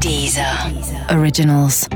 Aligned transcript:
Deezer. 0.00 0.70
Originals. 1.10 1.86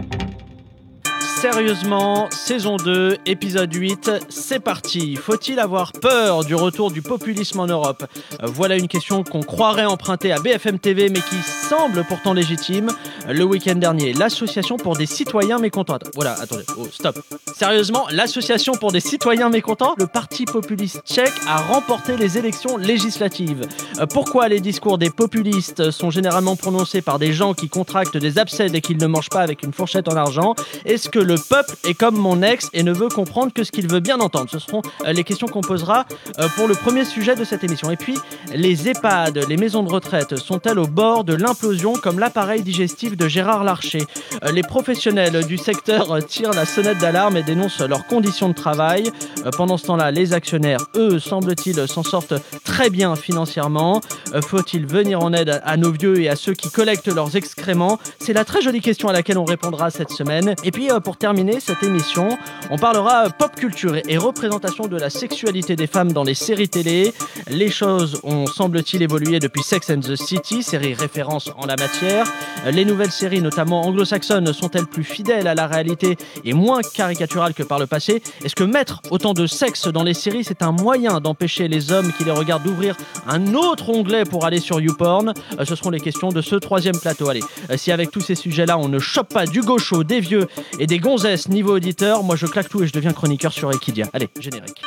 Sérieusement, 1.53 2.29
saison 2.33 2.77
2, 2.77 3.19
épisode 3.25 3.73
8, 3.73 4.11
c'est 4.29 4.59
parti. 4.59 5.15
Faut-il 5.15 5.61
avoir 5.61 5.93
peur 5.93 6.45
du 6.45 6.57
retour 6.57 6.91
du 6.91 7.03
populisme 7.03 7.61
en 7.61 7.69
Europe? 7.69 8.05
Voilà 8.43 8.77
une 8.77 8.89
question 8.89 9.23
qu'on 9.23 9.43
croirait 9.45 9.85
empruntée 9.85 10.33
à 10.33 10.41
BFM 10.41 10.81
TV, 10.81 11.09
mais 11.09 11.21
qui 11.21 11.37
semble 11.37 12.03
pourtant 12.03 12.33
légitime. 12.33 12.91
Le 13.29 13.45
week-end 13.45 13.77
dernier, 13.77 14.13
l'Association 14.13 14.77
pour 14.77 14.97
des 14.97 15.07
citoyens 15.07 15.59
mécontents. 15.59 16.01
Voilà, 16.17 16.33
attendez, 16.33 16.65
oh, 16.79 16.89
stop. 16.91 17.17
Sérieusement, 17.55 18.07
l'Association 18.11 18.73
pour 18.75 18.91
des 18.91 19.01
citoyens 19.01 19.49
mécontents, 19.49 19.95
le 19.99 20.09
parti 20.09 20.47
populiste 20.47 21.03
tchèque 21.07 21.33
a 21.47 21.59
remporté 21.59 22.17
les 22.17 22.39
élections 22.39 22.77
législatives. 22.77 23.69
Euh, 24.01 24.07
Pourquoi 24.07 24.49
les 24.49 24.59
discours 24.59 24.99
des 24.99 25.11
populistes 25.11 25.93
sont 25.93 26.11
généralement 26.11 26.57
prononcés 26.57 27.03
par 27.03 27.21
des 27.21 27.33
gens 27.33 27.55
qui 27.55 27.69
contractent 27.69 28.17
des 28.17 28.39
abcès 28.39 28.67
et 28.67 28.81
qu'ils 28.81 28.99
ne 28.99 29.07
mangent 29.07 29.31
pas 29.31 29.43
avec 29.43 29.63
une 29.63 29.73
fourchette 29.73 30.09
en 30.09 30.17
argent? 30.17 30.57
Est-ce 30.85 31.09
que 31.09 31.21
le 31.21 31.36
peuple 31.37 31.75
est 31.85 31.95
comme 31.95 32.17
mon 32.17 32.43
ex 32.43 32.69
et 32.73 32.83
ne 32.83 32.93
veut 32.93 33.09
comprendre 33.09 33.53
que 33.53 33.65
ce 33.65 33.73
qu'il 33.73 33.89
veut 33.89 34.01
bien 34.01 34.21
entendre 34.21 34.49
Ce 34.51 34.59
seront 34.59 34.83
euh, 35.05 35.13
les 35.13 35.25
questions 35.25 35.47
qu'on 35.47 35.61
posera 35.61 36.07
euh, 36.39 36.49
pour 36.57 36.69
le 36.69 36.75
premier 36.75 37.05
sujet 37.05 37.35
de 37.35 37.45
cette 37.45 37.65
émission. 37.65 37.91
Et 37.91 37.97
puis, 37.97 38.17
les 38.55 38.89
EHPAD, 38.89 39.47
les 39.49 39.57
maisons 39.57 39.83
de 39.83 39.91
retraite, 39.91 40.37
sont-elles 40.37 40.79
au 40.79 40.87
bord 40.87 41.25
de 41.25 41.35
l'implosion 41.35 41.95
comme 41.95 42.19
l'appareil 42.19 42.63
digestif 42.63 43.17
de 43.17 43.29
Gérard 43.29 43.65
Larcher? 43.65 44.05
Euh, 44.45 44.53
Les 44.53 44.63
professionnels 44.63 45.45
du 45.47 45.59
secteur 45.59 46.19
tirent 46.27 46.53
la 46.53 46.65
sonnette 46.65 46.99
d'alarme 46.99 47.37
et 47.37 47.43
dénoncent 47.43 47.81
leurs 47.81 48.07
conditions 48.07 48.49
de 48.49 48.55
travail. 48.55 49.11
Pendant 49.57 49.77
ce 49.77 49.87
temps-là, 49.87 50.11
les 50.11 50.33
actionnaires, 50.33 50.81
eux, 50.97 51.19
semble-t-il, 51.19 51.87
s'en 51.89 52.03
sortent 52.03 52.35
très 52.65 52.91
bien 52.91 53.17
financièrement. 53.17 54.01
Faut-il 54.43 54.87
venir 54.87 55.21
en 55.21 55.33
aide 55.33 55.61
à 55.65 55.77
nos 55.77 55.93
vieux 55.93 56.21
et 56.21 56.29
à 56.29 56.37
ceux 56.37 56.55
qui 56.55 56.71
collectent 56.71 57.13
leurs 57.13 57.37
excréments? 57.37 57.99
C'est 58.19 58.33
la 58.33 58.45
très 58.45 58.63
jolie 58.63 58.81
question 58.81 59.09
à 59.09 59.13
laquelle 59.13 59.39
on 59.39 59.45
répondra 59.45 59.91
cette 59.91 60.11
semaine. 60.11 60.55
Et 60.65 60.71
puis, 60.71 60.91
euh, 60.91 61.01
terminer 61.17 61.61
cette 61.61 61.83
émission, 61.83 62.29
on 62.71 62.79
parlera 62.79 63.31
pop 63.31 63.55
culture 63.57 63.97
et 63.97 64.19
représentation 64.19 64.87
de 64.87 64.97
la 64.97 65.11
sexualité 65.11 65.77
des 65.77 65.87
femmes 65.87 66.13
dans 66.13 66.25
les 66.25 66.35
séries 66.35 66.69
télé. 66.69 67.13
Les 67.49 67.71
choses 67.71 68.21
ont, 68.23 68.47
semble-t-il, 68.47 69.03
évolué 69.03 69.39
depuis 69.39 69.63
Sex 69.63 69.91
and 69.91 70.01
the 70.01 70.17
City, 70.17 70.63
série 70.63 70.95
référence 70.95 71.51
en 71.57 71.67
la 71.67 71.77
matière. 71.77 72.27
Les 72.71 72.85
nouvelles 72.85 73.11
séries, 73.11 73.41
notamment 73.41 73.83
anglo-saxonnes, 73.83 74.53
sont-elles 74.53 74.87
plus 74.87 75.05
fidèles 75.05 75.47
à 75.47 75.55
la 75.55 75.67
réalité 75.67 76.17
et 76.45 76.53
moins 76.53 76.81
caricaturales 76.83 77.55
que 77.55 77.63
par 77.63 77.79
le 77.79 77.87
passé? 77.87 78.23
Est-ce 78.45 78.55
que 78.55 78.65
mettre 78.65 79.01
autant 79.11 79.33
de 79.33 79.47
sexe 79.47 79.89
dans 79.89 80.03
les 80.03 80.15
séries, 80.15 80.45
c'est 80.45 80.63
un 80.63 80.73
moyen 80.73 81.21
d'empêcher 81.21 81.69
les 81.69 81.93
hommes 81.93 82.13
qui 82.13 82.25
les 82.25 82.31
regardent 82.31 82.65
d'ouvrir 82.65 82.97
un 83.27 83.55
autre 83.55 83.89
onglet 83.91 84.25
pour 84.25 84.45
aller 84.45 84.61
sur 84.61 84.81
YouPorn? 84.81 85.33
Euh, 85.59 85.65
Ce 85.65 85.75
seront 85.75 85.91
les 85.91 86.01
questions 86.01 86.29
de 86.29 86.43
ce 86.43 86.57
troisième 86.57 86.99
plateau. 86.99 87.29
Allez, 87.29 87.43
euh, 87.71 87.77
si 87.77 87.93
avec 87.93 88.11
tous 88.11 88.21
ces 88.21 88.35
sujets-là, 88.35 88.79
on 88.79 88.89
ne 88.89 88.99
chope 88.99 89.33
pas 89.33 89.47
du 89.47 89.61
gaucho, 89.63 90.05
des 90.05 90.21
vieux 90.21 90.47
et 90.79 90.87
des 90.87 90.99
gonzesses 91.07 91.49
niveau 91.49 91.77
auditeur, 91.77 92.25
moi 92.25 92.35
je 92.35 92.47
claque 92.47 92.69
tout 92.69 92.83
et 92.83 92.87
je 92.89 92.93
deviens 92.93 93.13
chroniqueur 93.13 93.53
sur 93.53 93.71
Equidia. 93.71 94.07
Allez, 94.13 94.29
générique. 94.41 94.83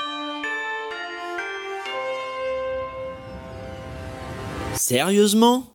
Sérieusement? 4.74 5.69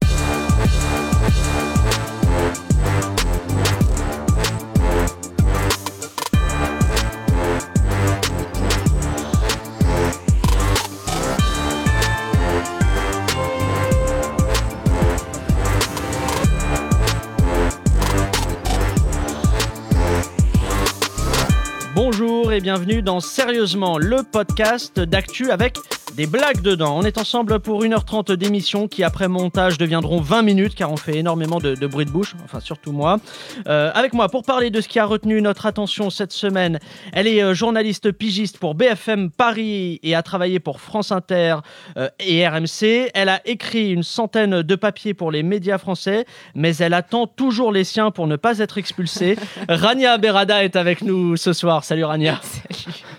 Et 22.54 22.60
bienvenue 22.60 23.02
dans 23.02 23.18
Sérieusement, 23.18 23.98
le 23.98 24.22
podcast 24.22 25.00
d'actu 25.00 25.50
avec 25.50 25.76
des 26.16 26.26
blagues 26.26 26.60
dedans. 26.60 26.96
On 26.96 27.02
est 27.02 27.18
ensemble 27.18 27.58
pour 27.58 27.82
1h30 27.82 28.32
d'émission 28.34 28.86
qui, 28.86 29.02
après 29.02 29.26
montage, 29.26 29.78
deviendront 29.78 30.20
20 30.20 30.42
minutes 30.42 30.74
car 30.74 30.92
on 30.92 30.96
fait 30.96 31.16
énormément 31.16 31.58
de, 31.58 31.74
de 31.74 31.86
bruit 31.86 32.04
de 32.04 32.10
bouche, 32.10 32.34
enfin 32.44 32.60
surtout 32.60 32.92
moi. 32.92 33.18
Euh, 33.66 33.90
avec 33.94 34.12
moi, 34.12 34.28
pour 34.28 34.44
parler 34.44 34.70
de 34.70 34.80
ce 34.80 34.88
qui 34.88 34.98
a 34.98 35.06
retenu 35.06 35.42
notre 35.42 35.66
attention 35.66 36.10
cette 36.10 36.32
semaine, 36.32 36.78
elle 37.12 37.26
est 37.26 37.42
euh, 37.42 37.54
journaliste 37.54 38.12
pigiste 38.12 38.58
pour 38.58 38.74
BFM 38.74 39.30
Paris 39.30 39.98
et 40.02 40.14
a 40.14 40.22
travaillé 40.22 40.60
pour 40.60 40.80
France 40.80 41.10
Inter 41.10 41.56
euh, 41.96 42.08
et 42.20 42.46
RMC. 42.46 43.10
Elle 43.14 43.28
a 43.28 43.40
écrit 43.44 43.90
une 43.90 44.04
centaine 44.04 44.62
de 44.62 44.74
papiers 44.76 45.14
pour 45.14 45.32
les 45.32 45.42
médias 45.42 45.78
français, 45.78 46.26
mais 46.54 46.76
elle 46.76 46.94
attend 46.94 47.26
toujours 47.26 47.72
les 47.72 47.84
siens 47.84 48.12
pour 48.12 48.28
ne 48.28 48.36
pas 48.36 48.58
être 48.60 48.78
expulsée. 48.78 49.36
Rania 49.68 50.18
Berada 50.18 50.62
est 50.62 50.76
avec 50.76 51.02
nous 51.02 51.36
ce 51.36 51.52
soir. 51.52 51.82
Salut 51.82 52.04
Rania. 52.04 52.40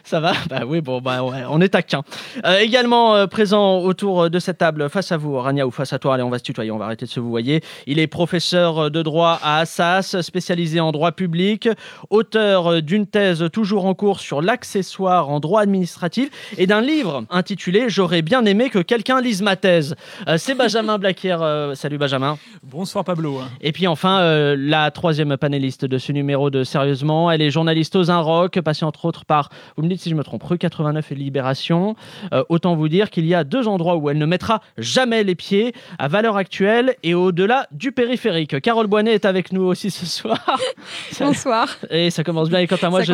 Ça 0.06 0.20
va? 0.20 0.34
Bah 0.50 0.62
oui, 0.68 0.82
bon, 0.82 1.02
bah 1.02 1.24
ouais, 1.24 1.44
on 1.50 1.60
est 1.62 1.70
taquin. 1.70 2.04
Euh, 2.46 2.62
également 2.86 3.16
euh, 3.16 3.26
présent 3.26 3.80
autour 3.80 4.30
de 4.30 4.38
cette 4.38 4.60
table, 4.60 4.92
face 4.92 5.12
à 5.12 5.18
vous, 5.18 5.36
Rania, 5.40 5.66
ou 5.66 5.72
face 5.72 5.92
à 5.92 5.98
toi, 5.98 6.14
allez, 6.14 6.22
on 6.22 6.30
va 6.30 6.38
se 6.38 6.44
tutoyer, 6.44 6.70
on 6.70 6.78
va 6.78 6.86
arrêter 6.86 7.08
de 7.08 7.10
se 7.10 7.20
vous 7.20 7.32
voyer. 7.32 7.62
Il 7.88 7.98
est 7.98 8.06
professeur 8.06 8.92
de 8.92 9.02
droit 9.02 9.40
à 9.42 9.58
Assas, 9.62 10.22
spécialisé 10.22 10.80
en 10.80 10.92
droit 10.92 11.12
public, 11.12 11.68
auteur 12.12 12.84
d'une 12.84 13.08
thèse 13.08 13.44
toujours 13.52 13.88
en 13.88 13.96
cours 13.96 14.20
sur 14.20 14.40
l'accessoire 14.40 15.32
en 15.32 15.40
droit 15.40 15.62
administratif 15.62 16.30
et 16.60 16.68
d'un 16.68 16.82
livre 16.82 17.24
intitulé 17.32 17.86
J'aurais 17.88 18.22
bien 18.22 18.46
aimé 18.46 18.70
que 18.70 18.78
quelqu'un 18.78 19.20
lise 19.20 19.42
ma 19.42 19.56
thèse. 19.56 19.96
Euh, 20.28 20.38
C'est 20.38 20.54
Benjamin 20.54 21.00
Blaquier. 21.00 21.38
euh, 21.42 21.74
salut 21.74 21.98
Benjamin. 21.98 22.38
Bonsoir 22.62 23.04
Pablo. 23.04 23.40
Et 23.62 23.72
puis 23.72 23.88
enfin, 23.88 24.20
euh, 24.20 24.56
la 24.56 24.92
troisième 24.92 25.38
panéliste 25.38 25.86
de 25.86 25.98
ce 25.98 26.12
numéro 26.12 26.52
de 26.52 26.64
Sérieusement, 26.64 27.32
elle 27.32 27.42
est 27.42 27.50
journaliste 27.50 27.96
aux 27.96 28.04
Rock, 28.06 28.60
passée 28.62 28.86
entre 28.86 29.06
autres 29.06 29.26
par, 29.26 29.50
vous 29.76 29.82
me 29.82 29.90
dites 29.90 30.02
si 30.02 30.12
je 30.12 30.16
me 30.16 30.24
trompe, 30.24 30.44
Rue 30.44 30.60
89 30.60 31.12
et 31.12 31.16
Libération. 31.16 31.96
Euh, 32.32 32.44
autant 32.76 32.82
vous 32.82 32.90
dire 32.90 33.10
qu'il 33.10 33.26
y 33.26 33.34
a 33.34 33.44
deux 33.44 33.68
endroits 33.68 33.96
où 33.96 34.10
elle 34.10 34.18
ne 34.18 34.26
mettra 34.26 34.62
jamais 34.78 35.24
les 35.24 35.36
pieds, 35.36 35.74
à 35.98 36.08
valeur 36.08 36.38
actuelle 36.38 36.96
et 37.04 37.14
au-delà 37.14 37.68
du 37.72 37.92
périphérique. 37.92 38.60
Carole 38.62 38.88
Boinet 38.88 39.14
est 39.14 39.26
avec 39.26 39.52
nous 39.52 39.64
aussi 39.64 39.90
ce 39.92 40.06
soir. 40.06 40.40
Bonsoir. 41.20 41.78
Et 41.90 42.10
ça 42.10 42.24
commence 42.24 42.50
bien. 42.50 42.60
Et 42.60 42.68
quant 42.68 42.76
à 42.82 42.90
moi, 42.90 43.04
je. 43.04 43.14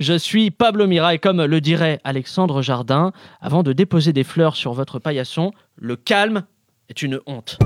Je 0.00 0.14
suis 0.14 0.50
Pablo 0.50 0.86
Mira 0.86 1.14
et 1.14 1.18
comme 1.18 1.44
le 1.44 1.60
dirait 1.60 2.00
Alexandre 2.04 2.62
Jardin, 2.62 3.12
avant 3.40 3.62
de 3.62 3.72
déposer 3.72 4.12
des 4.12 4.24
fleurs 4.24 4.56
sur 4.56 4.72
votre 4.72 4.98
paillasson, 4.98 5.52
le 5.76 5.96
calme 5.96 6.44
est 6.88 7.02
une 7.02 7.20
honte. 7.26 7.58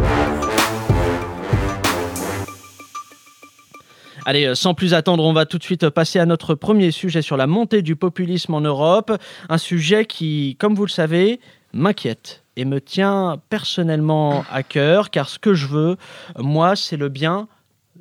Allez, 4.28 4.44
euh, 4.44 4.54
sans 4.54 4.74
plus 4.74 4.92
attendre, 4.92 5.24
on 5.24 5.32
va 5.32 5.46
tout 5.46 5.56
de 5.56 5.62
suite 5.62 5.88
passer 5.88 6.18
à 6.18 6.26
notre 6.26 6.54
premier 6.54 6.90
sujet 6.90 7.22
sur 7.22 7.38
la 7.38 7.46
montée 7.46 7.80
du 7.80 7.96
populisme 7.96 8.52
en 8.52 8.60
Europe. 8.60 9.10
Un 9.48 9.56
sujet 9.56 10.04
qui, 10.04 10.54
comme 10.60 10.74
vous 10.74 10.84
le 10.84 10.90
savez, 10.90 11.40
m'inquiète 11.72 12.44
et 12.54 12.66
me 12.66 12.78
tient 12.78 13.40
personnellement 13.48 14.44
à 14.52 14.62
cœur, 14.62 15.08
car 15.08 15.30
ce 15.30 15.38
que 15.38 15.54
je 15.54 15.66
veux, 15.66 15.96
moi, 16.38 16.76
c'est 16.76 16.98
le 16.98 17.08
bien 17.08 17.48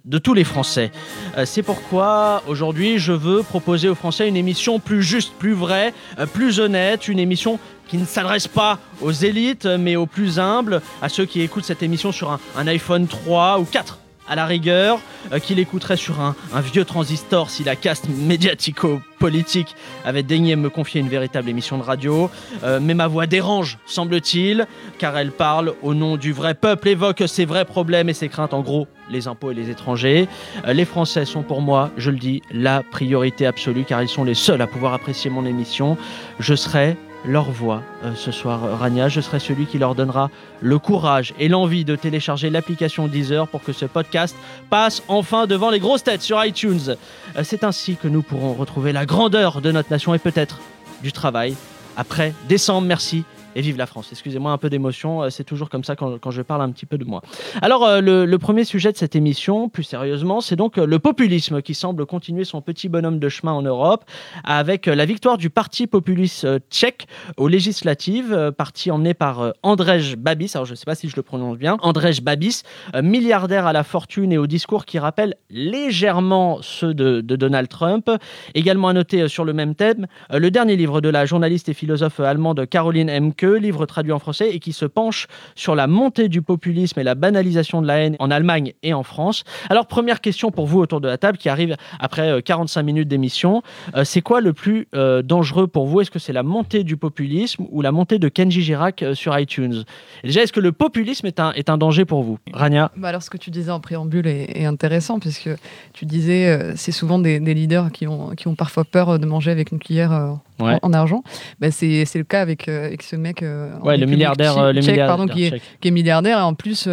de 0.04 0.18
tous 0.18 0.34
les 0.34 0.44
Français. 0.44 0.92
Euh, 1.38 1.46
C'est 1.46 1.64
pourquoi 1.64 2.44
aujourd'hui 2.46 3.00
je 3.00 3.14
veux 3.14 3.42
proposer 3.42 3.88
aux 3.88 3.96
Français 3.96 4.28
une 4.28 4.36
émission 4.36 4.80
plus 4.80 5.04
juste, 5.04 5.32
plus 5.40 5.54
vraie, 5.54 5.94
euh, 6.20 6.26
plus 6.26 6.60
honnête, 6.60 7.08
une 7.08 7.20
émission 7.20 7.58
qui 7.88 7.96
ne 7.96 8.06
s'adresse 8.06 8.50
pas 8.50 8.80
aux 9.00 9.14
élites 9.14 9.66
mais 9.66 9.96
aux 9.96 10.08
plus 10.08 10.40
humbles, 10.40 10.82
à 11.02 11.08
ceux 11.08 11.24
qui 11.24 11.40
écoutent 11.40 11.64
cette 11.64 11.84
émission 11.84 12.12
sur 12.12 12.34
un, 12.34 12.42
un 12.58 12.68
iPhone 12.68 13.08
3 13.08 13.60
ou 13.62 13.64
4 13.64 14.00
à 14.28 14.36
la 14.36 14.46
rigueur, 14.46 15.00
euh, 15.32 15.40
qui 15.40 15.56
l'écouterait 15.56 15.98
sur 15.98 16.20
un, 16.22 16.36
un 16.54 16.62
vieux 16.62 16.86
transistor 16.86 17.50
si 17.50 17.64
la 17.64 17.76
caste 17.76 18.08
médiatico-politique 18.10 19.76
avait 20.06 20.24
daigné 20.24 20.56
me 20.56 20.70
confier 20.70 21.02
une 21.02 21.10
véritable 21.10 21.50
émission 21.50 21.78
de 21.78 21.84
radio. 21.84 22.30
Euh, 22.64 22.80
mais 22.82 22.94
ma 22.94 23.08
voix 23.08 23.28
dérange, 23.28 23.78
semble-t-il, 23.86 24.68
car 25.00 25.18
elle 25.18 25.32
parle 25.32 25.74
au 25.82 25.94
nom 25.94 26.18
du 26.18 26.34
vrai 26.34 26.54
peuple, 26.54 26.90
évoque 26.90 27.24
ses 27.28 27.46
vrais 27.46 27.66
problèmes 27.66 28.10
et 28.10 28.14
ses 28.14 28.30
craintes, 28.30 28.54
en 28.54 28.62
gros, 28.62 28.88
les 29.10 29.28
impôts 29.28 29.52
et 29.52 29.54
les 29.54 29.70
étrangers. 29.70 30.28
Euh, 30.66 30.74
les 30.74 30.86
Français 30.86 31.25
sont 31.25 31.44
pour 31.44 31.62
moi, 31.62 31.92
je 31.98 32.12
le 32.12 32.18
dis, 32.18 32.42
la 32.51 32.84
priorité 32.84 33.46
absolue, 33.46 33.86
car 33.86 34.01
ils 34.01 34.10
sont 34.10 34.24
les 34.24 34.34
seuls 34.34 34.62
à 34.62 34.68
pouvoir 34.68 34.94
apprécier 34.94 35.30
mon 35.30 35.46
émission. 35.46 35.98
Je 36.40 36.56
serai 36.56 36.98
leur 37.27 37.51
voix 37.51 37.83
euh, 38.03 38.13
ce 38.15 38.31
soir, 38.31 38.63
euh, 38.63 38.75
Rania. 38.75 39.09
Je 39.09 39.21
serai 39.21 39.39
celui 39.39 39.65
qui 39.65 39.77
leur 39.77 39.94
donnera 39.94 40.29
le 40.62 40.79
courage 40.79 41.33
et 41.38 41.47
l'envie 41.50 41.85
de 41.85 41.95
télécharger 41.95 42.50
l'application 42.50 43.07
Deezer 43.07 43.47
pour 43.47 43.62
que 43.63 43.74
ce 43.74 43.85
podcast 43.85 44.35
passe 44.69 45.03
enfin 45.07 45.45
devant 45.45 45.69
les 45.69 45.79
grosses 45.79 46.03
têtes 46.03 46.21
sur 46.21 46.44
iTunes. 46.44 46.95
Euh, 47.35 47.41
C'est 47.44 47.63
ainsi 47.63 47.97
que 47.97 48.07
nous 48.07 48.21
pourrons 48.21 48.53
retrouver 48.53 48.94
la 48.94 49.06
grandeur 49.06 49.62
de 49.62 49.71
notre 49.71 49.91
nation 49.91 50.13
et 50.13 50.19
peut-être 50.19 50.59
du 51.03 51.12
travail. 51.12 51.56
Après 51.95 52.33
décembre, 52.47 52.88
merci 52.88 53.24
Et 53.56 53.62
vive 53.62 53.78
la 53.78 53.86
France. 53.86 54.10
Excusez-moi 54.12 54.52
un 54.52 54.58
peu 54.58 54.70
d'émotion, 54.70 55.24
euh, 55.24 55.30
c'est 55.30 55.44
toujours 55.44 55.70
comme 55.70 55.84
ça 55.84 55.96
quand, 55.96 56.20
quand 56.20 56.32
je 56.32 56.42
parle 56.42 56.62
un 56.62 56.70
petit 56.70 56.86
peu 56.86 56.98
de 56.98 57.06
moi. 57.06 57.22
Alors, 57.62 57.86
euh, 57.86 58.02
le, 58.02 58.38
premier 58.38 58.64
sujet 58.66 58.92
de 58.92 58.98
cette 58.98 59.16
émission, 59.16 59.68
plus 59.68 59.84
sérieusement, 59.84 60.42
c'est 60.42 60.56
donc 60.56 60.78
euh, 60.78 60.86
le 60.86 61.00
populisme 61.00 61.62
qui 61.64 61.74
semble 61.74 62.06
continuer 62.06 62.44
son 62.44 62.62
petit 62.62 62.88
bonhomme 62.88 63.18
de 63.18 63.30
chemin 63.30 63.54
en 63.54 63.64
Europe, 63.64 64.06
avec 64.44 64.86
la 64.86 65.06
victoire 65.06 65.38
du 65.38 65.50
parti 65.50 65.88
populiste 65.88 66.48
tchèque 66.70 67.08
aux 67.38 67.48
législatives, 67.48 68.54
parti 68.58 68.92
emmené 68.92 69.14
par 69.14 69.54
Andrej 69.64 70.16
Babis. 70.18 70.52
Alors, 70.54 70.66
je 70.66 70.72
ne 70.72 70.76
sais 70.76 70.86
pas 70.86 70.96
si 70.96 71.10
je 71.10 71.16
le 71.16 71.24
prononce 71.24 71.58
bien. 71.58 71.78
Andrej 71.82 72.22
Babis, 72.22 72.64
milliardaire 73.02 73.66
à 73.66 73.74
la 73.74 73.84
fortune 73.84 74.32
et 74.32 74.38
au 74.38 74.46
discours 74.46 74.86
qui 74.86 75.00
rappelle 75.00 75.36
légèrement 75.50 76.60
ceux 76.62 76.94
de, 76.94 77.22
Donald 77.22 77.70
Trump. 77.70 78.10
Également 78.54 78.90
à 78.90 78.94
noter 78.94 79.28
sur 79.28 79.46
le 79.46 79.54
même 79.54 79.74
thème, 79.74 80.08
le 80.32 80.52
dernier 80.52 80.76
livre 80.76 81.02
de 81.02 81.10
la 81.10 81.26
journaliste 81.26 81.70
et 81.70 81.74
philosophe 81.74 82.20
allemande 82.20 82.68
Caroline 82.68 83.10
Emke, 83.10 83.47
livre 83.56 83.86
traduit 83.86 84.12
en 84.12 84.20
français 84.20 84.50
et 84.52 84.60
qui 84.60 84.74
se 84.74 84.86
penche 84.86 85.28
sur 85.56 85.76
la 85.76 85.88
montée 85.88 86.30
du 86.30 86.42
populisme 86.42 87.00
et 87.00 87.04
la 87.04 87.16
banalisation 87.16 87.82
de 87.82 87.88
la 87.88 87.98
haine 88.00 88.16
en 88.20 88.32
Allemagne 88.32 88.74
et 88.84 88.94
en 88.94 89.04
France. 89.04 89.44
Alors, 89.70 89.88
première 89.88 90.22
question 90.22 90.52
pour 90.52 90.66
vous 90.66 90.80
autour 90.80 91.02
de 91.02 91.08
la 91.08 91.18
table 91.18 91.38
qui 91.38 91.50
arrive 91.50 91.76
après 92.00 92.30
euh, 92.30 92.42
45 92.42 92.84
minutes 92.84 93.08
d'émission. 93.08 93.62
Euh, 93.96 94.04
c'est 94.04 94.22
quoi 94.22 94.42
le 94.42 94.54
plus 94.54 94.88
euh, 94.96 95.22
dangereux 95.22 95.68
pour 95.68 95.88
vous? 95.88 96.02
Est-ce 96.02 96.12
que 96.12 96.20
c'est 96.20 96.34
la 96.34 96.44
montée 96.44 96.84
du 96.84 96.98
populisme 96.98 97.66
ou 97.72 97.82
la 97.82 97.92
montée 97.92 98.20
de 98.20 98.30
Kenji 98.30 98.62
Girac 98.62 99.04
euh, 99.04 99.14
sur 99.14 99.38
iTunes? 99.38 99.84
Déjà, 100.24 100.44
est-ce 100.44 100.54
que 100.54 100.60
le 100.60 100.72
populisme 100.72 101.26
est 101.28 101.40
un, 101.40 101.52
est 101.54 101.70
un 101.70 101.78
danger 101.78 102.06
pour 102.06 102.24
vous? 102.24 102.38
Rania? 102.54 102.92
Bah 102.96 103.10
alors, 103.10 103.22
ce 103.22 103.30
que 103.30 103.38
tu 103.38 103.52
disais 103.52 103.72
en 103.72 103.80
préambule 103.80 104.28
est, 104.28 104.66
intéressant, 104.66 105.20
puisque 105.20 105.50
tu 105.94 106.06
disais, 106.06 106.48
euh, 106.48 106.74
c'est 106.76 106.92
souvent 106.92 107.20
des, 107.20 107.40
des 107.40 107.54
leaders 107.54 107.92
qui 107.92 108.08
ont, 108.08 108.32
qui 108.32 108.48
ont 108.48 108.56
parfois 108.56 108.84
peur 108.84 109.20
de 109.20 109.26
manger 109.26 109.52
avec 109.52 109.72
une 109.72 109.80
cuillère 109.80 110.12
euh, 110.12 110.34
Ouais. 110.59 110.77
en, 110.81 110.89
en 110.89 110.94
argent. 110.94 111.24
Bah, 111.59 111.71
c'est 111.71 112.06
le 112.15 112.24
cas 112.24 112.42
avec, 112.42 112.68
euh, 112.68 112.86
avec 112.88 113.04
ce 113.04 113.15
mec. 113.15 113.44
euh, 113.44 113.77
Ouais, 113.83 113.98
le 113.98 114.06
milliardaire, 114.06 114.54
tchèque- 114.56 114.63
euh, 114.63 114.74
le 114.74 114.80
milliardaire 114.81 115.07
pardon, 115.07 115.27
qui, 115.27 115.45
est, 115.45 115.50
tchèque. 115.51 115.62
qui 115.81 115.88
est 115.88 115.92
milliardaire. 115.92 116.39
Et 116.39 116.42
en 116.42 116.54
plus, 116.54 116.88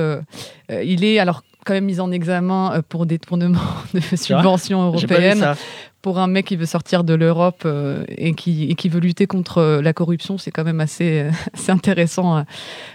il 0.71 1.05
est 1.05 1.19
alors 1.19 1.43
quand 1.65 1.73
même 1.75 1.85
mis 1.87 1.99
en 2.01 2.11
examen 2.13 2.83
pour 2.89 3.07
détournement 3.07 3.59
de 3.95 4.01
subventions 4.17 4.83
européennes. 4.83 5.55
Pour 6.05 6.19
un 6.19 6.27
mec 6.27 6.45
qui 6.45 6.57
veut 6.57 6.67
sortir 6.67 7.03
de 7.03 7.15
l'Europe 7.15 7.63
euh, 7.65 8.05
et, 8.09 8.35
qui, 8.35 8.65
et 8.71 8.75
qui 8.75 8.91
veut 8.91 9.01
lutter 9.01 9.27
contre 9.27 9.57
euh, 9.57 9.81
la 9.81 9.95
corruption, 9.95 10.37
c'est 10.37 10.51
quand 10.51 10.63
même 10.65 10.81
assez, 10.81 11.21
euh, 11.23 11.31
assez 11.55 11.73
intéressant 11.73 12.37
à, 12.37 12.45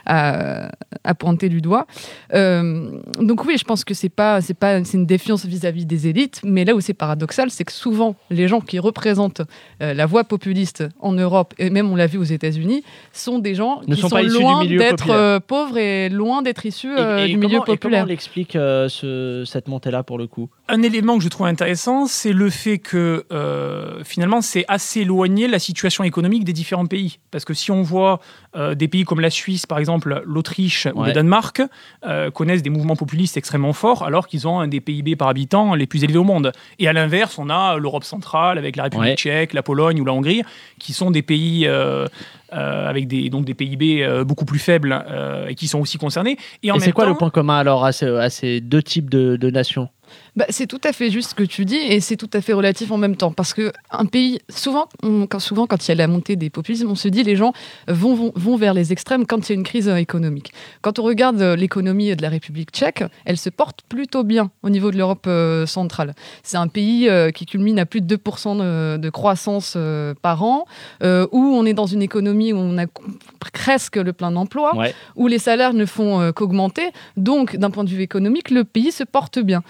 à- 0.06 0.70
à 1.04 1.14
pointer 1.16 1.50
du 1.50 1.60
doigt. 1.60 1.88
Euh, 2.36 2.92
donc 3.20 3.46
oui, 3.46 3.56
je 3.58 3.64
pense 3.64 3.84
que 3.84 3.96
c'est 3.96 4.10
pas, 4.10 4.42
c'est 4.42 4.54
pas, 4.54 4.84
c'est 4.84 4.98
une 4.98 5.08
défiance 5.08 5.44
vis-à-vis 5.46 5.88
des 5.88 6.08
élites, 6.08 6.40
mais 6.44 6.66
là 6.66 6.76
où 6.76 6.82
c'est 6.82 6.94
paradoxal, 6.94 7.50
c'est 7.50 7.64
que 7.64 7.72
souvent 7.72 8.16
les 8.30 8.48
gens 8.48 8.62
qui 8.62 8.78
représentent 8.78 9.42
euh, 9.82 9.94
la 9.96 10.06
voie 10.06 10.24
populiste 10.24 10.84
en 11.00 11.14
Europe 11.14 11.56
et 11.58 11.72
même 11.72 11.90
on 11.92 11.96
l'a 11.96 12.06
vu 12.08 12.20
aux 12.20 12.24
États-Unis, 12.24 12.84
sont 13.12 13.40
des 13.40 13.56
gens 13.56 13.82
Ne 13.88 13.96
qui 13.96 14.02
sont 14.02 14.10
pas 14.10 14.22
loin 14.22 14.66
d'être 14.66 14.98
populaire. 15.06 15.18
euh, 15.18 15.40
pauvres 15.40 15.78
et 15.80 16.10
loin 16.10 16.44
d'être 16.44 16.66
issus 16.66 16.94
Et- 16.96 17.00
euh, 17.00 17.26
et 17.26 17.28
du 17.30 17.34
comment- 17.40 17.48
milieu 17.48 17.58
et 17.58 17.62
comment 17.62 17.76
populaire. 17.76 18.04
on 18.04 18.08
l'explique 18.08 18.56
euh, 18.56 18.88
ce- 18.88 19.44
cette 19.48 19.68
montée-là 19.68 20.04
pour 20.04 20.20
le 20.20 20.28
coup? 20.28 20.50
Un 20.68 20.84
élément 20.84 21.18
que 21.18 21.24
je 21.24 21.30
trouve 21.30 21.48
intéressant, 21.48 22.06
c'est 22.06 22.34
le 22.34 22.50
fait 22.52 22.78
que 22.78 22.99
euh, 23.32 24.04
finalement, 24.04 24.42
c'est 24.42 24.66
assez 24.68 25.02
éloigné 25.02 25.48
la 25.48 25.60
situation 25.60 26.04
économique 26.04 26.44
des 26.44 26.54
différents 26.54 26.86
pays. 26.86 27.20
Parce 27.32 27.46
que 27.46 27.54
si 27.54 27.72
on 27.72 27.82
voit 27.82 28.20
euh, 28.56 28.76
des 28.76 28.88
pays 28.88 29.04
comme 29.04 29.20
la 29.20 29.30
Suisse, 29.30 29.66
par 29.66 29.80
exemple, 29.80 30.22
l'Autriche 30.26 30.88
ou 30.96 31.04
le 31.04 31.12
Danemark, 31.14 31.62
euh, 32.06 32.32
connaissent 32.32 32.64
des 32.64 32.70
mouvements 32.70 32.96
populistes 32.96 33.38
extrêmement 33.38 33.74
forts, 33.74 34.04
alors 34.04 34.28
qu'ils 34.28 34.48
ont 34.48 34.60
un 34.60 34.68
des 34.68 34.82
PIB 34.82 35.16
par 35.16 35.28
habitant 35.30 35.76
les 35.76 35.88
plus 35.88 36.04
élevés 36.04 36.18
au 36.20 36.24
monde. 36.24 36.52
Et 36.80 36.88
à 36.88 36.94
l'inverse, 36.94 37.38
on 37.38 37.50
a 37.50 37.78
l'Europe 37.78 38.04
centrale 38.04 38.58
avec 38.58 38.76
la 38.76 38.84
République 38.84 39.10
Ouais. 39.10 39.16
tchèque, 39.16 39.54
la 39.54 39.64
Pologne 39.64 40.00
ou 40.02 40.06
la 40.06 40.14
Hongrie, 40.14 40.44
qui 40.80 40.94
sont 40.94 41.12
des 41.12 41.22
pays 41.22 41.66
euh, 41.68 42.08
avec 42.52 43.08
des, 43.08 43.30
donc 43.30 43.46
des 43.46 43.54
PIB 43.54 44.04
euh, 44.04 44.24
beaucoup 44.24 44.46
plus 44.46 44.60
faibles 44.60 45.06
euh, 45.10 45.48
et 45.48 45.56
qui 45.56 45.68
sont 45.68 45.80
aussi 45.80 45.98
concernés. 45.98 46.38
Et, 46.64 46.72
en 46.72 46.76
Et 46.76 46.80
c'est 46.80 46.92
quoi 46.92 47.06
temps, 47.06 47.12
le 47.12 47.18
point 47.18 47.30
commun 47.30 47.58
alors 47.58 47.86
à, 47.86 47.92
ce- 47.92 48.16
à 48.18 48.30
ces 48.30 48.60
deux 48.62 48.82
types 48.84 49.10
de, 49.10 49.36
de 49.36 49.50
nations? 49.50 49.90
Bah, 50.36 50.46
c'est 50.50 50.68
tout 50.68 50.80
à 50.84 50.94
fait 50.94 51.10
juste 51.10 51.32
ce 51.32 51.36
que 51.36 51.44
tu 51.44 51.66
dis 51.66 51.76
et 51.76 52.00
c'est 52.00 52.16
tout 52.16 52.30
à 52.34 52.42
fait 52.42 52.54
relatif 52.54 52.92
en 52.92 52.98
même 52.98 53.16
temps 53.16 53.32
parce 53.32 53.54
que 53.54 53.72
un 53.92 54.06
pays 54.06 54.40
souvent 54.50 54.88
on- 55.04 55.26
quand 55.28 55.40
souvent 55.40 55.66
quand 55.68 55.86
il 55.88 55.90
y 55.90 55.92
a 55.92 55.96
la 55.96 56.08
montée 56.08 56.36
des 56.36 56.50
populismes 56.50 56.90
on 56.90 56.96
se 56.96 57.08
dit 57.08 57.24
les 57.24 57.36
gens 57.36 57.52
vont, 57.88 58.14
vont, 58.14 58.32
vont 58.36 58.56
vers 58.56 58.74
les 58.74 58.92
extrêmes 58.94 59.26
quand 59.26 59.50
il 59.50 59.54
y 59.54 59.56
a 59.56 59.58
une 59.58 59.64
crise 59.64 59.88
économique 59.88 60.54
quand 60.82 61.00
on 61.00 61.04
regarde 61.04 61.42
euh, 61.42 61.56
l'économie 61.56 62.16
de 62.16 62.22
la 62.22 62.30
République 62.30 62.70
tchèque 62.72 63.04
elle 63.26 63.38
se 63.38 63.50
porte 63.50 63.82
plutôt 63.90 64.24
bien 64.24 64.52
au 64.64 64.70
niveau 64.70 64.92
de 64.92 64.98
l'Europe 64.98 65.26
euh, 65.28 65.66
centrale 65.66 66.14
c'est 66.44 66.58
un 66.58 66.68
pays 66.68 67.10
euh, 67.10 67.32
qui 67.32 67.46
culmine 67.46 67.80
à 67.80 67.86
plus 67.86 68.02
de 68.02 68.16
2% 68.16 68.58
de, 68.58 68.98
de 68.98 69.10
croissance 69.10 69.74
euh, 69.76 70.14
par 70.22 70.44
an 70.44 70.66
où 71.02 71.40
on 71.56 71.66
est 71.66 71.74
dans 71.74 71.86
une 71.88 72.02
économie 72.04 72.54
où 72.54 72.58
on 72.58 72.78
a 72.78 72.86
presque 73.54 73.96
le 73.98 74.14
plein 74.14 74.36
emploi 74.36 74.76
Ouais. 74.76 74.94
où 75.16 75.28
les 75.28 75.40
salaires 75.40 75.74
ne 75.74 75.86
font 75.86 76.32
qu'augmenter. 76.34 76.90
Donc, 77.18 77.56
d'un 77.56 77.72
point 77.72 77.84
de 77.84 77.90
vue 77.90 78.02
économique, 78.02 78.52
le 78.52 78.64
pays 78.64 78.92
se 78.92 79.04
porte 79.04 79.40
bien. 79.40 79.64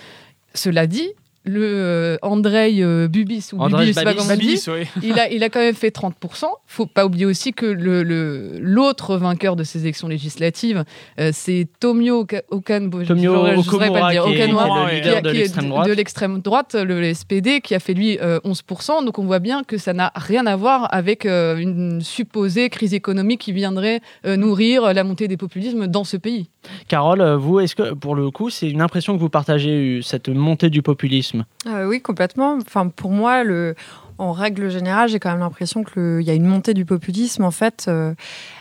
Cela 0.53 0.87
dit, 0.87 1.13
le 1.49 1.61
euh, 1.63 2.17
Andrei 2.21 2.75
euh, 2.81 3.07
Bubis, 3.07 3.49
ou 3.53 3.59
Andrej 3.59 3.87
Bubis, 3.93 4.03
Babis. 4.03 4.27
Babis, 4.27 4.69
il 5.03 5.19
a, 5.19 5.29
il 5.31 5.43
a 5.43 5.49
quand 5.49 5.59
même 5.59 5.73
fait 5.75 5.93
30%. 5.95 6.45
faut 6.67 6.85
pas 6.85 7.05
oublier 7.05 7.25
aussi 7.25 7.51
que 7.53 7.65
le- 7.65 8.03
le- 8.03 8.57
l'autre 8.59 9.17
vainqueur 9.17 9.55
de 9.55 9.63
ces 9.63 9.81
élections 9.81 10.07
législatives, 10.07 10.83
euh, 11.19 11.31
c'est 11.33 11.67
Tomio 11.79 12.23
Oka- 12.23 12.43
Okan, 12.49 12.89
je- 13.01 13.07
Tomio 13.07 13.33
j'aurais- 13.33 13.55
je 13.57 13.61
saurais 13.61 13.89
pas 13.91 14.11
Okamura, 14.23 14.91
le 14.91 15.01
dire, 15.01 15.01
qui 15.03 15.09
est, 15.09 15.11
qui 15.11 15.21
qui 15.21 15.21
de 15.23 15.29
est 15.29 15.33
l'extrême 15.33 15.69
droite. 15.69 15.87
de 15.87 15.93
l'extrême 15.93 16.39
droite, 16.41 16.75
le 16.75 17.13
SPD, 17.13 17.61
qui 17.61 17.75
a 17.75 17.79
fait 17.79 17.93
lui 17.93 18.17
euh, 18.21 18.39
11%. 18.45 19.03
Donc 19.05 19.19
on 19.19 19.25
voit 19.25 19.39
bien 19.39 19.63
que 19.63 19.77
ça 19.77 19.93
n'a 19.93 20.11
rien 20.15 20.45
à 20.45 20.55
voir 20.55 20.87
avec 20.93 21.25
euh, 21.25 21.57
une 21.57 22.01
supposée 22.01 22.69
crise 22.69 22.93
économique 22.93 23.41
qui 23.41 23.51
viendrait 23.53 24.01
nourrir 24.25 24.93
la 24.93 25.03
montée 25.03 25.27
des 25.27 25.37
populismes 25.37 25.87
dans 25.87 26.03
ce 26.03 26.17
pays. 26.17 26.49
Carole, 26.87 27.23
vous, 27.35 27.59
est-ce 27.59 27.75
que 27.75 27.93
pour 27.93 28.15
le 28.15 28.29
coup, 28.31 28.49
c'est 28.49 28.69
une 28.69 28.81
impression 28.81 29.15
que 29.15 29.19
vous 29.19 29.29
partagez, 29.29 29.99
cette 30.03 30.29
montée 30.29 30.69
du 30.69 30.81
populisme? 30.81 31.38
Euh, 31.67 31.87
oui, 31.87 32.01
complètement. 32.01 32.59
Pour 32.95 33.11
moi, 33.11 33.43
le, 33.43 33.75
en 34.19 34.33
règle 34.33 34.69
générale, 34.69 35.09
j'ai 35.09 35.19
quand 35.19 35.31
même 35.31 35.39
l'impression 35.39 35.83
qu'il 35.83 36.21
y 36.21 36.29
a 36.29 36.33
une 36.33 36.45
montée 36.45 36.73
du 36.73 36.85
populisme. 36.85 37.43
En 37.43 37.51
fait, 37.51 37.85
euh, 37.87 38.13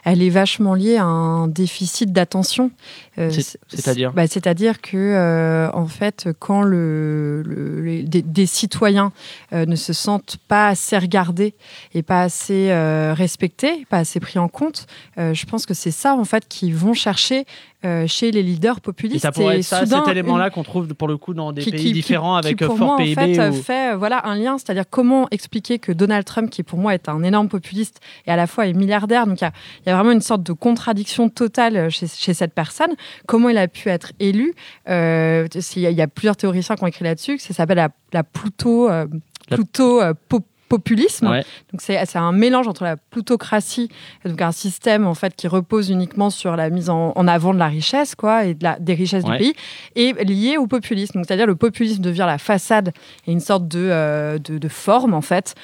elle 0.04 0.22
est 0.22 0.30
vachement 0.30 0.74
liée 0.74 0.96
à 0.96 1.04
un 1.04 1.48
déficit 1.48 2.12
d'attention. 2.12 2.70
Euh, 3.18 3.30
C'est- 3.30 3.42
c'est- 3.42 3.58
c'est-à-dire 3.68 4.12
bah, 4.12 4.26
C'est-à-dire 4.26 4.80
que, 4.80 4.96
euh, 4.96 5.70
en 5.72 5.86
fait, 5.86 6.28
quand 6.38 6.62
le, 6.62 7.42
le- 7.42 7.82
les- 7.82 8.02
des, 8.04 8.22
des 8.22 8.46
citoyens 8.46 9.12
euh, 9.52 9.66
ne 9.66 9.76
se 9.76 9.92
sentent 9.92 10.36
pas 10.46 10.68
assez 10.68 10.96
regardés 10.96 11.54
et 11.94 12.02
pas 12.02 12.22
assez 12.22 12.70
respectés, 13.14 13.86
pas 13.90 13.98
assez 13.98 14.20
pris 14.20 14.38
en 14.38 14.48
compte, 14.48 14.86
je 15.16 15.44
pense 15.46 15.66
que 15.66 15.74
c'est 15.74 15.90
ça, 15.90 16.14
en 16.14 16.24
fait, 16.24 16.46
qu'ils 16.48 16.74
vont 16.76 16.94
chercher 16.94 17.44
euh, 17.84 18.08
chez 18.08 18.32
les 18.32 18.42
leaders 18.42 18.78
Et 18.78 18.80
populistes. 18.80 19.22
ça 19.22 19.30
pourrait 19.30 19.58
être 19.58 19.64
ça, 19.64 19.84
soudain, 19.84 20.00
cet 20.04 20.08
élément-là 20.08 20.50
qu'on 20.50 20.64
trouve 20.64 20.92
pour 20.94 21.06
le 21.06 21.16
coup 21.16 21.32
dans 21.32 21.52
des 21.52 21.62
qui- 21.62 21.70
pays 21.70 21.80
qui- 21.84 21.92
différents 21.92 22.40
qui, 22.40 22.46
avec 22.48 22.58
pour 22.58 22.76
fort 22.76 22.86
moi, 22.88 22.96
PIB. 22.96 23.20
en 23.20 23.24
fait, 23.24 23.48
ou- 23.50 23.62
fait 23.62 23.94
voilà, 23.94 24.26
un 24.26 24.34
lien, 24.34 24.58
c'est-à-dire 24.58 24.82
comment 24.90 25.28
expliquer 25.30 25.78
que 25.78 25.92
Donald 25.92 26.24
Trump, 26.24 26.50
qui 26.50 26.64
pour 26.64 26.80
moi 26.80 26.92
est 26.94 27.08
un 27.08 27.22
énorme 27.22 27.48
populiste 27.48 28.00
et 28.26 28.32
à 28.32 28.36
la 28.36 28.48
fois 28.48 28.66
est 28.66 28.72
milliardaire, 28.72 29.28
donc 29.28 29.40
il 29.40 29.44
y 29.44 29.46
a, 29.46 29.52
il 29.86 29.90
y 29.90 29.92
a 29.92 29.94
vraiment 29.96 30.10
une 30.10 30.20
sorte 30.20 30.42
de 30.42 30.52
contradiction 30.52 31.28
totale 31.28 31.88
chez, 31.88 32.08
chez 32.08 32.34
cette 32.34 32.52
personne, 32.52 32.90
comment 33.26 33.48
il 33.48 33.58
a 33.58 33.68
pu 33.68 33.88
être 33.88 34.12
élu. 34.20 34.54
Euh, 34.88 35.46
il, 35.76 35.82
y 35.82 36.02
a, 36.02 36.06
plusieurs 36.08 36.36
théoriciens 36.36 36.76
qui 36.76 36.84
ont 36.84 36.86
écrit 36.86 37.04
là-dessus, 37.04 37.38
ça 37.38 37.54
s'appelle 37.54 37.76
la, 37.76 37.90
la 38.12 38.22
Pluto, 38.22 38.90
euh, 38.90 39.06
Pluto 39.50 40.00
euh, 40.00 40.14
populisme. 40.68 41.28
Ouais. 41.28 41.44
Donc 41.72 41.80
c'est 41.80 42.04
c'est 42.06 42.18
un 42.18 42.32
mélange 42.32 42.68
entre 42.68 42.84
la 42.84 42.96
plutocratie, 42.96 43.88
donc 44.24 44.40
un 44.42 44.52
système 44.52 45.06
en 45.06 45.14
fait 45.14 45.34
qui 45.36 45.48
repose 45.48 45.90
uniquement 45.90 46.30
sur 46.30 46.56
la 46.56 46.70
mise 46.70 46.90
en, 46.90 47.12
en 47.14 47.28
avant 47.28 47.52
de 47.54 47.58
la 47.58 47.66
richesse 47.68 48.14
quoi 48.14 48.44
et 48.44 48.54
de 48.54 48.64
la, 48.64 48.78
des 48.78 48.94
richesses 48.94 49.24
Ouais. 49.24 49.32
du 49.38 49.38
pays, 49.38 49.54
et 49.96 50.12
lié 50.24 50.56
au 50.56 50.66
populisme. 50.66 51.14
Donc 51.18 51.24
c'est-à-dire 51.26 51.46
le 51.46 51.56
populisme 51.56 52.02
devient 52.02 52.24
la 52.26 52.38
façade 52.38 52.92
et 53.26 53.32
une 53.32 53.40
sorte 53.40 53.66
de, 53.68 53.78
euh, 53.90 54.38
de, 54.38 54.58
de 54.58 54.68
forme 54.68 55.14
en 55.14 55.20
fait 55.20 55.54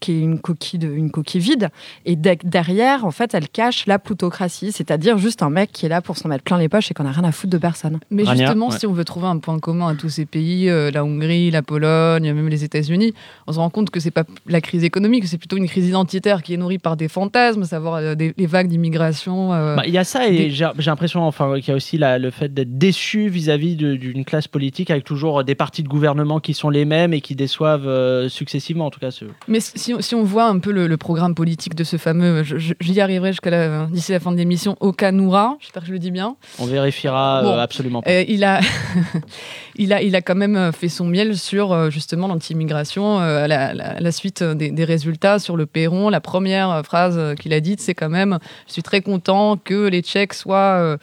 qui 0.00 0.12
est 0.12 0.20
une 0.20 0.38
coquille 0.38 0.78
de, 0.78 0.88
une 0.92 1.10
coquille 1.10 1.40
vide. 1.40 1.68
Et 2.04 2.16
de- 2.16 2.36
derrière 2.44 3.04
en 3.04 3.10
fait 3.10 3.34
elle 3.34 3.48
cache 3.48 3.86
la 3.86 3.98
plutocratie, 3.98 4.72
c'est-à-dire 4.72 5.18
juste 5.18 5.42
un 5.42 5.50
mec 5.50 5.72
qui 5.72 5.86
est 5.86 5.88
là 5.88 6.00
pour 6.00 6.16
s'en 6.16 6.28
mettre 6.28 6.44
plein 6.44 6.58
les 6.58 6.68
poches 6.68 6.90
et 6.90 6.94
qu'on 6.94 7.06
a 7.06 7.10
rien 7.12 7.24
à 7.24 7.32
foutre 7.32 7.50
de 7.52 7.58
personne. 7.58 7.98
Mais 8.10 8.22
Rania, 8.22 8.44
justement, 8.46 8.68
ouais. 8.68 8.78
si 8.78 8.86
on 8.86 8.92
veut 8.92 9.04
trouver 9.04 9.26
un 9.26 9.38
point 9.38 9.58
commun 9.58 9.88
à 9.88 9.94
tous 9.94 10.08
ces 10.08 10.26
pays, 10.26 10.68
euh, 10.68 10.90
la 10.90 11.04
Hongrie, 11.04 11.50
la 11.50 11.62
Pologne, 11.62 12.32
même 12.32 12.48
les 12.48 12.64
États-Unis, 12.64 13.14
on 13.46 13.52
se 13.52 13.58
rend 13.58 13.70
compte 13.70 13.90
que 13.90 14.00
c'est 14.00 14.10
pas 14.10 14.24
la 14.50 14.60
crise 14.60 14.84
économique, 14.84 15.26
c'est 15.26 15.38
plutôt 15.38 15.56
une 15.56 15.68
crise 15.68 15.88
identitaire 15.88 16.42
qui 16.42 16.54
est 16.54 16.56
nourrie 16.56 16.78
par 16.78 16.96
des 16.96 17.08
fantasmes, 17.08 17.64
savoir 17.64 17.94
euh, 17.96 18.14
des, 18.14 18.34
les 18.36 18.46
vagues 18.46 18.68
d'immigration. 18.68 19.52
euh, 19.52 19.76
Bah, 19.76 19.82
Il 19.86 19.92
y 19.94 19.98
a 19.98 20.04
ça 20.04 20.26
et 20.26 20.36
des- 20.36 20.50
j'ai 20.50 20.66
l'impression 20.86 21.22
enfin, 21.26 21.54
qu'il 21.60 21.68
y 21.68 21.72
a 21.72 21.76
aussi 21.76 21.96
la- 21.98 22.18
le 22.18 22.30
fait 22.30 22.52
d'être 22.52 22.76
déçu 22.78 23.28
vis-à-vis 23.28 23.76
d'une 23.76 24.24
classe 24.24 24.48
politique 24.48 24.90
avec 24.90 25.04
toujours 25.04 25.44
des 25.44 25.54
partis 25.54 25.82
de 25.82 25.88
gouvernement 25.88 26.40
qui 26.40 26.52
sont 26.54 26.70
les 26.70 26.84
mêmes 26.84 27.12
et 27.14 27.20
qui 27.20 27.34
déçoivent 27.34 27.86
euh, 27.88 28.28
successivement 28.28 28.86
en 28.86 28.90
tout 28.90 29.00
cas. 29.00 29.10
Ce... 29.10 29.24
Mais 29.48 29.60
si, 29.60 29.94
si 30.00 30.14
on 30.14 30.22
voit 30.24 30.46
un 30.46 30.58
peu 30.58 30.72
le, 30.72 30.86
le 30.86 30.96
programme 30.96 31.34
politique 31.34 31.74
de 31.74 31.84
ce 31.84 31.96
fameux, 31.96 32.42
je- 32.42 32.58
je- 32.58 32.74
j'y 32.80 33.00
arriverai 33.00 33.32
jusqu'à 33.32 33.50
la- 33.50 33.86
d'ici 33.86 34.12
la 34.12 34.20
fin 34.20 34.32
de 34.32 34.36
l'émission, 34.36 34.76
Okanura, 34.80 35.56
j'espère 35.60 35.82
que 35.82 35.88
je 35.88 35.92
le 35.92 35.98
dis 35.98 36.10
bien. 36.10 36.36
On 36.58 36.66
vérifiera 36.66 37.42
Bon. 37.42 37.50
euh, 37.52 37.58
absolument 37.60 38.02
pas. 38.02 38.10
Euh, 38.10 38.24
il, 38.28 38.44
a 38.44 38.60
il, 39.76 39.92
a, 39.92 40.02
il 40.02 40.14
a 40.16 40.22
quand 40.22 40.34
même 40.34 40.72
fait 40.72 40.88
son 40.88 41.04
miel 41.06 41.36
sur 41.36 41.72
euh, 41.72 41.90
justement 41.90 42.26
l'anti-immigration 42.28 43.20
euh, 43.20 43.44
à 43.44 43.48
la, 43.48 43.74
la- 43.74 44.00
la 44.00 44.12
suite 44.12 44.39
suite 44.40 44.56
des, 44.56 44.70
des 44.70 44.84
résultats 44.84 45.38
sur 45.38 45.56
le 45.56 45.66
perron, 45.66 46.08
la 46.08 46.20
première 46.20 46.82
phrase 46.84 47.34
qu'il 47.36 47.52
a 47.52 47.60
dite, 47.60 47.80
c'est 47.80 47.94
quand 47.94 48.08
même 48.08 48.38
Je 48.66 48.72
suis 48.72 48.82
très 48.82 49.00
content 49.00 49.56
que 49.56 49.88
les 49.88 50.02
Tchèques 50.02 50.34
soient 50.34 50.96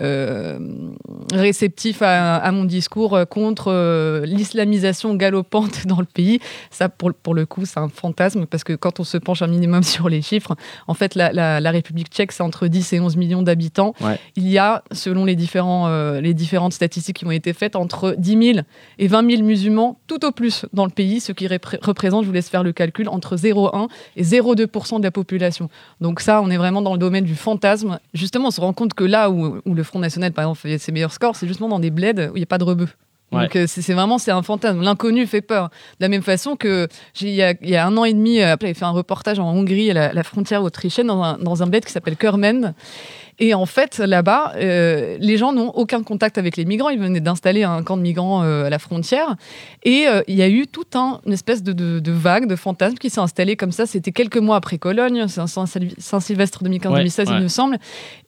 euh, 0.00 0.24
euh, 0.34 0.58
réceptifs 1.32 2.02
à, 2.02 2.36
à, 2.36 2.52
mon 2.52 2.64
discours 2.64 3.18
contre 3.28 3.70
euh, 3.72 4.24
l'islamisation 4.26 5.14
galopante 5.14 5.86
dans 5.86 5.98
le 5.98 6.04
pays. 6.04 6.40
Ça, 6.70 6.88
pour, 6.88 7.12
pour 7.14 7.34
le 7.34 7.46
coup, 7.46 7.64
c'est 7.64 7.78
un 7.78 7.88
fantasme 7.88 8.46
parce 8.46 8.64
que 8.64 8.72
quand 8.72 9.00
on 9.00 9.04
se 9.04 9.16
penche 9.18 9.42
un 9.42 9.46
minimum 9.46 9.82
sur 9.94 10.08
les 10.08 10.22
chiffres, 10.22 10.54
en 10.86 10.94
fait, 10.94 11.14
la, 11.14 11.32
la, 11.32 11.60
la 11.60 11.70
République 11.70 12.08
tchèque, 12.08 12.32
c'est 12.32 12.42
entre 12.42 12.66
10 12.66 12.92
et 12.92 13.00
11 13.00 13.16
millions 13.16 13.42
d'habitants. 13.42 13.94
Ouais. 14.00 14.18
Il 14.36 14.48
y 14.48 14.58
a, 14.58 14.82
selon 14.92 15.24
les, 15.24 15.36
différents, 15.36 15.88
euh, 15.88 16.20
les 16.20 16.34
différentes 16.34 16.72
statistiques 16.72 17.18
qui 17.18 17.26
ont 17.26 17.30
été 17.30 17.52
faites, 17.52 17.76
entre 17.76 18.14
10 18.18 18.52
000 18.54 18.58
et 18.98 19.06
20 19.06 19.30
000 19.30 19.42
musulmans 19.42 19.98
tout 20.06 20.24
au 20.24 20.32
plus 20.32 20.66
dans 20.72 20.84
le 20.84 20.90
pays, 20.90 21.20
ce 21.20 21.32
qui 21.32 21.46
repré- 21.46 21.78
représente, 21.82 22.22
je 22.24 22.28
vous 22.28 22.34
laisse 22.34 22.48
faire 22.48 22.62
le 22.62 22.72
calcul, 22.72 23.08
entre 23.08 23.36
0,1 23.36 23.88
et 24.16 24.22
0,2% 24.22 24.98
de 24.98 25.04
la 25.04 25.10
population. 25.10 25.68
Donc 26.00 26.20
ça, 26.20 26.42
on 26.42 26.50
est 26.50 26.56
vraiment 26.56 26.82
dans 26.82 26.92
le 26.92 26.98
domaine 26.98 27.24
du 27.24 27.36
fantasme. 27.36 27.98
Justement, 28.12 28.48
on 28.48 28.50
se 28.50 28.60
rend 28.60 28.72
compte 28.72 28.94
que 28.94 29.04
là 29.04 29.30
où, 29.30 29.60
où 29.64 29.74
le 29.74 29.83
Front 29.84 30.00
National, 30.00 30.32
par 30.32 30.44
exemple, 30.44 30.60
fait 30.60 30.78
ses 30.78 30.92
meilleurs 30.92 31.12
scores, 31.12 31.36
c'est 31.36 31.46
justement 31.46 31.68
dans 31.68 31.80
des 31.80 31.90
bleds 31.90 32.30
où 32.32 32.36
il 32.36 32.40
n'y 32.40 32.42
a 32.42 32.46
pas 32.46 32.58
de 32.58 32.64
rebeux. 32.64 32.88
Donc 33.32 33.56
euh, 33.56 33.64
c'est 33.66 33.92
vraiment 33.92 34.18
c'est 34.18 34.30
un 34.30 34.42
fantasme. 34.42 34.80
L'inconnu 34.82 35.26
fait 35.26 35.40
peur. 35.40 35.70
De 35.98 36.04
la 36.04 36.08
même 36.08 36.22
façon 36.22 36.54
que 36.54 36.88
il 37.20 37.30
y 37.30 37.42
a, 37.42 37.54
il 37.62 37.68
y 37.68 37.76
a 37.76 37.84
un 37.84 37.96
an 37.96 38.04
et 38.04 38.12
demi, 38.12 38.40
euh, 38.40 38.54
j'avais 38.60 38.74
fait 38.74 38.84
un 38.84 38.90
reportage 38.90 39.40
en 39.40 39.50
Hongrie, 39.50 39.90
à 39.90 39.94
la, 39.94 40.12
la 40.12 40.22
frontière 40.22 40.62
autrichienne, 40.62 41.08
dans 41.08 41.22
un, 41.22 41.38
dans 41.38 41.62
un 41.62 41.66
bled 41.66 41.84
qui 41.84 41.92
s'appelle 41.92 42.16
Kermen. 42.16 42.74
Et 43.38 43.52
en 43.54 43.66
fait, 43.66 43.98
là-bas, 43.98 44.52
euh, 44.56 45.16
les 45.18 45.36
gens 45.36 45.52
n'ont 45.52 45.70
aucun 45.70 46.02
contact 46.02 46.38
avec 46.38 46.56
les 46.56 46.64
migrants. 46.64 46.88
Ils 46.90 46.98
venaient 47.00 47.20
d'installer 47.20 47.64
un 47.64 47.82
camp 47.82 47.96
de 47.96 48.02
migrants 48.02 48.42
euh, 48.44 48.64
à 48.66 48.70
la 48.70 48.78
frontière. 48.78 49.34
Et 49.82 50.06
euh, 50.06 50.22
il 50.28 50.36
y 50.36 50.42
a 50.42 50.48
eu 50.48 50.66
tout 50.66 50.84
un 50.94 51.20
une 51.26 51.32
espèce 51.32 51.62
de, 51.62 51.72
de, 51.72 51.98
de 51.98 52.12
vague, 52.12 52.46
de 52.46 52.56
fantasme 52.56 52.96
qui 52.96 53.10
s'est 53.10 53.20
installé 53.20 53.56
comme 53.56 53.72
ça. 53.72 53.86
C'était 53.86 54.12
quelques 54.12 54.36
mois 54.36 54.56
après 54.56 54.78
Cologne, 54.78 55.26
c'est 55.28 55.40
un 55.40 55.46
Saint- 55.46 55.66
Saint-Sylvestre 55.98 56.62
2015-2016, 56.64 57.28
Ouais, 57.30 57.36
il 57.38 57.42
me 57.42 57.48
semble. 57.48 57.78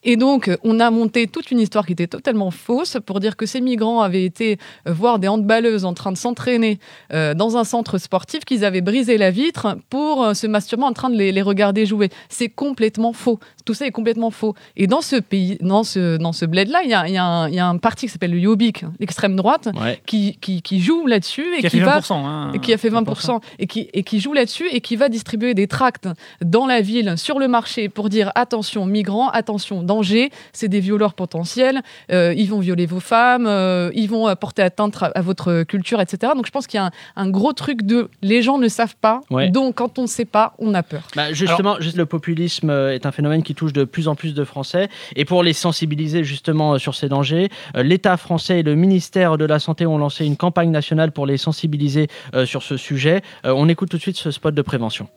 Et 0.03 0.15
donc, 0.17 0.51
on 0.63 0.79
a 0.79 0.91
monté 0.91 1.27
toute 1.27 1.51
une 1.51 1.59
histoire 1.59 1.85
qui 1.85 1.93
était 1.93 2.07
totalement 2.07 2.51
fausse 2.51 2.97
pour 3.05 3.19
dire 3.19 3.35
que 3.37 3.45
ces 3.45 3.61
migrants 3.61 4.01
avaient 4.01 4.23
été 4.23 4.57
voir 4.85 5.19
des 5.19 5.27
handballeuses 5.27 5.85
en 5.85 5.93
train 5.93 6.11
de 6.11 6.17
s'entraîner 6.17 6.79
dans 7.11 7.57
un 7.57 7.63
centre 7.63 7.97
sportif, 7.97 8.45
qu'ils 8.45 8.63
avaient 8.65 8.81
brisé 8.81 9.17
la 9.17 9.31
vitre 9.31 9.77
pour 9.89 10.35
se 10.35 10.47
masturber 10.47 10.83
en 10.83 10.93
train 10.93 11.09
de 11.09 11.15
les, 11.17 11.31
les 11.31 11.41
regarder 11.41 11.85
jouer. 11.85 12.09
C'est 12.29 12.49
complètement 12.49 13.13
faux. 13.13 13.39
Tout 13.65 13.73
ça 13.73 13.85
est 13.85 13.91
complètement 13.91 14.31
faux. 14.31 14.55
Et 14.75 14.87
dans 14.87 14.96
ce 15.01 15.15
pays, 15.15 15.57
dans 15.61 15.83
ce, 15.83 16.17
dans 16.17 16.31
ce 16.33 16.45
bled-là, 16.45 16.81
il 16.83 16.89
y 16.89 16.93
a, 16.93 17.07
il 17.07 17.13
y 17.13 17.17
a 17.17 17.23
un- 17.25 17.47
il 17.49 17.55
y 17.55 17.59
a 17.59 17.67
un 17.67 17.77
parti 17.77 18.05
qui 18.07 18.11
s'appelle 18.11 18.31
le 18.31 18.39
Jobbik, 18.41 18.85
l'extrême 18.99 19.35
droite, 19.35 19.69
Ouais. 19.79 20.01
qui, 20.05 20.37
qui, 20.39 20.61
qui 20.61 20.79
joue 20.79 21.05
là-dessus 21.07 21.45
et 21.55 21.59
Qui 21.61 21.67
a 21.67 21.69
qui 21.69 21.79
fait 21.79 21.83
va 21.85 21.99
20%. 21.99 22.13
hein. 22.25 22.51
et 22.53 22.59
qui 22.59 22.73
a 22.73 22.77
fait 22.77 22.89
20% 22.89 23.41
et 23.59 23.67
qui, 23.67 23.89
et 23.93 24.03
qui 24.03 24.19
joue 24.19 24.33
là-dessus 24.33 24.67
et 24.71 24.81
qui 24.81 24.95
va 24.95 25.09
distribuer 25.09 25.53
des 25.53 25.67
tracts 25.67 26.07
dans 26.43 26.65
la 26.65 26.81
ville, 26.81 27.17
sur 27.17 27.39
le 27.39 27.47
marché, 27.47 27.89
pour 27.89 28.09
dire 28.09 28.31
attention 28.35 28.85
migrants, 28.85 29.29
attention 29.29 29.83
danger, 29.83 30.31
c'est 30.53 30.67
des 30.67 30.79
violeurs 30.79 31.13
potentiels, 31.13 31.81
euh, 32.11 32.33
ils 32.35 32.49
vont 32.49 32.59
violer 32.59 32.85
vos 32.85 32.99
femmes, 32.99 33.45
euh, 33.47 33.91
ils 33.93 34.09
vont 34.09 34.27
euh, 34.27 34.35
porter 34.35 34.61
atteinte 34.61 34.95
à, 35.01 35.21
votre 35.21 35.63
culture, 35.63 35.99
etc. 36.01 36.33
Donc 36.35 36.45
je 36.45 36.51
pense 36.51 36.67
qu'il 36.67 36.77
y 36.79 36.81
a 36.81 36.85
un, 36.85 36.91
un 37.15 37.29
gros 37.29 37.53
truc 37.53 37.83
de 37.83 38.09
les 38.21 38.41
gens 38.41 38.57
ne 38.57 38.67
savent 38.67 38.95
pas, 38.99 39.21
Ouais. 39.29 39.49
donc 39.49 39.75
quand 39.75 39.99
on 39.99 40.03
ne 40.03 40.07
sait 40.07 40.25
pas, 40.25 40.53
on 40.59 40.73
a 40.73 40.83
peur. 40.83 41.07
Bah, 41.15 41.33
justement, 41.33 41.77
juste 41.79 41.97
le 41.97 42.05
populisme 42.05 42.69
est 42.69 43.05
un 43.05 43.11
phénomène 43.11 43.43
qui 43.43 43.55
touche 43.55 43.73
de 43.73 43.83
plus 43.83 44.07
en 44.07 44.15
plus 44.15 44.33
de 44.33 44.43
Français. 44.43 44.86
Et 45.15 45.25
pour 45.25 45.43
les 45.43 45.53
sensibiliser 45.53 46.23
justement 46.23 46.73
euh, 46.73 46.77
sur 46.77 46.95
ces 46.95 47.09
dangers, 47.09 47.49
euh, 47.75 47.83
l'État 47.83 48.17
français 48.17 48.59
et 48.59 48.63
le 48.63 48.75
ministère 48.75 49.37
de 49.37 49.45
la 49.45 49.59
Santé 49.59 49.85
ont 49.85 49.97
lancé 49.97 50.25
une 50.25 50.37
campagne 50.37 50.71
nationale 50.71 51.11
pour 51.11 51.25
les 51.25 51.37
sensibiliser 51.37 52.07
euh, 52.33 52.45
sur 52.45 52.63
ce 52.63 52.77
sujet. 52.77 53.21
On 53.43 53.69
écoute 53.69 53.89
tout 53.89 53.97
de 53.97 54.01
suite 54.01 54.17
ce 54.17 54.31
spot 54.31 54.53
de 54.53 54.61
prévention. 54.61 55.07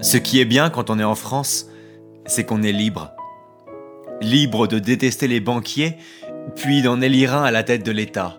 Ce 0.00 0.16
qui 0.16 0.40
est 0.40 0.44
bien 0.44 0.70
quand 0.70 0.90
on 0.90 0.98
est 0.98 1.04
en 1.04 1.14
France, 1.14 1.66
c'est 2.26 2.44
qu'on 2.44 2.62
est 2.62 2.72
libre. 2.72 3.10
Libre 4.20 4.66
de 4.66 4.78
détester 4.78 5.28
les 5.28 5.40
banquiers, 5.40 5.96
puis 6.54 6.82
d'en 6.82 7.00
élire 7.00 7.34
un 7.34 7.44
à 7.44 7.50
la 7.50 7.62
tête 7.62 7.84
de 7.84 7.92
l'État. 7.92 8.38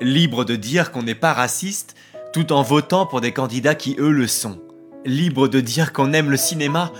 Libre 0.00 0.44
de 0.44 0.56
dire 0.56 0.90
qu'on 0.90 1.02
n'est 1.02 1.14
pas 1.14 1.32
raciste, 1.32 1.94
tout 2.32 2.52
en 2.52 2.62
votant 2.62 3.06
pour 3.06 3.20
des 3.20 3.32
candidats 3.32 3.74
qui 3.74 3.96
eux 3.98 4.10
le 4.10 4.26
sont. 4.26 4.58
Libre 5.04 5.48
de 5.48 5.60
dire 5.60 5.92
qu'on 5.92 6.12
aime 6.12 6.30
le 6.30 6.36
cinéma, 6.36 6.90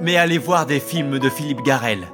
mais 0.00 0.16
aller 0.16 0.38
voir 0.38 0.66
des 0.66 0.80
films 0.80 1.18
de 1.18 1.28
Philippe 1.28 1.62
Garel. 1.62 2.08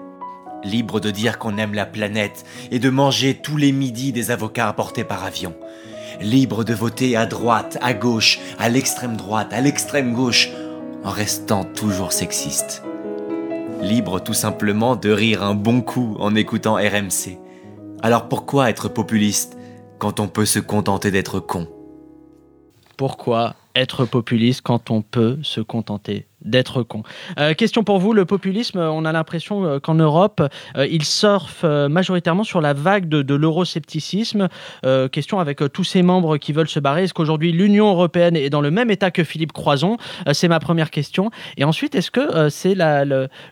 Libre 0.63 1.01
de 1.01 1.11
dire 1.11 1.39
qu'on 1.39 1.59
aime 1.59 1.75
la 1.75 1.87
planète 1.87 2.45
et 2.71 2.79
de 2.79 2.91
manger 2.91 3.35
tous 3.35 3.57
les 3.57 3.73
midis 3.73 4.13
des 4.13 4.31
avocats 4.31 4.69
importés 4.69 5.05
par 5.05 5.25
avion. 5.25 5.55
Libre 6.21 6.65
de 6.65 6.73
voter 6.73 7.17
à 7.17 7.27
droite, 7.27 7.77
à 7.83 7.93
gauche, 7.93 8.39
à 8.59 8.69
l'extrême 8.69 9.17
droite, 9.17 9.53
à 9.53 9.61
l'extrême 9.61 10.15
gauche, 10.15 10.49
en 11.03 11.11
restant 11.11 11.65
toujours 11.65 12.13
sexiste. 12.13 12.83
Libre 13.83 14.21
tout 14.21 14.35
simplement 14.35 14.97
de 14.97 15.11
rire 15.11 15.43
un 15.43 15.55
bon 15.55 15.83
coup 15.83 16.17
en 16.19 16.35
écoutant 16.35 16.77
RMC. 16.77 17.39
Alors 18.03 18.29
pourquoi 18.29 18.71
être 18.71 18.89
populiste 18.89 19.59
quand 19.99 20.21
on 20.21 20.29
peut 20.29 20.47
se 20.47 20.59
contenter 20.59 21.11
d'être 21.11 21.41
con? 21.41 21.69
Pourquoi 22.97 23.57
être 23.75 24.07
populiste 24.07 24.63
quand 24.63 24.91
on 24.91 25.03
peut 25.03 25.39
se 25.43 25.61
contenter 25.61 26.27
d'être 26.45 26.83
con 26.83 27.03
Euh, 27.39 27.55
Question 27.55 27.85
pour 27.85 27.99
vous, 27.99 28.13
le 28.13 28.25
populisme, 28.25 28.79
euh, 28.79 28.91
on 28.91 29.05
a 29.05 29.13
l'impression 29.13 29.65
euh, 29.65 29.79
qu'en 29.81 29.95
Europe, 29.95 30.43
euh, 30.77 30.87
il 30.87 31.05
surfe 31.05 31.65
majoritairement 31.65 32.45
sur 32.45 32.61
la 32.61 32.73
vague 32.73 33.09
de, 33.09 33.23
de 33.23 33.35
l'euroscepticisme. 33.35 34.49
Euh, 34.85 35.09
question 35.09 35.39
avec 35.41 35.61
tous 35.73 35.85
ces 35.85 36.03
membres 36.03 36.37
qui 36.37 36.53
veulent 36.53 36.69
se 36.69 36.81
barrer. 36.81 37.05
Est-ce 37.05 37.15
qu'aujourd'hui 37.15 37.53
l'Union 37.53 37.89
européenne 37.89 38.37
est 38.37 38.51
dans 38.51 38.61
le 38.61 38.71
même 38.71 38.91
état 38.91 39.11
que 39.11 39.25
Philippe 39.25 39.53
Croison 39.53 39.97
C'est 40.33 40.49
ma 40.49 40.61
première 40.61 40.91
question. 40.91 41.31
Et 41.57 41.65
ensuite, 41.65 41.95
est-ce 41.95 42.11
que 42.11 42.49
c'est 42.51 42.75
la- 42.75 43.05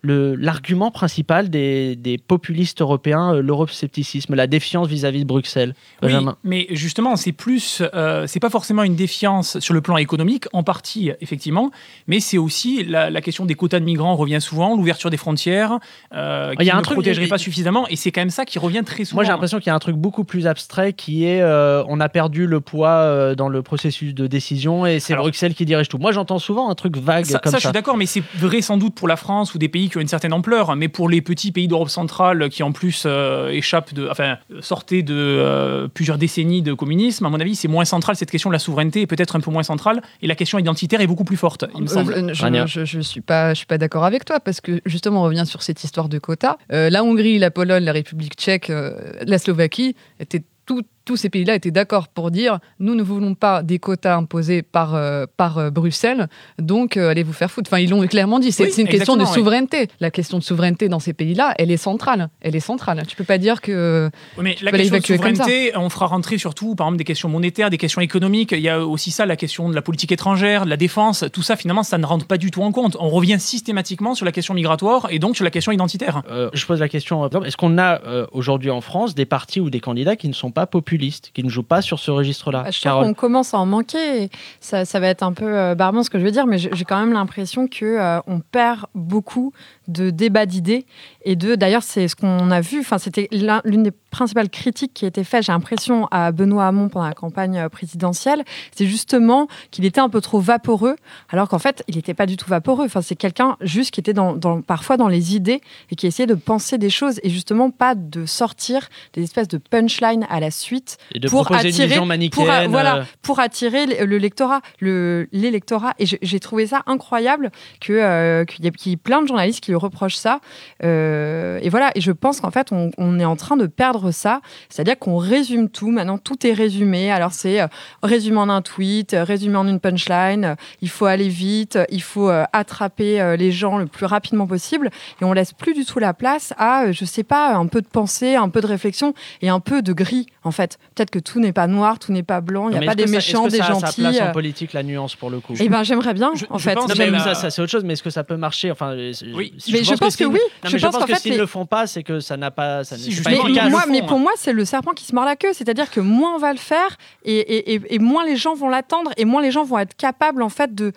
l'argument 0.03 0.91
principal 0.91 1.51
des, 1.51 1.97
des 1.97 2.19
populistes 2.19 2.81
européens, 2.81 3.35
l'euroscepticisme, 3.41 4.35
la 4.35 4.47
défiance 4.47 4.89
vis-à-vis 4.89 5.21
de 5.21 5.27
Bruxelles? 5.27 5.75
Oui, 6.03 6.13
mais 6.45 6.67
justement, 6.71 7.17
c'est 7.17 7.33
plus, 7.33 7.83
c'est 8.27 8.41
pas 8.41 8.51
forcément 8.51 8.83
une 8.83 8.97
défiance 8.97 9.59
sur 9.61 9.75
le 9.75 9.81
plan 9.81 9.97
économique, 9.97 10.45
en 10.53 10.63
partie 10.63 11.11
effectivement, 11.21 11.71
mais 12.07 12.21
c'est 12.21 12.39
aussi 12.39 12.82
la, 12.85 13.11
la 13.11 13.21
question 13.21 13.45
des 13.47 13.55
quotas 13.55 13.81
de 13.81 13.85
migrants 13.85 14.15
revient 14.17 14.41
souvent, 14.41 14.77
l'ouverture 14.77 15.11
des 15.11 15.17
frontières, 15.17 15.79
euh, 16.15 16.51
qui 16.55 16.63
Il 16.65 16.67
y 16.67 16.71
a 16.71 16.75
un 16.75 16.79
ne 16.79 16.83
truc- 16.83 16.97
protégerait 16.97 17.27
il- 17.27 17.29
pas 17.31 17.39
suffisamment, 17.39 17.87
et 17.89 17.97
c'est 17.97 18.11
quand 18.13 18.21
même 18.21 18.31
ça 18.31 18.45
qui 18.45 18.59
revient 18.59 18.83
très 18.85 19.05
souvent. 19.05 19.19
Moi, 19.19 19.25
j'ai 19.25 19.31
l'impression 19.31 19.59
qu'il 19.59 19.69
y 19.69 19.71
a 19.71 19.75
un 19.75 19.79
truc 19.79 19.97
beaucoup 19.97 20.25
plus 20.25 20.47
abstrait 20.47 20.93
qui 20.93 21.25
est 21.25 21.41
euh, 21.43 21.83
on 21.89 22.01
a 22.01 22.09
perdu 22.09 22.47
le 22.47 22.61
poids 22.61 22.89
euh, 22.91 23.35
dans 23.35 23.49
le 23.49 23.63
processus 23.63 24.15
de 24.15 24.27
décision 24.27 24.87
et 24.87 25.01
c'est 25.01 25.15
Bruxelles 25.15 25.55
qui 25.55 25.65
dirige 25.65 25.89
tout. 25.89 25.99
Moi, 25.99 26.13
j'entends 26.13 26.39
souvent 26.39 26.71
un 26.71 26.75
truc 26.75 26.97
vague 26.97 27.25
ça, 27.25 27.39
comme 27.39 27.51
ça, 27.53 27.59
ça. 27.59 27.63
je 27.63 27.67
suis 27.69 27.73
d'accord, 27.73 27.97
mais 27.97 28.07
c'est 28.07 28.23
vrai 28.39 28.61
sans 28.63 28.77
doute 28.77 28.95
pour 28.95 29.09
la 29.09 29.17
France 29.17 29.55
ou 29.55 29.59
des 29.59 29.69
pays 29.69 29.89
qui 29.89 29.99
ont 29.99 30.01
une 30.01 30.09
certaine 30.09 30.33
ampleur, 30.33 30.75
mais 30.77 30.89
pour 30.89 31.09
les 31.09 31.21
petits 31.23 31.53
pays 31.53 31.69
d'Europe 31.69 31.89
centrale 31.89 32.49
qui 32.51 32.63
en 32.63 32.73
plus 32.73 33.05
euh, 33.07 33.51
échappent 33.51 33.95
de, 33.95 34.09
enfin, 34.11 34.37
sortaient 34.61 35.03
de 35.03 35.15
euh, 35.15 35.89
plusieurs 35.89 36.19
décennies 36.19 36.63
de 36.63 36.73
communisme, 36.75 37.27
à 37.27 37.31
mon 37.31 37.41
avis, 37.41 37.55
c'est 37.57 37.69
moins 37.69 37.85
central. 37.85 38.17
Cette 38.17 38.31
question 38.31 38.51
de 38.51 38.53
la 38.53 38.59
souveraineté 38.59 39.03
est 39.03 39.07
peut-être 39.07 39.37
un 39.37 39.41
peu 39.41 39.51
moins 39.51 39.63
centrale, 39.63 40.03
et 40.23 40.27
la 40.27 40.35
question 40.35 40.59
identitaire 40.59 41.01
est 41.01 41.07
beaucoup 41.07 41.25
plus 41.25 41.37
forte, 41.37 41.65
il 41.75 41.83
me 41.83 41.87
semble. 41.87 42.13
Euh, 42.15 42.35
je, 42.35 42.43
Rania. 42.43 42.67
Je, 42.73 42.85
je 42.85 43.01
suis 43.01 43.21
pas, 43.21 43.53
pas 43.69 43.79
d'accord 43.79 44.05
avec 44.05 44.25
toi 44.25 44.41
parce 44.41 44.61
que 44.61 44.81
justement, 44.87 45.21
on 45.23 45.25
revient 45.25 45.45
sur 45.47 45.63
cette 45.63 45.85
histoire 45.85 46.09
de 46.09 46.19
quotas. 46.19 46.57
Euh, 46.73 46.91
la 46.91 47.05
Hongrie, 47.05 47.39
la 47.39 47.51
Pologne, 47.51 47.85
la 47.85 47.93
République 47.93 48.35
tchèque, 48.35 48.71
euh, 48.71 48.93
la 49.27 49.39
Slovaquie 49.39 49.95
étaient 50.21 50.43
tout- 50.67 50.83
tous 51.05 51.17
ces 51.17 51.29
pays-là 51.31 51.55
étaient 51.55 51.71
d'accord 51.71 52.09
pour 52.09 52.31
dire 52.31 52.59
nous 52.79 52.95
ne 52.95 53.03
voulons 53.03 53.35
pas 53.35 53.63
des 53.63 53.79
quotas 53.79 54.17
imposés 54.17 54.63
par, 54.63 54.95
euh, 54.95 55.27
par 55.37 55.59
euh, 55.59 55.71
Bruxelles, 55.71 56.29
donc 56.59 56.97
euh, 56.97 57.11
allez 57.11 57.23
vous 57.23 57.33
faire 57.33 57.51
foutre. 57.51 57.69
Enfin, 57.71 57.81
ils 57.81 57.91
l'ont 57.91 58.07
clairement 58.07 58.39
dit. 58.39 58.53
C'est 58.53 58.65
Oui, 58.65 58.83
une 58.83 58.89
question 58.89 59.17
de 59.17 59.23
oui. 59.23 59.29
souveraineté. 59.29 59.89
La 60.01 60.11
question 60.11 60.39
de 60.39 60.43
souveraineté 60.43 60.89
dans 60.89 61.01
ces 61.01 61.13
pays-là, 61.13 61.55
elle 61.59 61.71
est 61.71 61.77
centrale. 61.77 62.29
Elle 62.41 62.57
est 62.57 62.61
centrale. 62.61 63.05
Tu 63.07 63.17
peux 63.17 63.25
pas 63.25 63.39
dire 63.39 63.61
que. 63.61 64.11
Oui, 64.37 64.45
Mais 64.45 64.57
la 64.63 64.71
peux 64.71 64.79
question 64.79 64.99
de 64.99 65.05
souveraineté, 65.05 65.73
on 65.77 65.89
fera 65.89 66.07
rentrer 66.07 66.39
surtout, 66.39 66.75
par 66.75 66.87
exemple, 66.87 66.99
des 66.99 67.05
questions 67.05 67.29
monétaires, 67.29 67.71
des 67.71 67.79
questions 67.79 68.01
économiques. 68.01 68.53
Il 68.53 68.61
y 68.61 68.69
a 68.69 68.85
aussi 68.85 69.11
ça, 69.11 69.27
la 69.27 69.37
question 69.37 69.69
de 69.69 69.75
la 69.75 69.83
politique 69.83 70.13
étrangère, 70.13 70.65
de 70.65 70.71
la 70.71 70.77
défense. 70.77 71.25
Tout 71.33 71.43
ça, 71.43 71.57
finalement, 71.57 71.83
ça 71.83 71.99
ne 71.99 72.07
rentre 72.07 72.27
pas 72.27 72.39
du 72.39 72.51
tout 72.51 72.63
en 72.63 72.73
compte. 72.73 72.97
On 73.01 73.09
revient 73.09 73.39
systématiquement 73.39 74.15
sur 74.15 74.25
la 74.27 74.33
question 74.33 74.55
migratoire 74.55 75.09
et 75.11 75.19
donc 75.19 75.37
sur 75.37 75.45
la 75.45 75.51
question 75.51 75.73
identitaire. 75.73 76.23
Euh, 76.31 76.51
je 76.53 76.67
pose 76.67 76.81
la 76.81 76.89
question, 76.89 77.29
est-ce 77.45 77.57
qu'on 77.57 77.79
a 77.79 78.01
euh, 78.05 78.27
aujourd'hui 78.33 78.71
en 78.71 78.81
France 78.81 79.15
des 79.15 79.27
partis 79.27 79.61
ou 79.61 79.71
des 79.71 79.81
candidats 79.81 80.17
qui 80.17 80.29
ne 80.29 80.33
sont 80.33 80.51
pas 80.51 80.67
populistes, 80.93 81.31
qui 81.33 81.43
ne 81.43 81.49
jouent 81.49 81.63
pas 81.63 81.81
sur 81.81 81.99
ce 81.99 82.11
registre-là 82.11 82.65
Bah, 82.65 82.71
je 82.71 82.81
Carole 82.81 83.07
qu'on 83.07 83.15
commence 83.15 83.55
à 83.55 83.59
en 83.59 83.67
manquer. 83.67 84.29
Ça, 84.61 84.85
ça 84.85 85.01
va 85.01 85.09
être 85.09 85.23
un 85.23 85.33
peu 85.33 85.47
euh, 85.47 85.75
barbant 85.75 86.03
ce 86.03 86.11
que 86.11 86.19
je 86.19 86.25
veux 86.25 86.31
dire, 86.31 86.47
mais 86.47 86.59
j'ai 86.59 86.71
j'ai 86.73 86.85
quand 86.85 86.99
même 86.99 87.13
l'impression 87.13 87.67
que 87.67 87.85
euh, 87.85 88.21
on 88.27 88.41
perd 88.41 88.87
beaucoup 88.95 89.53
de 89.89 90.11
débats 90.11 90.47
d'idées 90.47 90.87
et 91.25 91.37
de. 91.37 91.55
D'ailleurs, 91.55 91.83
c'est 91.83 92.09
ce 92.09 92.17
qu'on 92.17 92.51
a 92.51 92.61
vu. 92.61 92.81
Enfin, 92.81 92.99
c'était 92.99 93.29
l'un- 93.33 93.61
l'une 93.65 93.83
des 93.83 93.91
principales 94.11 94.51
critiques 94.51 94.93
qui 94.95 95.05
a 95.05 95.09
été 95.09 95.25
faite, 95.25 95.45
j'ai 95.45 95.53
l'impression, 95.53 96.07
à 96.11 96.33
Benoît 96.33 96.67
Hamon 96.67 96.89
pendant 96.89 97.07
la 97.07 97.15
campagne 97.15 97.59
euh, 97.59 97.69
présidentielle. 97.69 98.45
C'est 98.77 98.87
justement 98.87 99.49
qu'il 99.71 99.85
était 99.85 100.01
un 100.01 100.09
peu 100.09 100.21
trop 100.21 100.39
vaporeux, 100.41 100.97
alors 101.31 101.49
qu'en 101.49 101.59
fait, 101.59 101.83
il 101.89 101.97
n'était 101.97 102.15
pas 102.15 102.27
du 102.27 102.37
tout 102.37 102.49
vaporeux. 102.49 102.85
Enfin, 102.85 103.01
c'est 103.03 103.17
quelqu'un 103.17 103.57
juste 103.61 103.91
qui 103.93 104.01
était 104.01 104.13
dans, 104.13 104.35
dans- 104.35 104.61
parfois 104.61 104.97
dans 104.97 105.09
les 105.09 105.35
idées 105.35 105.61
et 105.91 105.97
qui 105.97 106.07
essayait 106.07 106.27
de 106.27 106.35
penser 106.35 106.79
des 106.79 106.91
choses 106.91 107.21
et 107.23 107.31
justement 107.31 107.71
pas 107.71 107.95
de 107.95 108.27
sortir 108.27 108.89
des 109.15 109.23
espèces 109.23 109.49
de 109.49 109.59
punchlines 109.59 110.27
à 110.31 110.41
la 110.41 110.51
suite 110.51 110.99
Et 111.15 111.19
de 111.19 111.29
pour 111.29 111.51
attirer- 111.53 111.97
pour, 111.97 112.07
manichéenne. 112.07 112.71
voilà, 112.71 112.97
euh, 112.99 113.05
pour 113.23 113.41
attirer 113.41 113.87
le, 113.87 114.05
le 114.07 114.19
lectorat, 114.19 114.61
le- 114.81 115.29
l'électorat. 115.33 115.95
Et 115.99 116.05
j'ai 116.07 116.41
trouvé 116.41 116.67
ça 116.67 116.83
incroyable 116.87 117.51
que 117.81 117.93
euh, 117.93 118.45
qu'il 118.45 118.65
y, 118.65 118.69
ait- 118.69 118.71
qu'il 118.73 118.91
y 118.91 118.95
ait 118.95 118.99
plein 118.99 119.23
de 119.23 119.27
journalistes 119.29 119.61
qui 119.61 119.72
lui 119.73 119.77
reprochent 119.79 120.17
ça. 120.17 120.41
Euh, 120.85 121.59
et 121.63 121.69
voilà. 121.69 121.91
Et 121.95 122.01
je 122.01 122.13
pense 122.13 122.41
qu'en 122.41 122.51
fait, 122.51 122.73
on, 122.73 122.91
on 122.99 123.19
est 123.19 123.25
en 123.25 123.37
train 123.37 123.57
de 123.57 123.67
perdre 123.67 124.11
ça. 124.11 124.41
C'est-à-dire 124.69 124.99
qu'on 124.99 125.17
résume 125.17 125.69
tout. 125.69 125.91
Maintenant, 125.91 126.19
tout 126.19 126.47
est 126.47 126.53
résumé. 126.53 127.11
Alors 127.11 127.33
c'est 127.33 127.61
euh, 127.61 127.67
résumé 128.03 128.39
en 128.39 128.49
un 128.49 128.63
tweet, 128.63 129.15
euh, 129.15 129.25
résumé 129.25 129.57
en 129.57 129.67
une 129.67 129.81
punchline. 129.81 130.57
Il 130.81 130.89
faut 130.89 131.07
aller 131.07 131.29
vite. 131.29 131.79
Il 131.91 132.03
faut 132.03 132.31
attraper 132.53 133.37
les 133.39 133.53
gens 133.53 133.79
le 133.79 133.87
plus 133.87 134.07
rapidement 134.07 134.47
possible. 134.47 134.91
Et 135.21 135.25
on 135.25 135.33
laisse 135.33 135.53
plus 135.53 135.75
du 135.75 135.85
tout 135.85 135.99
la 135.99 136.15
place 136.15 136.53
à, 136.59 136.93
je 136.93 137.05
sais 137.05 137.23
pas, 137.25 137.55
un 137.55 137.67
peu 137.67 137.81
de 137.81 137.87
pensée, 137.87 138.37
un 138.37 138.49
peu 138.49 138.61
de 138.61 138.67
réflexion 138.67 139.15
et 139.41 139.49
un 139.49 139.61
peu 139.61 139.83
de 139.83 139.93
gris. 139.93 140.27
En 140.45 140.51
fait, 140.51 140.79
peut-être 140.95 141.11
que 141.11 141.19
tout 141.19 141.41
n'est 141.41 141.53
pas 141.53 141.67
noir, 141.67 141.99
tout 141.99 142.13
n'est 142.13 142.23
pas 142.23 142.41
blanc. 142.41 142.69
Il 142.69 142.79
n'y 142.79 142.85
a 142.85 142.87
pas 142.87 142.95
des 142.95 143.07
ça- 143.07 143.13
méchants, 143.13 143.47
des 143.49 143.59
ça 143.59 143.65
a 143.65 143.75
sa 143.75 143.87
gentils. 143.87 144.01
place 144.03 144.21
en 144.21 144.33
politique, 144.33 144.73
la 144.73 144.83
nuance 144.83 145.15
pour 145.17 145.31
le 145.31 145.41
coup? 145.41 145.55
eh 145.59 145.69
ben, 145.69 145.83
j'aimerais 145.83 146.15
bien, 146.15 146.33
Je- 146.35 146.45
en 146.51 146.59
je 146.59 146.65
fait. 146.65 146.75
pense 146.75 146.89
Non, 146.89 146.95
mais 147.11 147.19
ça, 147.19 147.35
ça, 147.35 147.51
c'est 147.51 147.63
autre 147.63 147.71
chose. 147.71 147.85
Mais 147.85 147.93
est-ce 147.95 148.03
que 148.03 148.11
ça 148.11 148.25
peut 148.25 148.37
marcher? 148.37 148.71
Enfin, 148.71 148.95
Oui. 149.35 149.53
Mais 149.71 149.85
je 149.85 149.95
pense 149.95 150.17
que 150.17 150.25
oui. 150.25 150.39
Non, 150.65 150.71
Je 150.71 150.79
pense 150.79 151.05
que 151.05 151.15
s'ils 151.17 151.31
les- 151.33 151.37
ne 151.37 151.43
le 151.43 151.47
font 151.47 151.67
pas, 151.67 151.87
c'est 151.87 152.03
que 152.03 152.21
ça 152.21 152.37
n'a 152.37 152.51
pas. 152.51 152.85
Ça 152.85 152.97
Si, 152.97 153.15
pas 153.23 153.31
Mais, 153.31 153.71
moi, 153.71 153.83
hein. 153.87 154.07
pour 154.07 154.19
moi, 154.19 154.33
c'est 154.37 154.53
le 154.53 154.65
serpent 154.65 154.93
qui 154.93 155.05
se 155.05 155.15
mord 155.15 155.25
la 155.25 155.37
queue. 155.37 155.53
C'est-à-dire 155.53 155.91
que 155.91 156.01
moins 156.01 156.35
on 156.35 156.39
va 156.39 156.53
le 156.53 156.59
faire 156.59 156.97
et, 157.25 157.37
et- 157.37 157.75
et- 157.75 157.95
et 157.95 157.99
moins 157.99 158.25
les 158.25 158.37
gens 158.37 158.55
vont 158.55 158.69
l'attendre 158.69 159.11
et 159.17 159.25
moins 159.25 159.43
les 159.43 159.51
gens 159.51 159.65
vont 159.65 159.79
être 159.79 159.95
capables, 159.97 160.43
en 160.43 160.49
fait, 160.49 160.75
de. 160.75 160.93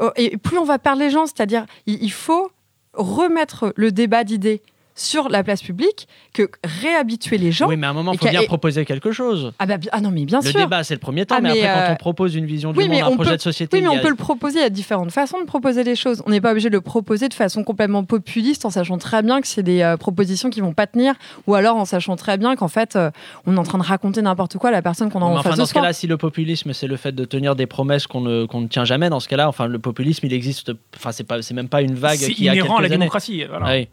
oh, 0.00 0.10
Et 0.16 0.36
plus 0.36 0.58
on 0.58 0.64
va 0.64 0.78
perdre 0.78 1.00
les 1.00 1.10
gens. 1.10 1.26
C'est-à-dire, 1.26 1.66
il, 1.86 2.02
il 2.02 2.12
faut 2.12 2.50
remettre 2.94 3.72
le 3.76 3.92
débat 3.92 4.24
d'idées 4.24 4.62
sur 4.96 5.28
la 5.28 5.44
place 5.44 5.62
publique, 5.62 6.08
que 6.32 6.48
réhabituer 6.64 7.38
les 7.38 7.52
gens. 7.52 7.68
Oui, 7.68 7.76
mais 7.76 7.86
à 7.86 7.90
un 7.90 7.92
moment, 7.92 8.12
il 8.12 8.18
faut 8.18 8.28
bien 8.28 8.40
et- 8.40 8.46
proposer 8.46 8.84
quelque 8.84 9.12
chose. 9.12 9.52
Ah, 9.58 9.66
bah, 9.66 9.76
ah 9.92 10.00
non, 10.00 10.10
mais 10.10 10.24
bien 10.24 10.40
Le 10.42 10.50
sûr. 10.50 10.58
débat, 10.58 10.82
c'est 10.84 10.94
le 10.94 11.00
premier 11.00 11.26
temps, 11.26 11.36
Ah, 11.38 11.40
mais, 11.42 11.52
mais, 11.52 11.64
après, 11.66 11.80
quand 11.84 11.90
euh, 11.90 11.92
on 11.92 11.96
propose 11.96 12.34
une 12.34 12.46
vision 12.46 12.72
du 12.72 12.78
oui, 12.78 12.88
monde, 12.88 13.02
un 13.02 13.14
projet 13.14 13.30
peut- 13.32 13.36
de 13.36 13.42
société, 13.42 13.76
Oui, 13.76 13.82
mais 13.82 13.88
on 13.88 13.96
a- 13.98 14.00
peut 14.00 14.08
le 14.08 14.14
proposer. 14.16 14.58
Il 14.58 14.62
y 14.62 14.64
a 14.64 14.70
différentes 14.70 15.10
façons 15.12 15.38
de 15.40 15.44
proposer 15.44 15.84
les 15.84 15.96
choses. 15.96 16.22
On 16.26 16.30
n'est 16.30 16.40
pas 16.40 16.50
obligé 16.52 16.70
de 16.70 16.74
le 16.74 16.80
proposer 16.80 17.28
de 17.28 17.34
façon 17.34 17.62
complètement 17.62 18.04
populiste 18.04 18.64
en 18.64 18.70
sachant 18.70 18.96
très 18.98 19.22
bien 19.22 19.40
que 19.42 19.46
c'est 19.46 19.62
des 19.62 19.82
euh, 19.82 19.96
propositions 19.98 20.48
qui 20.50 20.60
vont 20.60 20.72
pas 20.72 20.86
tenir 20.86 21.14
ou 21.46 21.54
alors 21.54 21.76
en 21.76 21.84
sachant 21.84 22.16
très 22.16 22.38
bien 22.38 22.56
qu'en 22.56 22.68
fait, 22.68 22.96
euh, 22.96 23.10
on 23.46 23.54
est 23.54 23.58
en 23.58 23.64
train 23.64 23.78
de 23.78 23.82
raconter 23.84 24.22
n'importe 24.22 24.56
quoi 24.56 24.70
à 24.70 24.72
la 24.72 24.82
personne 24.82 25.10
qu'on 25.10 25.18
a 25.20 25.26
Mais 25.28 25.36
en 25.36 25.38
enfin, 25.40 25.50
face 25.50 25.58
dans 25.58 25.64
de 25.64 25.68
ce 25.68 25.74
cas-là, 25.74 25.92
si 25.92 26.06
le 26.06 26.16
populisme, 26.16 26.72
c'est 26.72 26.86
le 26.86 26.96
fait 26.96 27.12
de 27.12 27.24
tenir 27.26 27.54
des 27.54 27.66
promesses 27.66 28.06
qu'on 28.06 28.22
ne, 28.22 28.46
qu'on 28.46 28.62
ne 28.62 28.68
tient 28.68 28.84
jamais, 28.86 29.10
dans 29.10 29.20
ce 29.20 29.28
cas-là, 29.28 29.48
enfin, 29.48 29.66
le 29.66 29.78
populisme, 29.78 30.24
il 30.26 30.32
existe. 30.32 30.72
Enfin, 30.96 31.12
c'est 31.12 31.24
pas, 31.24 31.42
c'est 31.42 31.52
même 31.54 31.68
pas 31.68 31.82
une 31.82 31.94
vague 31.94 32.16
C'est 32.18 32.32
qui 32.32 32.48
a 32.48 32.52
inhérent 32.52 32.76
à 32.76 32.80
la 32.80 32.86
années. 32.86 32.96
démocratie. 32.96 33.44
voilà. 33.44 33.66
Oui. 33.66 33.88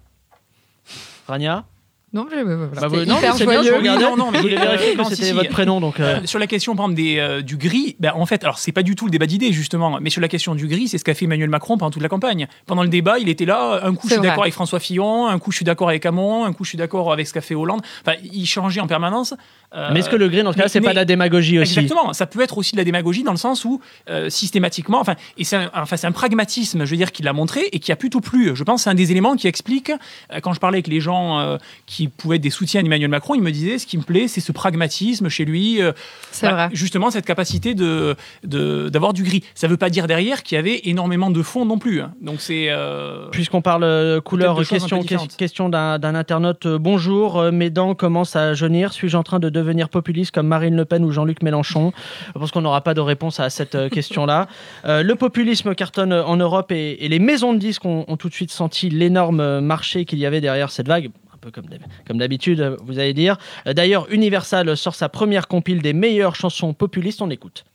Rania 1.27 1.65
Non, 2.13 2.27
mais, 2.29 2.43
voilà. 2.43 2.67
Bah, 2.79 2.87
vous- 2.89 3.05
Non, 3.05 3.15
c'est 3.35 3.45
bien, 3.47 3.63
je 3.63 3.73
regardais. 3.73 4.03
Non, 4.03 4.15
non, 4.17 4.29
mais, 4.31 4.37
euh, 4.39 4.95
non, 4.95 5.03
que 5.05 5.09
c'était 5.09 5.25
si. 5.27 5.31
votre 5.31 5.49
prénom, 5.49 5.81
donc. 5.81 5.99
euh, 5.99 6.17
Euh, 6.19 6.25
sur 6.25 6.37
la 6.37 6.45
question, 6.45 6.75
par 6.75 6.85
exemple, 6.85 7.01
des, 7.01 7.17
euh, 7.17 7.41
du 7.41 7.57
gris, 7.57 7.95
ben, 7.99 8.11
en 8.15 8.27
fait, 8.27 8.43
alors 8.43 8.59
c'est 8.59 8.71
pas 8.71 8.83
du 8.83 8.93
tout 8.95 9.05
le 9.05 9.11
débat 9.11 9.25
d'idées, 9.25 9.51
justement, 9.51 9.97
mais 9.99 10.11
sur 10.11 10.21
la 10.21 10.27
question 10.27 10.53
du 10.53 10.67
gris, 10.67 10.87
c'est 10.89 10.99
ce 10.99 11.03
qu'a 11.03 11.15
fait 11.15 11.25
Emmanuel 11.25 11.49
Macron 11.49 11.75
pendant 11.77 11.89
toute 11.89 12.03
la 12.03 12.09
campagne. 12.09 12.47
Pendant 12.67 12.83
le 12.83 12.89
débat, 12.89 13.17
il 13.17 13.29
était 13.29 13.45
là, 13.45 13.79
un 13.83 13.95
coup 13.95 14.07
je 14.07 14.13
suis 14.13 14.21
d'accord 14.21 14.43
avec 14.43 14.53
François 14.53 14.79
Fillon, 14.79 15.25
un 15.27 15.39
coup 15.39 15.49
je 15.51 15.55
suis 15.55 15.65
d'accord 15.65 15.89
avec 15.89 16.05
Hamon, 16.05 16.45
un 16.45 16.53
coup 16.53 16.63
je 16.65 16.69
suis 16.69 16.77
d'accord 16.77 17.11
avec 17.11 17.25
ce 17.27 17.33
qu'a 17.33 17.41
fait 17.41 17.55
Hollande. 17.55 17.81
Enfin, 18.05 18.15
il 18.23 18.45
changeait 18.45 18.81
en 18.81 18.87
permanence. 18.87 19.33
Euh, 19.75 19.89
Mais 19.91 19.99
est-ce 20.01 20.09
que 20.09 20.15
le 20.15 20.27
green, 20.29 20.43
dans 20.43 20.51
ce 20.51 20.57
cas-là, 20.57 20.65
mais- 20.65 20.69
c'est 20.69 20.81
pas 20.81 20.91
de 20.91 20.95
la 20.95 21.05
démagogie 21.05 21.57
aussi 21.59 21.79
Exactement, 21.79 22.13
ça 22.13 22.27
peut 22.27 22.41
être 22.41 22.57
aussi 22.59 22.73
de 22.73 22.77
la 22.77 22.83
démagogie 22.83 23.23
dans 23.23 23.31
le 23.31 23.37
sens 23.37 23.65
où 23.65 23.81
euh, 24.09 24.29
systématiquement, 24.29 24.99
enfin, 24.99 25.15
et 25.37 25.43
c'est 25.43 25.55
un, 25.55 25.71
enfin, 25.73 25.97
c'est 25.97 26.05
un 26.05 26.11
pragmatisme, 26.11 26.85
je 26.85 26.89
veux 26.91 26.97
dire, 26.97 27.11
qu'il 27.11 27.27
a 27.27 27.33
montré 27.33 27.61
et 27.71 27.79
qui 27.79 27.91
a 27.91 27.95
plutôt 27.95 28.21
plu. 28.21 28.51
Je 28.55 28.63
pense 28.63 28.81
que 28.81 28.83
c'est 28.83 28.89
un 28.91 28.93
des 28.95 29.09
éléments 29.11 29.35
qui 29.35 29.47
explique, 29.47 29.89
euh, 30.31 30.39
quand 30.41 30.53
je 30.53 30.59
parlais 30.59 30.75
avec 30.75 30.87
les 30.87 30.99
gens 31.01 31.39
euh, 31.39 31.57
qui 31.87 32.07
pouvaient 32.07 32.35
être 32.35 32.41
des 32.43 32.51
soutiens 32.51 32.83
d'Emmanuel 32.83 33.09
Macron, 33.09 33.33
ils 33.33 33.41
me 33.41 33.49
disaient 33.51 33.79
ce 33.79 33.87
qui 33.87 33.97
me 33.97 34.03
plaît, 34.03 34.27
c'est 34.27 34.41
ce 34.41 34.51
pragmatisme 34.51 35.27
chez 35.29 35.43
lui, 35.43 35.81
euh, 35.81 35.91
C'est 36.29 36.45
bah, 36.47 36.53
vrai. 36.53 36.69
justement 36.73 37.09
cette 37.09 37.25
capacité 37.25 37.73
de 37.73 38.15
de- 38.43 38.89
d'avoir 38.89 39.13
du 39.13 39.23
gris. 39.23 39.43
Ça 39.55 39.67
veut 39.67 39.77
pas 39.77 39.89
dire 39.89 40.05
derrière 40.05 40.43
qu'il 40.43 40.55
y 40.55 40.59
avait 40.59 40.81
énormément 40.83 41.31
de 41.31 41.41
fond 41.41 41.65
non 41.65 41.79
plus. 41.79 42.01
hein. 42.01 42.13
Donc 42.21 42.41
c'est 42.41 42.67
euh, 42.69 43.27
Puisqu'on 43.31 43.61
parle 43.63 44.21
couleur, 44.21 44.55
question, 44.67 45.01
question 45.35 45.69
d'un 45.69 45.97
d'un 45.97 46.13
internaute. 46.13 46.67
bonjour, 46.67 47.41
mes 47.51 47.71
dents 47.71 47.95
commencent 47.95 48.35
à 48.35 48.53
jaunir. 48.53 48.93
Suis-je 48.93 49.17
en 49.17 49.23
train 49.23 49.39
de 49.39 49.49
devenir 49.49 49.62
populiste 49.89 50.31
comme 50.31 50.47
Marine 50.47 50.75
Le 50.75 50.85
Pen 50.85 51.03
ou 51.03 51.11
Jean-Luc 51.11 51.41
Mélenchon 51.43 51.91
Je 52.33 52.39
pense 52.39 52.51
qu'on 52.51 52.61
n'aura 52.61 52.81
pas 52.81 52.93
de 52.93 53.01
réponse 53.01 53.39
à 53.39 53.49
cette 53.49 53.75
euh, 53.75 53.89
question-là. 53.89 54.47
Euh, 54.85 55.03
le 55.03 55.15
populisme 55.15 55.73
cartonne 55.75 56.13
en 56.13 56.35
Europe 56.37 56.71
et, 56.71 57.05
et 57.05 57.09
les 57.09 57.19
maisons 57.19 57.53
de 57.53 57.59
disques 57.59 57.85
ont, 57.85 58.05
ont 58.07 58.17
tout 58.17 58.29
de 58.29 58.33
suite 58.33 58.51
senti 58.51 58.89
l'énorme 58.89 59.39
euh, 59.39 59.61
marché 59.61 60.05
qu'il 60.05 60.19
y 60.19 60.25
avait 60.25 60.41
derrière 60.41 60.71
cette 60.71 60.87
vague. 60.87 61.09
Un 61.33 61.37
peu 61.39 61.51
comme 61.51 61.65
d'hab- 61.65 61.81
comme 62.07 62.17
d'habitude, 62.17 62.59
euh, 62.61 62.77
vous 62.85 62.99
allez 62.99 63.13
dire. 63.13 63.37
Euh, 63.67 63.73
D'ailleurs, 63.73 64.07
Universal 64.11 64.75
sort 64.77 64.95
sa 64.95 65.09
première 65.09 65.47
compile 65.47 65.81
des 65.81 65.93
meilleures 65.93 66.35
chansons 66.35 66.73
populistes. 66.73 67.21
On 67.21 67.29
écoute. 67.29 67.65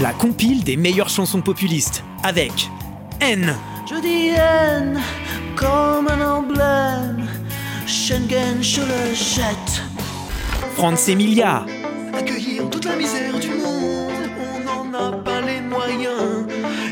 La 0.00 0.12
compile 0.12 0.64
des 0.64 0.76
meilleures 0.76 1.08
chansons 1.10 1.42
populistes 1.42 2.02
avec 2.24 2.52
N, 3.20 3.54
Je 3.88 4.00
dis 4.00 4.28
haine 4.36 4.98
comme 5.54 6.08
un 6.08 6.20
emblème. 6.38 7.26
Schengen, 7.86 8.60
je 8.62 8.80
le 8.80 9.14
jette. 9.14 9.82
Franz 10.76 11.08
Emilia, 11.10 11.64
Accueillir 12.14 12.68
toute 12.70 12.84
la 12.84 12.96
misère 12.96 13.38
du 13.38 13.48
monde, 13.50 14.12
on 14.40 14.90
n'en 14.92 14.98
a 14.98 15.12
pas 15.12 15.40
les 15.40 15.60
moyens. 15.60 16.46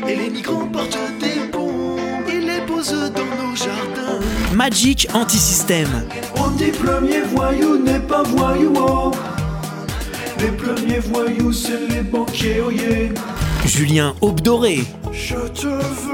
Et 0.07 0.15
les 0.15 0.29
migrants 0.29 0.67
portent 0.67 0.97
des 1.19 1.47
bombes, 1.51 1.99
ils 2.29 2.45
les 2.47 2.61
posent 2.61 3.11
dans 3.15 3.23
nos 3.47 3.55
jardins. 3.55 4.19
Magic 4.53 5.07
Antisystème, 5.13 6.03
On 6.37 6.49
dit 6.51 6.71
premier 6.71 7.21
voyou 7.21 7.77
n'est 7.77 7.99
pas 7.99 8.23
voyou. 8.23 8.73
oh. 8.77 9.11
Les 10.39 10.51
premiers 10.51 10.99
voyous, 10.99 11.53
c'est 11.53 11.87
les 11.89 12.01
banquiers, 12.01 12.61
oh 12.65 12.71
yeah. 12.71 13.09
Julien 13.65 14.15
Aube-Doré, 14.21 14.83
Je 15.11 15.35
te 15.35 15.67
veux, 15.67 16.10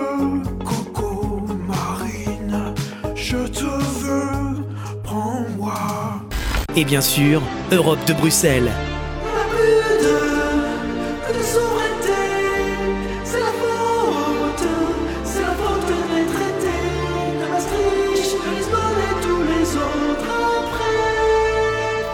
tous 19.22 19.42
les 19.44 19.76
autres 19.76 20.30
après. 20.60 20.94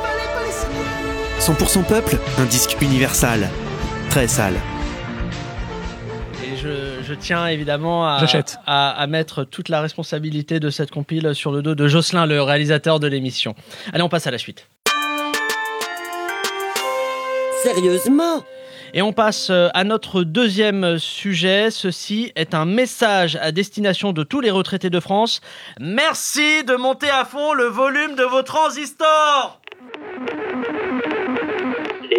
Fallait 0.01 0.31
pas 0.33 0.43
les 0.45 0.53
signer. 0.53 1.81
100% 1.81 1.83
peuple, 1.83 2.17
un 2.37 2.45
disque 2.45 2.77
universal. 2.81 3.49
Très 4.09 4.27
sale. 4.27 4.55
Je, 7.13 7.19
tiens 7.19 7.45
évidemment 7.47 8.07
à, 8.07 8.17
J'achète. 8.19 8.57
à, 8.65 8.89
à 8.89 9.07
mettre 9.07 9.43
toute 9.43 9.69
la 9.69 9.81
responsabilité 9.81 10.59
de 10.59 10.71
cette 10.71 10.89
compile 10.89 11.35
sur 11.35 11.51
le 11.51 11.61
dos 11.61 11.75
de 11.75 11.87
Jocelyn, 11.87 12.25
le 12.25 12.41
réalisateur 12.41 12.99
de 12.99 13.05
l'émission. 13.05 13.53
Allez, 13.93 14.01
on 14.01 14.09
passe 14.09 14.25
à 14.25 14.31
la 14.31 14.39
suite. 14.39 14.67
Sérieusement? 17.61 18.43
Et 18.95 19.01
on 19.01 19.13
passe 19.13 19.49
euh, 19.51 19.69
à 19.73 19.83
notre 19.83 20.23
deuxième 20.23 20.97
sujet. 20.97 21.69
Ceci 21.71 22.31
est 22.35 22.53
un 22.53 22.65
message 22.65 23.37
à 23.41 23.51
destination 23.51 24.11
de 24.11 24.23
tous 24.23 24.41
les 24.41 24.51
retraités 24.51 24.89
de 24.89 24.99
France. 24.99 25.41
Merci 25.79 26.63
de 26.63 26.75
monter 26.75 27.09
à 27.09 27.25
fond 27.25 27.53
le 27.53 27.65
volume 27.65 28.15
de 28.15 28.23
vos 28.23 28.41
transistors 28.41 29.61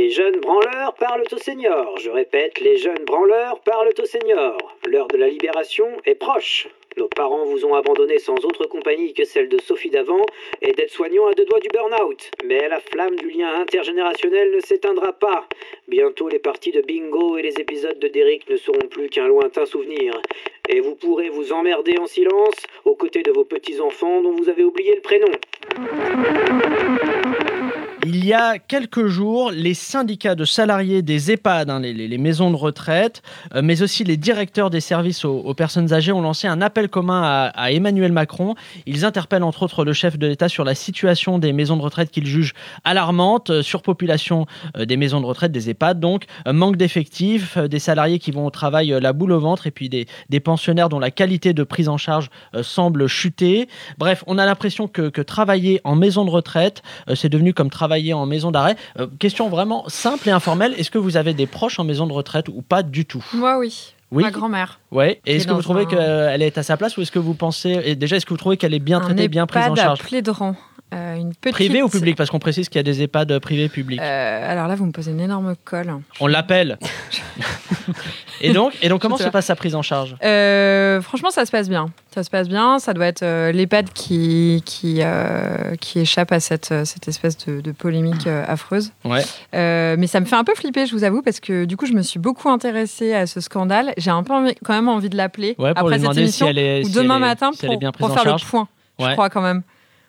Les 0.05 0.11
jeunes 0.11 0.39
branleurs 0.39 0.93
parlent 0.97 1.25
aux 1.33 1.39
seniors. 1.39 1.97
Je 1.97 2.11
répète, 2.11 2.61
les 2.61 2.77
jeunes 2.77 3.07
branleurs 3.07 3.59
parlent 3.61 3.89
aux 3.99 4.05
seniors. 4.05 4.77
L'heure 4.87 5.09
de 5.09 5.17
la 5.17 5.29
libération 5.29 5.87
est 6.05 6.15
proche. 6.15 6.69
Nos 6.99 7.09
parents 7.09 7.47
vous 7.47 7.65
ont 7.65 7.73
abandonné 7.73 8.19
sans 8.19 8.35
autre 8.45 8.67
compagnie 8.67 9.15
que 9.15 9.25
celle 9.25 9.49
de 9.49 9.59
Sophie 9.59 9.89
Davant 9.89 10.27
et 10.61 10.73
d'être-soignants 10.73 11.29
à 11.29 11.33
deux 11.33 11.47
doigts 11.47 11.59
du 11.59 11.69
burn-out. 11.69 12.31
Mais 12.45 12.69
la 12.69 12.81
flamme 12.81 13.17
du 13.17 13.31
lien 13.31 13.49
intergénérationnel 13.59 14.55
ne 14.55 14.61
s'éteindra 14.61 15.15
pas. 15.15 15.49
Bientôt 15.89 16.29
les 16.29 16.39
parties 16.39 16.73
de 16.73 16.83
bingo 16.83 17.39
et 17.39 17.43
les 17.43 17.59
épisodes 17.59 17.99
de 17.99 18.09
Derrick 18.09 18.47
ne 18.51 18.57
seront 18.57 18.87
plus 18.91 19.09
qu'un 19.09 19.29
lointain 19.29 19.65
souvenir. 19.65 20.21
Et 20.69 20.81
vous 20.81 20.97
pourrez 20.97 21.31
vous 21.31 21.55
emmerder 21.55 21.97
en 21.97 22.07
silence 22.07 22.57
aux 22.85 22.95
côtés 22.95 23.23
de 23.23 23.33
vos 23.33 23.45
petits-enfants 23.45 24.21
dont 24.21 24.33
vous 24.33 24.51
avez 24.51 24.65
oublié 24.65 24.97
le 24.97 25.01
prénom. 25.01 25.31
Il 28.07 28.23
y 28.23 28.35
a 28.35 28.59
quelques 28.59 29.07
jours, 29.07 29.51
les 29.51 29.73
syndicats 29.73 30.35
de 30.35 30.45
salariés 30.45 31.01
des 31.01 31.31
EHPAD, 31.31 31.71
hein, 31.71 31.81
les, 31.81 32.19
maisons 32.19 32.51
de 32.51 32.57
retraite, 32.57 33.23
euh, 33.55 33.63
mais 33.65 33.81
aussi 33.81 34.05
les 34.05 34.19
directeurs 34.19 34.69
des 34.69 34.81
services 34.81 35.25
aux, 35.25 35.55
personnes 35.55 35.91
âgées 35.95 36.13
ont 36.13 36.21
lancé 36.21 36.47
un 36.47 36.61
appel 36.61 36.91
commun 36.91 37.51
à, 37.55 37.73
Emmanuel 37.73 38.13
Macron. 38.13 38.57
Ils 38.85 39.07
interpellent 39.07 39.43
entre 39.43 39.63
autres 39.63 39.87
le 39.87 39.95
chef 39.95 40.19
de 40.19 40.27
l'État 40.27 40.51
sur 40.51 40.65
la 40.65 40.75
situation 40.75 41.39
des 41.39 41.55
maisons 41.55 41.79
de 41.79 41.83
retraite 41.83 42.11
qu'ils 42.11 42.27
jugent 42.27 42.53
alarmante, 42.85 43.49
euh, 43.49 43.63
surpopulation 43.63 44.45
euh, 44.77 44.85
des 44.85 44.99
maisons 44.99 45.23
de 45.23 45.27
retraite, 45.27 45.53
des 45.53 45.71
EHPAD, 45.71 45.99
donc 45.99 46.25
manque 46.47 46.77
d'effectifs, 46.77 47.57
des 47.57 47.79
salariés 47.79 48.19
qui 48.19 48.33
vont 48.33 48.45
au 48.45 48.51
travail 48.51 48.95
la 49.01 49.15
boule 49.15 49.33
au 49.33 49.41
ventre 49.41 49.67
et 49.67 49.71
puis 49.71 49.89
des, 49.89 50.07
pensionnaires 50.41 50.91
dont 50.91 50.99
la 50.99 51.11
qualité 51.11 51.55
de 51.55 51.63
prise 51.63 51.89
en 51.89 51.97
charge 51.97 52.29
semble 52.61 53.07
chuter. 53.07 53.67
Bref, 53.97 54.25
on 54.27 54.37
a 54.37 54.45
l'impression 54.45 54.89
que, 54.89 55.09
que 55.09 55.23
travailler 55.23 55.81
en 55.85 55.97
maison 55.97 56.27
de 56.27 56.31
retraite, 56.31 56.83
c'est 57.15 57.31
devenu 57.31 57.55
comme 57.55 57.71
travailler 57.71 57.94
en 58.13 58.27
maison 58.27 58.51
d'arrêt. 58.51 58.77
Euh, 58.99 59.07
question 59.19 59.49
vraiment 59.49 59.85
simple 59.89 60.29
et 60.29 60.33
informelle. 60.33 60.75
Est-ce 60.77 60.91
que 60.91 60.99
vous 60.99 61.17
avez 61.17 61.35
des 61.35 61.47
proches 61.47 61.79
en 61.79 61.85
maison 61.85 62.07
de 62.07 62.13
retraite 62.13 62.49
ou 62.49 62.63
pas 62.63 62.83
du 62.83 63.05
tout? 63.07 63.25
Moi, 63.35 63.59
oui. 63.59 63.95
Oui? 64.11 64.23
Ma 64.23 64.31
grand-mère. 64.31 64.79
Ouais. 64.93 65.21
Et 65.27 65.37
est-ce 65.37 65.45
est 65.45 65.49
que 65.49 65.55
vous 65.55 65.63
trouvez 65.63 65.83
un- 65.83 65.87
qu'elle 65.87 66.43
est 66.43 66.57
à 66.59 66.63
sa 66.63 66.77
place 66.77 66.97
ou 66.97 67.03
est-ce 67.03 67.11
que 67.11 67.19
vous 67.19 67.35
pensez 67.35 67.81
et 67.85 67.97
déjà 67.97 68.17
est-ce 68.17 68.27
que 68.27 68.31
vous 68.31 68.37
trouvez 68.37 68.57
qu'elle 68.57 68.75
est 68.75 68.79
bien 68.79 69.01
traitée, 69.01 69.27
bien 69.29 69.47
prise 69.47 69.63
en 69.65 69.75
charge? 69.85 69.99
Euh, 70.95 71.17
une 71.17 71.35
petite... 71.35 71.55
Privé 71.55 71.83
ou 71.83 71.89
public 71.89 72.17
Parce 72.17 72.31
qu'on 72.31 72.39
précise 72.39 72.69
qu'il 72.69 72.79
y 72.79 72.81
a 72.81 72.83
des 72.83 73.03
EHPAD 73.03 73.39
privés 73.41 73.69
publics. 73.69 74.01
Euh, 74.01 74.53
alors 74.53 74.69
là, 74.69 74.75
vous 74.75 74.87
me 74.87 74.93
posez 74.93 75.11
une 75.11 75.21
énorme 75.21 75.55
colle. 75.65 75.93
On 76.21 76.27
l'appelle. 76.27 76.79
et 78.41 78.53
donc, 78.53 78.73
et 78.83 78.89
donc 78.89 79.01
comment 79.01 79.17
se 79.17 79.25
pas. 79.25 79.31
passe 79.31 79.47
sa 79.47 79.57
prise 79.57 79.75
en 79.75 79.83
charge? 79.83 80.17
Euh, 80.23 81.01
franchement, 81.01 81.31
ça 81.31 81.45
se 81.47 81.51
passe 81.51 81.69
bien. 81.69 81.87
Ça 82.15 82.23
se 82.23 82.31
passe 82.31 82.49
bien. 82.49 82.79
Ça 82.79 82.93
doit 82.95 83.07
être 83.07 83.25
l'EHPAD 83.51 83.93
qui, 83.93 84.63
qui, 84.65 85.01
qui 85.81 86.01
échappe 86.01 86.33
à 86.33 86.41
cette, 86.41 86.73
cette 86.85 87.09
espèce 87.09 87.37
de, 87.47 87.61
de 87.61 87.73
polémique 87.73 88.27
affreuse. 88.27 88.93
Ouais. 89.05 89.23
Mais 89.53 90.07
ça 90.07 90.21
me 90.21 90.27
fait 90.27 90.37
un 90.37 90.45
peu 90.45 90.55
flipper, 90.55 90.87
je 90.87 90.93
vous 90.93 91.05
avoue, 91.05 91.23
parce 91.23 91.41
que 91.41 91.65
du 91.65 91.77
coup, 91.77 91.87
je 91.87 91.93
me 91.93 92.03
suis 92.03 92.19
beaucoup 92.21 92.49
intéressée 92.49 93.15
à 93.15 93.27
ce 93.27 93.41
scandale. 93.41 93.93
J'ai 93.97 94.11
un 94.11 94.23
peu 94.23 94.33
envie- 94.33 94.55
quand 94.65 94.75
même 94.75 94.89
envie 94.89 95.09
de 95.09 95.17
l'appeler 95.17 95.55
Ouais, 95.59 95.73
après 95.75 95.99
cette 95.99 96.17
émission 96.17 96.47
si 96.47 96.51
elle 96.51 96.59
est 96.59 96.81
ou 96.85 96.89
si 96.89 96.93
demain 96.93 97.17
elle 97.17 97.23
est- 97.23 97.27
matin 97.27 97.51
si 97.53 97.65
elle 97.65 97.73
est 97.73 97.75
pour, 97.75 97.81
bien 97.81 97.93
prise 97.93 98.07
pour 98.07 98.11
en 98.11 98.15
faire 98.15 98.25
charge. 98.25 98.45
le 98.45 98.49
point. 98.51 98.69
Je 99.01 99.11
crois 99.13 99.31
quand 99.31 99.43
même. 99.43 99.63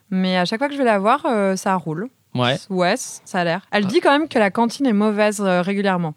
Mais 0.10 0.38
à 0.38 0.46
chaque 0.46 0.60
fois 0.60 0.68
que 0.68 0.74
je 0.74 0.78
vais 0.80 0.86
la 0.86 1.00
voir, 1.00 1.26
euh, 1.26 1.56
ça 1.56 1.76
roule. 1.76 2.10
Ouais. 2.34 2.58
Ouais, 2.70 2.96
ça 2.98 3.40
a 3.40 3.44
l'air. 3.44 3.62
Elle 3.72 3.86
dit 3.88 4.02
quand 4.02 4.12
même 4.12 4.28
que 4.28 4.38
la 4.38 4.52
cantine 4.52 4.86
est 4.86 4.94
mauvaise 4.94 5.42
euh, 5.42 5.62
régulièrement. 5.62 6.14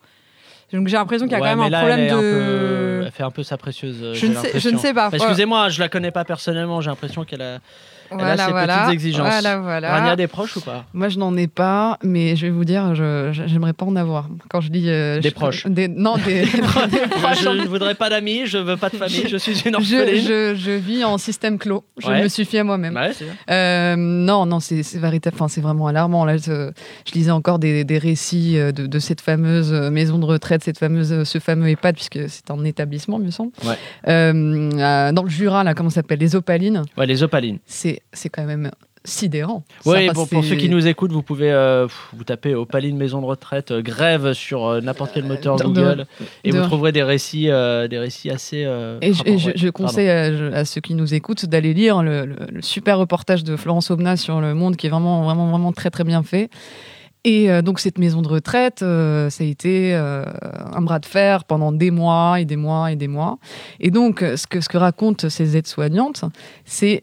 Donc 0.72 0.88
j'ai 0.88 0.96
l'impression 0.96 1.26
qu'il 1.26 1.32
y 1.32 1.40
a 1.40 1.42
Ouais, 1.42 1.50
quand 1.50 1.56
même 1.56 1.66
un 1.66 1.70
là, 1.70 1.78
problème 1.78 2.00
elle, 2.00 2.06
est 2.06 2.10
de. 2.10 2.16
un 2.16 2.20
peu- 2.20 3.02
elle 3.06 3.12
fait 3.12 3.22
un 3.22 3.30
peu 3.30 3.42
sa 3.42 3.56
précieuse. 3.56 3.96
euh, 4.02 4.12
Je 4.14 4.18
j'ai 4.20 4.28
ne 4.28 4.34
sais- 4.34 4.40
je 4.40 4.44
l'impression. 4.46 4.72
ne 4.72 4.78
sais 4.78 4.92
pas. 4.94 5.10
Excusez-moi, 5.12 5.68
je 5.70 5.80
la 5.80 5.88
connais 5.88 6.10
pas 6.10 6.24
personnellement. 6.24 6.80
J'ai 6.82 6.90
l'impression 6.90 7.24
qu'elle 7.24 7.40
a, 7.42 7.58
elle 8.10 8.20
a 8.20 8.24
Voilà, 8.24 8.44
ses 8.46 8.50
voilà. 8.50 8.76
petites 8.78 8.92
exigences. 8.94 9.26
Voilà, 9.28 9.58
voilà. 9.58 9.90
Rania, 9.92 10.16
des 10.16 10.26
proches 10.26 10.56
ou 10.56 10.60
pas? 10.60 10.84
Moi, 10.94 11.08
je 11.08 11.18
n'en 11.18 11.36
ai 11.36 11.46
pas, 11.46 11.98
mais 12.02 12.36
je 12.36 12.46
vais 12.46 12.50
vous 12.52 12.64
dire, 12.64 12.94
je 12.94 13.30
je- 13.32 13.46
j'aimerais 13.46 13.72
pas 13.72 13.84
en 13.86 13.96
avoir. 13.96 14.28
Quand 14.48 14.60
je 14.60 14.70
dis 14.70 14.84
euh, 14.88 15.20
Des 15.20 15.28
je- 15.30 15.34
proches. 15.34 15.66
des- 15.66 15.88
non, 15.88 16.16
des, 16.16 16.42
des 16.44 16.58
proches. 16.60 17.42
Je 17.42 17.48
ne 17.48 17.66
voudrais 17.66 17.94
pas 17.94 18.10
d'amis, 18.10 18.42
je 18.46 18.58
veux 18.58 18.76
pas 18.76 18.88
de 18.90 18.96
famille, 18.96 19.24
je 19.28 19.36
suis 19.36 19.52
une 19.66 19.80
Je, 19.80 19.96
orpheline. 19.96 20.22
je- 20.24 20.54
je 20.56 20.70
vis 20.70 21.04
en 21.04 21.18
système 21.18 21.58
clos. 21.58 21.84
Je 21.98 22.06
Ouais. 22.08 22.22
me 22.22 22.28
suffis 22.28 22.58
à 22.58 22.64
moi-même. 22.64 22.94
Ouais. 22.96 23.10
Euh, 23.50 23.94
non, 23.96 24.46
non, 24.46 24.60
c'est 24.60 24.82
véritable. 24.98 25.34
Enfin, 25.36 25.48
c'est 25.48 25.60
vraiment 25.60 25.86
alarmant. 25.86 26.24
Là, 26.24 26.36
je, 26.36 26.70
je 27.06 27.12
lisais 27.14 27.30
encore 27.30 27.58
des, 27.58 27.84
des 27.84 27.98
récits 27.98 28.58
euh, 28.58 28.72
de, 28.72 28.86
de 28.86 28.98
cette 28.98 29.20
fameuse 29.20 29.72
maison 29.72 30.18
de 30.18 30.24
retraite, 30.24 30.62
cette 30.64 30.78
fameuse, 30.78 31.24
ce 31.24 31.38
fameux 31.38 31.68
EHPAD, 31.68 31.94
puisque 31.94 32.28
c'est 32.28 32.50
un 32.50 32.64
établissement, 32.64 33.18
me 33.18 33.30
semble. 33.30 33.52
Ouais. 33.64 33.74
Euh, 34.08 35.12
dans 35.12 35.22
le 35.22 35.28
Jura, 35.30 35.64
là, 35.64 35.74
comment 35.74 35.90
ça 35.90 35.96
s'appelle? 35.96 36.18
Les 36.20 36.34
Opalines. 36.36 36.82
Ouais, 36.96 37.06
les 37.06 37.22
opalines. 37.22 37.58
C'est 37.66 37.97
c'est 38.12 38.28
quand 38.28 38.44
même 38.44 38.70
sidérant. 39.04 39.64
Oui, 39.86 40.10
pour, 40.12 40.28
ceux 40.44 40.56
qui 40.56 40.68
nous 40.68 40.86
écoutent, 40.86 41.12
vous 41.12 41.22
pouvez 41.22 41.50
euh, 41.50 41.86
vous 42.12 42.24
taper 42.24 42.54
Opaline 42.54 42.96
maison 42.96 43.20
de 43.22 43.26
retraite 43.26 43.70
euh, 43.70 43.80
grève 43.80 44.32
sur 44.34 44.66
euh, 44.66 44.80
n'importe 44.80 45.12
quel 45.14 45.24
moteur 45.24 45.56
de- 45.56 45.64
Google 45.64 46.06
et 46.44 46.50
de- 46.50 46.58
vous 46.58 46.66
trouverez 46.66 46.92
des 46.92 47.02
récits, 47.04 47.48
euh, 47.48 47.88
des 47.88 47.98
récits 47.98 48.28
assez. 48.28 48.64
euh, 48.66 48.98
Et 49.00 49.12
je, 49.14 49.66
et 49.66 49.70
conseille 49.70 50.10
à, 50.10 50.64
ceux 50.64 50.80
qui 50.80 50.94
nous 50.94 51.14
écoutent 51.14 51.46
d'aller 51.46 51.72
lire 51.74 52.02
le, 52.02 52.26
le- 52.26 52.36
le 52.52 52.60
super 52.60 52.98
reportage 52.98 53.44
de 53.44 53.56
Florence 53.56 53.90
Aubenas 53.90 54.16
sur 54.16 54.40
le 54.40 54.52
monde 54.52 54.76
qui 54.76 54.88
est 54.88 54.90
vraiment, 54.90 55.22
vraiment, 55.22 55.48
vraiment 55.48 55.72
très, 55.72 55.90
très 55.90 56.04
bien 56.04 56.22
fait. 56.22 56.50
Et 57.24 57.50
euh, 57.50 57.62
donc, 57.62 57.80
cette 57.80 57.98
maison 57.98 58.22
de 58.22 58.28
retraite, 58.28 58.82
euh, 58.82 59.28
ça 59.30 59.42
a 59.42 59.46
été 59.46 59.94
euh, 59.94 60.24
un 60.72 60.80
bras 60.82 60.98
de 60.98 61.06
fer 61.06 61.44
pendant 61.44 61.72
des 61.72 61.90
mois 61.90 62.40
et 62.40 62.44
des 62.44 62.56
mois 62.56 62.92
et 62.92 62.96
des 62.96 63.08
mois. 63.08 63.38
Et 63.80 63.90
donc, 63.90 64.22
euh, 64.22 64.36
ce 64.36 64.46
que, 64.46 64.60
ce 64.60 64.68
que 64.68 64.76
racontent 64.78 65.28
ces 65.28 65.56
aides-soignantes, 65.56 66.24
c'est 66.64 67.02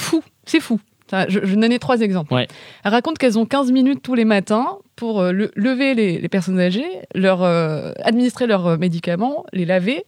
fou, 0.00 0.22
c'est 0.44 0.60
fou. 0.60 0.80
Je, 1.28 1.40
je 1.42 1.54
donnais 1.56 1.80
trois 1.80 2.00
exemples. 2.02 2.32
Ouais. 2.32 2.46
Elles 2.84 2.92
racontent 2.92 3.16
qu'elles 3.18 3.36
ont 3.36 3.44
15 3.44 3.72
minutes 3.72 4.00
tous 4.00 4.14
les 4.14 4.24
matins 4.24 4.78
pour 4.94 5.20
euh, 5.20 5.32
le- 5.32 5.50
lever 5.56 5.94
les, 5.94 6.18
les 6.20 6.28
personnes 6.28 6.60
âgées, 6.60 6.86
leur 7.16 7.42
euh, 7.42 7.90
administrer 8.04 8.46
leurs 8.46 8.66
euh, 8.68 8.76
médicaments, 8.76 9.44
les 9.52 9.64
laver, 9.64 10.04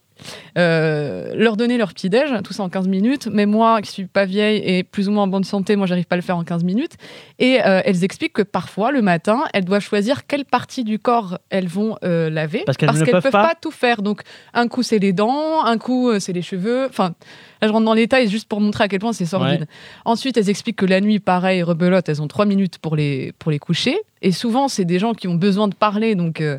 euh, 0.58 1.32
leur 1.34 1.56
donner 1.56 1.78
leur 1.78 1.92
petit-déj, 1.92 2.30
tout 2.44 2.52
ça 2.52 2.62
en 2.62 2.68
15 2.68 2.88
minutes. 2.88 3.28
Mais 3.30 3.46
moi, 3.46 3.80
qui 3.82 3.90
suis 3.90 4.06
pas 4.06 4.24
vieille 4.24 4.62
et 4.64 4.82
plus 4.82 5.08
ou 5.08 5.12
moins 5.12 5.24
en 5.24 5.28
bonne 5.28 5.44
santé, 5.44 5.76
moi, 5.76 5.86
j'arrive 5.86 6.06
pas 6.06 6.14
à 6.14 6.18
le 6.18 6.22
faire 6.22 6.36
en 6.36 6.44
15 6.44 6.64
minutes. 6.64 6.92
Et 7.38 7.60
euh, 7.64 7.80
elles 7.84 8.04
expliquent 8.04 8.32
que 8.32 8.42
parfois, 8.42 8.92
le 8.92 9.02
matin, 9.02 9.44
elles 9.52 9.64
doivent 9.64 9.82
choisir 9.82 10.26
quelle 10.26 10.44
partie 10.44 10.84
du 10.84 10.98
corps 10.98 11.38
elles 11.50 11.68
vont 11.68 11.96
euh, 12.04 12.30
laver. 12.30 12.62
Parce 12.66 12.78
qu'elles 12.78 12.90
ne 12.90 13.04
peuvent 13.04 13.22
peuvent 13.22 13.32
pas. 13.32 13.48
pas 13.48 13.54
tout 13.60 13.70
faire. 13.70 14.02
Donc, 14.02 14.22
un 14.54 14.68
coup, 14.68 14.82
c'est 14.82 14.98
les 14.98 15.12
dents, 15.12 15.64
un 15.64 15.78
coup, 15.78 16.18
c'est 16.18 16.32
les 16.32 16.42
cheveux. 16.42 16.86
Enfin, 16.88 17.14
là, 17.60 17.68
je 17.68 17.72
rentre 17.72 17.84
dans 17.84 17.94
les 17.94 18.02
détails 18.02 18.28
juste 18.28 18.48
pour 18.48 18.60
montrer 18.60 18.84
à 18.84 18.88
quel 18.88 19.00
point 19.00 19.12
c'est 19.12 19.26
sordide. 19.26 19.60
Ouais. 19.60 19.66
Ensuite, 20.04 20.36
elles 20.36 20.50
expliquent 20.50 20.76
que 20.76 20.86
la 20.86 21.00
nuit, 21.00 21.20
pareil, 21.20 21.62
rebelote, 21.62 22.08
elles 22.08 22.22
ont 22.22 22.28
trois 22.28 22.46
minutes 22.46 22.78
pour 22.78 22.96
les, 22.96 23.32
pour 23.38 23.50
les 23.50 23.58
coucher. 23.58 23.98
Et 24.22 24.32
souvent, 24.32 24.68
c'est 24.68 24.84
des 24.84 24.98
gens 24.98 25.12
qui 25.12 25.28
ont 25.28 25.34
besoin 25.34 25.68
de 25.68 25.74
parler. 25.74 26.14
Donc, 26.14 26.40
euh, 26.40 26.58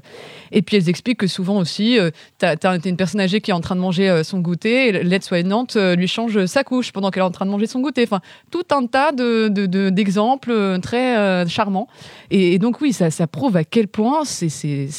Et 0.52 0.62
puis, 0.62 0.78
elles 0.78 0.90
expliquent 0.90 1.20
que 1.20 1.28
souvent 1.28 1.58
aussi, 1.58 1.98
euh, 1.98 2.12
t'as 2.38 2.56
as, 2.64 2.78
une 2.86 2.98
personne 2.98 3.22
âgée 3.22 3.42
qui 3.42 3.50
est 3.50 3.54
en 3.56 3.62
train 3.62 3.76
de 3.76 3.82
manger 3.82 4.10
euh, 4.10 4.24
son 4.24 4.40
goûter, 4.40 4.92
l'aide-soignante 5.04 5.76
lui 5.76 6.08
change 6.08 6.46
sa 6.46 6.64
couche 6.64 6.92
pendant 6.92 7.10
qu'elle 7.10 7.24
est 7.24 7.26
en 7.26 7.32
train 7.32 7.46
de 7.46 7.52
manger 7.52 7.66
son 7.66 7.80
goûter. 7.80 8.04
Enfin, 8.04 8.20
tout 8.52 8.64
un 8.72 8.86
tas 8.86 9.12
de- 9.12 9.48
de- 9.48 9.66
de- 9.66 9.90
d'exemples 9.90 10.52
euh, 10.52 10.78
très 10.78 11.48
charmants. 11.48 11.88
Et, 12.30 12.60
donc, 12.60 12.82
oui, 12.82 12.94
ça, 12.94 13.10
ça 13.10 13.26
prouve 13.28 13.58
à 13.58 13.64
quel 13.64 13.88
point 13.88 14.26
ce 14.26 14.46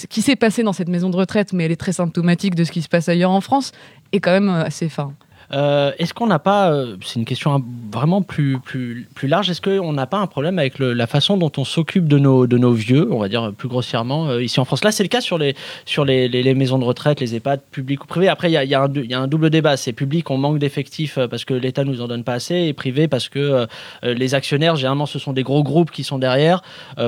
qui 0.07 0.23
s'est 0.23 0.37
passé 0.37 0.63
dans 0.63 0.73
cette 0.73 0.89
maison 0.89 1.11
de 1.11 1.17
retraite, 1.17 1.53
mais 1.53 1.65
elle 1.65 1.73
est 1.73 1.77
très 1.77 1.93
symptomatique 1.93 2.55
de 2.55 2.65
ce 2.65 2.73
qui 2.73 2.83
se 2.83 2.89
passe 2.89 3.09
ailleurs 3.09 3.31
en 3.31 3.41
France, 3.41 3.73
est 4.13 4.21
quand 4.21 4.33
même 4.33 4.49
assez 4.49 4.89
fin. 4.89 5.13
Euh, 5.53 5.93
Est-ce 5.99 6.15
qu'on 6.15 6.27
n'a 6.27 6.39
pas, 6.39 6.73
euh, 6.73 6.97
c'est 7.05 7.19
une 7.19 7.25
question 7.25 7.55
un- 7.55 7.63
vraiment 7.93 8.23
plus, 8.23 8.59
plus, 8.59 9.07
plus 9.15 9.29
large, 9.29 9.51
est-ce 9.51 9.61
qu'on 9.61 9.93
n'a 9.93 10.07
pas 10.07 10.19
un 10.19 10.27
problème 10.27 10.59
avec 10.59 10.79
le- 10.79 10.93
la 10.95 11.07
façon 11.07 11.37
dont 11.37 11.53
on 11.57 11.65
s'occupe 11.65 12.09
de 12.09 12.19
nos, 12.19 12.47
de 12.47 12.59
nos 12.59 12.73
vieux, 12.73 13.09
on 13.13 13.19
va 13.19 13.29
dire 13.29 13.53
plus 13.57 13.69
grossièrement, 13.69 14.29
euh, 14.29 14.43
ici 14.43 14.59
en 14.61 14.65
France? 14.65 14.83
Là, 14.85 14.91
c'est 14.93 15.03
le 15.03 15.09
cas 15.09 15.21
sur, 15.21 15.39
les, 15.39 15.55
sur 15.85 16.05
les, 16.05 16.29
les- 16.29 16.43
les 16.43 16.55
maisons 16.55 16.79
de 16.79 16.85
retraite, 16.85 17.21
les 17.21 17.35
EHPAD, 17.37 17.61
publics 17.71 18.03
ou 18.05 18.07
privés. 18.07 18.29
Après, 18.29 18.49
il 18.51 18.53
y 18.55 18.57
a, 18.57 18.65
y 18.65 18.75
a 18.75 18.89
y 18.95 19.15
a 19.15 19.21
un 19.21 19.27
double 19.29 19.51
débat. 19.51 19.77
C'est 19.77 19.93
public, 19.93 20.31
on 20.31 20.37
manque 20.39 20.59
d'effectifs 20.59 21.19
parce 21.31 21.45
que 21.45 21.55
l'État 21.55 21.85
nous 21.85 22.01
en 22.01 22.09
donne 22.09 22.25
pas 22.25 22.35
assez, 22.35 22.55
et 22.57 22.73
privé 22.73 23.07
parce 23.09 23.29
que 23.29 23.67
les 24.03 24.35
actionnaires, 24.35 24.77
généralement, 24.77 25.07
ce 25.07 25.19
sont 25.19 25.33
des 25.33 25.43
gros 25.43 25.63
groupes 25.63 25.91
qui 25.91 26.05
sont 26.05 26.19
derrière, 26.19 26.63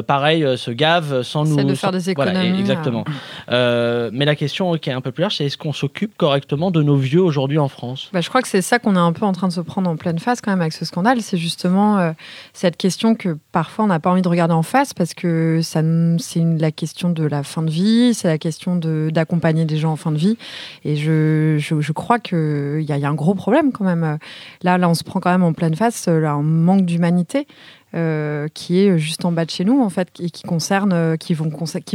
pareil, 0.07 0.45
se 0.57 0.71
gavent 0.71 1.23
sans 1.23 1.45
nous. 1.45 1.57
de 1.57 1.75
faire 1.75 1.91
sans- 1.91 1.97
des 1.99 2.15
Voilà, 2.15 2.33
économies, 2.33 2.61
exactement. 2.61 3.05
Euh, 3.51 4.11
mais 4.13 4.25
la 4.25 4.37
question 4.37 4.75
qui 4.77 4.91
est 4.91 4.93
un 4.93 5.01
peu 5.01 5.11
plus 5.13 5.23
large, 5.23 5.37
c'est 5.37 5.47
est-ce 5.47 5.57
qu'on 5.57 5.73
s'occupe 5.73 6.17
correctement 6.17 6.71
de 6.71 6.83
nos 6.83 6.97
vieux 6.97 7.23
aujourd'hui 7.23 7.59
en 7.59 7.69
France? 7.69 8.11
Bah, 8.13 8.21
je 8.27 8.29
crois 8.29 8.43
que 8.43 8.49
c'est 8.49 8.61
ça 8.61 8.81
qu'on 8.81 8.97
est 8.97 8.99
un 8.99 9.13
peu 9.13 9.25
en 9.25 9.31
train 9.31 9.47
de 9.47 9.53
se 9.53 9.61
prendre 9.61 9.89
en 9.89 9.95
pleine 9.95 10.19
face 10.19 10.41
quand 10.41 10.51
même 10.51 10.61
avec 10.61 10.73
ce 10.73 10.85
scandale. 10.85 11.23
C'est 11.23 11.37
justement 11.37 11.97
euh, 11.97 12.11
cette 12.55 12.77
question 12.77 13.15
que 13.15 13.39
parfois 13.53 13.85
on 13.85 13.87
n'a 13.87 14.01
pas 14.01 14.11
envie 14.11 14.21
de 14.21 14.29
regarder 14.29 14.53
en 14.53 14.65
face 14.65 14.95
parce 14.95 15.15
que 15.15 15.61
ça, 15.63 15.81
c'est 16.19 16.41
la 16.41 16.73
question 16.73 17.11
de 17.11 17.23
la 17.23 17.45
fin 17.45 17.63
de 17.63 17.71
vie, 17.71 18.15
c'est 18.15 18.27
la 18.27 18.39
question 18.39 18.75
de, 18.75 19.11
d'accompagner 19.13 19.65
des 19.65 19.77
gens 19.77 19.93
en 19.93 19.97
fin 19.97 20.11
de 20.11 20.17
vie. 20.17 20.39
Et 20.85 20.97
je, 20.97 21.59
je, 21.61 21.93
crois 21.93 22.19
qu'il 22.19 22.81
y, 22.81 22.93
y 22.93 23.05
a 23.05 23.09
un 23.09 23.15
gros 23.15 23.37
problème 23.37 23.71
quand 23.71 23.85
même. 23.85 24.19
Là, 24.63 24.77
là, 24.77 24.89
on 24.89 24.95
se 24.95 25.05
prend 25.05 25.21
quand 25.21 25.31
même 25.31 25.45
en 25.45 25.53
pleine 25.53 25.77
face 25.77 26.09
euh, 26.09 26.19
là, 26.19 26.33
un 26.33 26.43
manque 26.43 26.85
d'humanité. 26.85 27.47
Euh, 27.95 28.49
qui 28.53 28.81
est 28.81 28.99
juste 28.99 29.25
en 29.25 29.31
bas 29.31 29.45
de 29.45 29.51
chez 29.51 29.65
nous 29.65 29.81
en 29.81 29.91
fait 29.91 30.09
et 30.19 30.29
qui 30.31 30.43
concerne 30.43 30.93
euh, 30.93 31.17
qui 31.17 31.35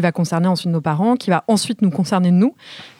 va 0.01 0.11
concerner 0.13 0.47
ensuite 0.47 0.71
nos 0.71 0.79
parents 0.79 1.17
qui 1.17 1.29
va 1.29 1.43
ensuite 1.49 1.81
nous 1.81 1.91
concerner 1.91 2.31
nous 2.31 2.55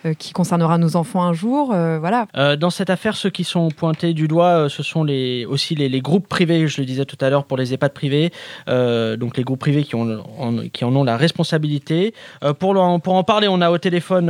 euh, 0.05 0.13
qui 0.13 0.33
concernera 0.33 0.77
nos 0.77 0.97
enfants 0.97 1.23
un 1.23 1.31
jour 1.31 1.67
voilà 1.67 2.27
dans 2.57 2.69
cette 2.69 2.89
affaire, 2.89 3.15
ceux 3.15 3.29
qui 3.29 3.43
sont 3.43 3.69
pointés 3.69 4.13
du 4.13 4.27
doigt, 4.27 4.67
ce 4.69 4.83
sont 4.83 5.05
aussi 5.47 5.75
les, 5.75 6.01
groupes 6.01 6.27
privés, 6.27 6.67
je 6.67 6.81
le 6.81 6.85
disais 6.85 7.05
tout 7.05 7.17
à 7.21 7.29
l'heure, 7.29 7.45
pour 7.45 7.57
les 7.57 7.73
EHPAD 7.73 7.93
privés, 7.93 8.31
donc 8.67 9.37
les 9.37 9.43
groupes 9.43 9.59
privés 9.59 9.83
qui, 9.83 9.95
en, 9.95 10.95
ont 10.95 11.03
la 11.03 11.17
responsabilité. 11.17 12.13
Pour, 12.59 12.77
en 12.77 13.23
parler, 13.23 13.47
on 13.47 13.61
a 13.61 13.69
au 13.69 13.77
téléphone 13.77 14.29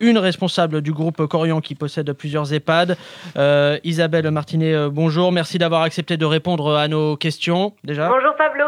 une 0.00 0.18
responsable 0.18 0.82
du 0.82 0.92
groupe 0.92 1.26
Corian 1.26 1.60
qui 1.60 1.74
possède 1.74 2.12
plusieurs 2.12 2.52
EHPAD, 2.52 2.96
Isabelle 3.84 4.30
Martinet, 4.30 4.88
bonjour, 4.90 5.32
merci 5.32 5.58
d'avoir 5.58 5.82
accepté 5.82 6.16
de 6.16 6.24
répondre 6.24 6.76
à 6.76 6.88
nos 6.88 7.16
questions. 7.16 7.72
Bonjour 7.98 8.34
Pablo. 8.36 8.64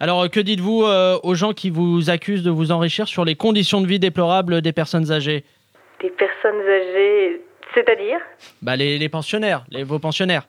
Alors, 0.00 0.22
euh, 0.24 0.28
que 0.28 0.40
dites-vous 0.40 0.84
euh, 0.84 1.18
aux 1.22 1.34
gens 1.34 1.52
qui 1.52 1.70
vous 1.70 2.10
accusent 2.10 2.42
de 2.42 2.50
vous 2.50 2.72
enrichir 2.72 3.06
sur 3.08 3.24
les 3.24 3.34
conditions 3.34 3.80
de 3.80 3.86
vie 3.86 3.98
déplorables 3.98 4.60
des 4.62 4.72
personnes 4.72 5.10
âgées? 5.12 5.44
Des 6.00 6.10
personnes 6.10 6.60
âgées, 6.60 7.40
c'est-à-dire? 7.74 8.18
Bah, 8.62 8.76
les, 8.76 8.98
les 8.98 9.08
pensionnaires, 9.08 9.64
les, 9.70 9.84
vos 9.84 9.98
pensionnaires. 9.98 10.42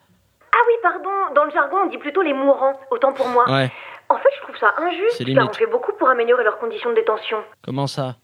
Ah 0.54 0.58
oui, 0.68 0.74
pardon, 0.82 1.10
dans 1.36 1.44
le 1.46 1.52
jargon 1.52 1.78
on 1.86 1.90
dit 1.90 1.98
plutôt 1.98 2.22
les 2.22 2.34
mourants, 2.34 2.80
autant 2.92 3.14
pour 3.14 3.28
moi. 3.28 3.46
Ouais, 3.50 3.72
En 4.10 4.16
fait, 4.18 4.30
je 4.38 4.42
trouve 4.44 4.58
ça 4.58 4.74
injuste 4.78 5.12
C'est 5.18 5.26
car 5.26 5.34
limite. 5.36 5.50
on 5.50 5.54
fait 5.54 5.68
beaucoup 5.68 5.94
pour 5.94 6.10
améliorer 6.10 6.44
leurs 6.44 6.58
conditions 6.60 6.90
de 6.90 6.96
détention. 6.96 7.38
comment 7.64 7.88
ça? 7.88 8.16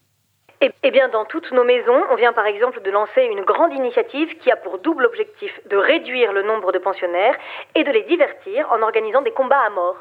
Eh, 0.62 0.72
eh 0.84 0.92
bien, 0.92 1.08
dans 1.08 1.24
toutes 1.24 1.52
nos 1.54 1.64
maisons, 1.64 2.04
on 2.12 2.16
vient 2.16 2.34
par 2.34 2.46
exemple 2.46 2.82
de 2.84 2.92
lancer 2.92 3.22
une 3.22 3.46
grande 3.46 3.74
initiative 3.74 4.38
qui 4.40 4.52
a 4.52 4.58
pour 4.58 4.80
double 4.80 5.06
objectif 5.06 5.58
de 5.70 5.78
réduire 5.78 6.34
le 6.34 6.44
nombre 6.44 6.74
de 6.74 6.80
pensionnaires 6.80 7.36
et 7.76 7.86
de 7.86 7.92
les 7.92 8.04
divertir 8.04 8.68
en 8.72 8.82
organisant 8.82 9.22
des 9.22 9.32
combats 9.32 9.64
à 9.66 9.70
mort. 9.70 9.96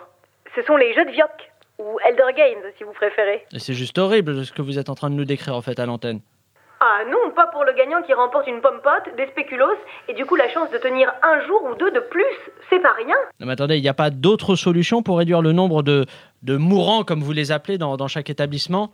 Ce 0.57 0.63
sont 0.63 0.77
les 0.77 0.93
jeux 0.95 1.05
de 1.05 1.11
Vioc, 1.11 1.31
ou 1.79 1.99
Elder 2.09 2.33
Games 2.37 2.73
si 2.77 2.83
vous 2.83 2.93
préférez. 2.93 3.47
Et 3.55 3.61
C'est 3.61 3.75
juste 3.75 3.99
horrible 3.99 4.45
ce 4.45 4.53
que 4.53 4.63
vous 4.63 4.81
êtes 4.81 4.89
en 4.89 4.97
train 4.97 5.11
de 5.11 5.15
nous 5.15 5.25
décrire 5.25 5.55
en 5.55 5.63
fait 5.63 5.79
à 5.79 5.87
l'antenne. 5.87 6.21
Ah 6.81 7.03
non, 7.09 7.31
pas 7.37 7.47
pour 7.49 7.65
le 7.65 7.73
gagnant 7.73 8.03
qui 8.03 8.13
remporte 8.13 8.49
une 8.49 8.61
pomme 8.61 8.81
pote, 8.83 9.15
des 9.17 9.27
spéculoos, 9.29 9.77
et 10.09 10.15
du 10.15 10.25
coup 10.27 10.35
la 10.35 10.49
chance 10.49 10.71
de 10.71 10.79
tenir 10.79 11.13
un 11.23 11.47
jour 11.47 11.65
ou 11.71 11.75
deux 11.77 11.91
de 11.93 12.01
plus, 12.01 12.25
c'est 12.69 12.81
pas 12.81 12.93
rien. 12.93 13.17
Non 13.39 13.47
mais 13.47 13.53
attendez, 13.53 13.77
il 13.77 13.83
n'y 13.83 13.89
a 13.89 13.95
pas 13.95 14.11
d'autre 14.11 14.57
solution 14.57 15.03
pour 15.03 15.19
réduire 15.19 15.43
le 15.43 15.53
nombre 15.53 15.83
de, 15.83 16.05
de 16.43 16.57
mourants, 16.57 17.05
comme 17.05 17.21
vous 17.21 17.33
les 17.33 17.53
appelez, 17.53 17.79
dans, 17.79 17.97
dans 17.97 18.09
chaque 18.09 18.31
établissement? 18.31 18.91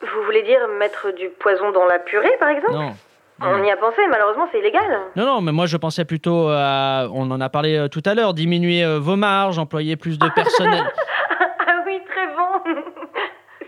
Vous 0.00 0.22
voulez 0.24 0.42
dire 0.42 0.60
mettre 0.78 1.12
du 1.14 1.28
poison 1.28 1.72
dans 1.72 1.86
la 1.86 1.98
purée, 1.98 2.32
par 2.38 2.48
exemple 2.48 2.72
Non. 2.72 2.94
On 3.40 3.62
y 3.62 3.70
a 3.70 3.76
pensé, 3.76 4.00
malheureusement, 4.10 4.48
c'est 4.50 4.58
illégal. 4.58 4.82
Non, 5.14 5.24
non, 5.24 5.40
mais 5.40 5.52
moi 5.52 5.66
je 5.66 5.76
pensais 5.76 6.04
plutôt 6.04 6.48
à, 6.48 7.06
on 7.12 7.30
en 7.30 7.40
a 7.40 7.48
parlé 7.48 7.76
euh, 7.76 7.88
tout 7.88 8.02
à 8.04 8.14
l'heure, 8.14 8.34
diminuer 8.34 8.84
euh, 8.84 8.98
vos 8.98 9.14
marges, 9.14 9.58
employer 9.58 9.94
plus 9.96 10.18
de 10.18 10.28
personnel. 10.30 10.84
ah 11.40 11.82
oui, 11.86 12.00
très 12.08 12.26
bon. 12.26 12.82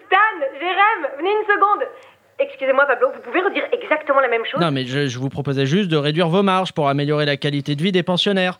Stan, 0.06 0.58
Jérém, 0.58 1.08
venez 1.18 1.30
une 1.30 1.46
seconde. 1.46 1.86
Excusez-moi, 2.40 2.86
Pablo, 2.86 3.10
vous 3.14 3.20
pouvez 3.20 3.42
redire 3.42 3.64
exactement 3.70 4.20
la 4.20 4.28
même 4.28 4.44
chose 4.44 4.60
non, 4.60 4.70
mais 4.72 4.86
je, 4.86 5.06
je 5.06 5.18
vous 5.18 5.28
proposais 5.28 5.66
juste 5.66 5.88
de 5.90 5.96
réduire 5.96 6.28
vos 6.28 6.42
marges 6.42 6.72
pour 6.72 6.88
améliorer 6.88 7.26
la 7.26 7.36
qualité 7.36 7.76
de 7.76 7.82
vie 7.82 7.92
des 7.92 8.02
pensionnaires. 8.02 8.58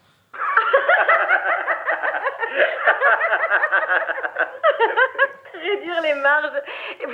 Réduire 5.55 6.01
les 6.03 6.15
marges. 6.15 6.63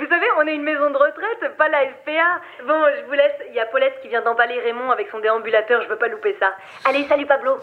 Vous 0.07 0.13
savez, 0.13 0.27
on 0.41 0.47
est 0.47 0.55
une 0.55 0.63
maison 0.63 0.89
de 0.89 0.95
retraite, 0.95 1.57
pas 1.57 1.67
la 1.67 1.81
SPA. 1.81 2.39
Bon, 2.65 2.81
je 2.95 3.05
vous 3.07 3.11
laisse. 3.11 3.33
Il 3.49 3.55
y 3.55 3.59
a 3.59 3.65
Paulette 3.65 3.95
qui 4.01 4.07
vient 4.07 4.21
d'emballer 4.21 4.57
Raymond 4.61 4.89
avec 4.89 5.07
son 5.11 5.19
déambulateur. 5.19 5.81
Je 5.83 5.89
veux 5.89 5.97
pas 5.97 6.07
louper 6.07 6.33
ça. 6.39 6.53
Allez, 6.85 7.05
salut 7.09 7.25
Pablo. 7.25 7.57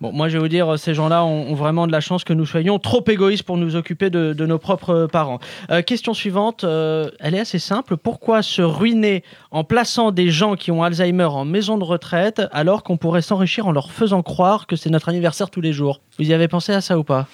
Bon, 0.00 0.12
moi 0.12 0.28
je 0.28 0.34
vais 0.34 0.38
vous 0.38 0.48
dire, 0.48 0.74
euh, 0.74 0.76
ces 0.76 0.94
gens-là 0.94 1.24
ont, 1.24 1.52
vraiment 1.54 1.88
de 1.88 1.92
la 1.92 1.98
chance 1.98 2.22
que 2.22 2.32
nous 2.32 2.46
soyons 2.46 2.78
trop 2.78 3.02
égoïstes 3.08 3.42
pour 3.42 3.56
nous 3.56 3.74
occuper 3.74 4.08
de, 4.08 4.46
nos 4.46 4.58
propres 4.58 4.90
euh, 4.90 5.06
parents. 5.08 5.40
Euh, 5.72 5.82
question 5.82 6.14
suivante, 6.14 6.62
elle 6.62 7.34
est 7.34 7.40
assez 7.40 7.58
simple. 7.58 7.96
Pourquoi 7.96 8.42
se 8.42 8.62
ruiner 8.62 9.24
en 9.50 9.64
plaçant 9.64 10.12
des 10.12 10.30
gens 10.30 10.54
qui 10.54 10.70
ont 10.70 10.84
Alzheimer 10.84 11.24
en 11.24 11.44
maison 11.44 11.76
de 11.76 11.82
retraite 11.82 12.40
alors 12.52 12.84
qu'on 12.84 12.96
pourrait 12.96 13.22
s'enrichir 13.22 13.66
en 13.66 13.72
leur 13.72 13.90
faisant 13.90 14.22
croire 14.22 14.68
que 14.68 14.76
c'est 14.76 14.90
notre 14.90 15.08
anniversaire 15.08 15.50
tous 15.50 15.60
les 15.60 15.72
jours? 15.72 16.02
Vous 16.20 16.30
y 16.30 16.32
avez 16.32 16.46
pensé 16.46 16.72
à 16.72 16.80
ça 16.80 16.96
ou 16.96 17.02
pas? 17.02 17.26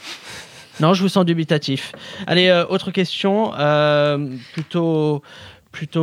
Non, 0.80 0.92
je 0.92 1.02
vous 1.02 1.08
sens 1.08 1.24
dubitatif. 1.24 1.92
Allez, 2.26 2.48
euh, 2.48 2.66
autre 2.66 2.90
question, 2.90 3.52
euh, 3.54 4.28
plutôt, 4.52 5.22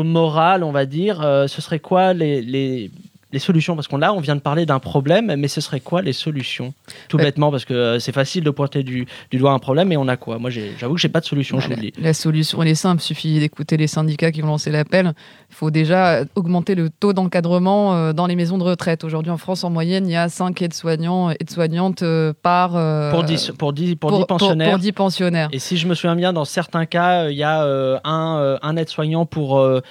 morale, 0.03 0.63
on 0.63 0.71
va 0.71 0.85
dire. 0.85 1.21
Euh, 1.21 1.47
ce 1.47 1.61
serait 1.61 1.79
quoi 1.79 2.13
les, 2.13 2.91
les 3.31 3.39
solutions 3.39 3.75
Parce 3.75 3.87
qu'on 3.87 3.97
là, 3.97 4.13
on 4.13 4.19
vient 4.19 4.35
de 4.35 4.41
parler 4.41 4.65
d'un 4.65 4.79
problème, 4.79 5.35
mais 5.35 5.47
ce 5.47 5.61
serait 5.61 5.79
quoi 5.79 6.01
les 6.01 6.13
solutions? 6.13 6.73
Tout 7.07 7.17
Ouais. 7.17 7.23
bêtement, 7.23 7.51
parce 7.51 7.65
que 7.65 7.73
euh, 7.73 7.99
c'est 7.99 8.11
facile 8.11 8.43
de 8.43 8.49
pointer 8.49 8.83
du, 8.83 9.05
du 9.29 9.37
doigt 9.37 9.51
un 9.51 9.59
problème, 9.59 9.87
mais 9.89 9.97
on 9.97 10.07
a 10.07 10.17
quoi? 10.17 10.37
Moi, 10.39 10.49
j'avoue 10.49 10.95
que 10.95 10.99
j'ai 11.01 11.09
pas 11.09 11.19
de 11.19 11.25
solution, 11.25 11.59
je 11.59 11.67
vous 11.67 11.75
le 11.75 11.81
dis. 11.81 11.93
La 12.01 12.13
solution, 12.13 12.61
elle 12.61 12.69
est 12.69 12.75
simple. 12.75 13.01
Il 13.01 13.05
suffit 13.05 13.39
d'écouter 13.39 13.77
les 13.77 13.87
syndicats 13.87 14.31
qui 14.31 14.43
ont 14.43 14.47
lancé 14.47 14.71
l'appel. 14.71 15.13
Il 15.49 15.55
faut 15.55 15.71
déjà 15.71 16.21
augmenter 16.35 16.75
le 16.75 16.89
taux 16.89 17.13
d'encadrement 17.13 17.93
euh, 17.95 18.13
dans 18.13 18.27
les 18.27 18.35
maisons 18.35 18.57
de 18.57 18.63
retraite. 18.63 19.03
Aujourd'hui, 19.03 19.31
en 19.31 19.37
France, 19.37 19.63
en 19.63 19.69
moyenne, 19.69 20.07
il 20.07 20.11
y 20.11 20.15
a 20.15 20.29
5 20.29 20.61
aides-soignants, 20.61 21.29
aides-soignantes 21.31 22.01
euh, 22.03 22.33
par. 22.41 22.75
euh, 22.75 23.11
Pour 23.11 23.23
10, 23.23 23.51
pour 23.57 23.73
10, 23.73 23.95
pour 23.95 24.17
10 24.17 24.25
pensionnaires. 24.25 24.69
Pour, 24.71 24.79
10 24.79 24.91
pensionnaires. 24.93 25.49
Et 25.51 25.59
si 25.59 25.77
je 25.77 25.87
me 25.87 25.93
souviens 25.95 26.15
bien, 26.15 26.33
dans 26.33 26.45
certains 26.45 26.85
cas, 26.85 27.23
euh, 27.25 27.31
il 27.31 27.37
y 27.37 27.43
a 27.43 27.63
euh, 27.63 27.99
un, 28.03 28.37
euh, 28.39 28.57
un 28.61 28.75
aide-soignant 28.77 29.25
pour 29.25 29.59
euh, 29.59 29.81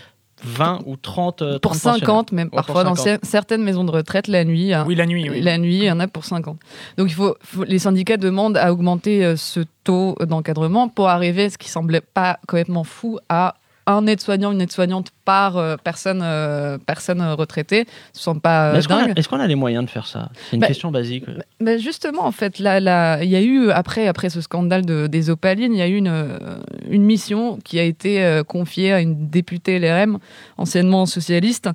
20 0.44 0.80
ou 0.86 0.96
30 0.96 1.42
euh, 1.42 1.58
Pour 1.58 1.72
30 1.72 1.82
pensionnaires. 1.82 1.98
50, 2.00 2.32
même 2.32 2.50
parfois 2.50 2.84
dans 2.84 2.94
50. 2.94 3.06
cer- 3.06 3.18
certaines 3.26 3.62
maisons 3.62 3.84
de 3.84 3.90
retraite, 3.90 4.28
la 4.28 4.44
nuit. 4.44 4.72
hein, 4.72 4.84
Oui, 4.86 4.94
la 4.94 5.06
nuit, 5.06 5.28
oui. 5.30 5.40
La 5.40 5.58
nuit, 5.58 5.76
il 5.78 5.84
y 5.84 5.90
en 5.90 6.00
a 6.00 6.08
pour 6.08 6.24
50. 6.24 6.58
Donc 6.96 7.08
il 7.10 7.14
faut, 7.14 7.34
faut- 7.42 7.64
les 7.64 7.78
syndicats 7.78 8.16
demandent 8.16 8.56
à 8.56 8.72
augmenter 8.72 9.24
euh, 9.24 9.36
ce 9.36 9.60
taux 9.84 10.16
d'encadrement 10.20 10.88
pour 10.88 11.08
arriver, 11.08 11.50
ce 11.50 11.58
qui 11.58 11.68
semblait 11.68 12.00
pas 12.00 12.38
complètement 12.46 12.84
fou, 12.84 13.18
à 13.28 13.54
un 13.86 14.06
aide-soignant, 14.06 14.52
une 14.52 14.60
aide-soignante 14.60 15.08
par 15.24 15.56
euh, 15.56 15.76
personne, 15.82 16.20
euh, 16.22 16.78
personne 16.78 17.20
euh, 17.20 17.34
retraitée. 17.34 17.86
Ce 18.12 18.22
sont 18.22 18.38
pas 18.38 18.70
euh, 18.70 18.76
Est-ce 18.76 19.28
qu'on 19.28 19.40
a, 19.40 19.46
les 19.46 19.54
moyens 19.54 19.84
de 19.84 19.90
faire 19.90 20.06
ça? 20.06 20.28
C'est 20.48 20.56
une 20.56 20.60
Bah, 20.60 20.66
question 20.68 20.90
basique. 20.90 21.24
Ben 21.60 21.78
justement, 21.78 22.24
en 22.24 22.32
fait, 22.32 22.58
là, 22.58 22.78
là, 22.80 23.22
il 23.22 23.30
y 23.30 23.36
a 23.36 23.40
eu, 23.42 23.70
après, 23.70 24.06
après 24.06 24.30
ce 24.30 24.40
scandale 24.40 24.84
de- 24.86 25.06
des 25.06 25.30
opalines, 25.30 25.72
il 25.72 25.78
y 25.78 25.82
a 25.82 25.88
eu 25.88 25.96
une, 25.96 26.38
une 26.88 27.02
mission 27.02 27.58
qui 27.64 27.78
a 27.78 27.82
été 27.82 28.42
confiée 28.46 28.92
à 28.92 29.00
une 29.00 29.28
députée 29.28 29.78
LRM, 29.78 30.18
anciennement 30.58 31.06
socialiste, 31.06 31.68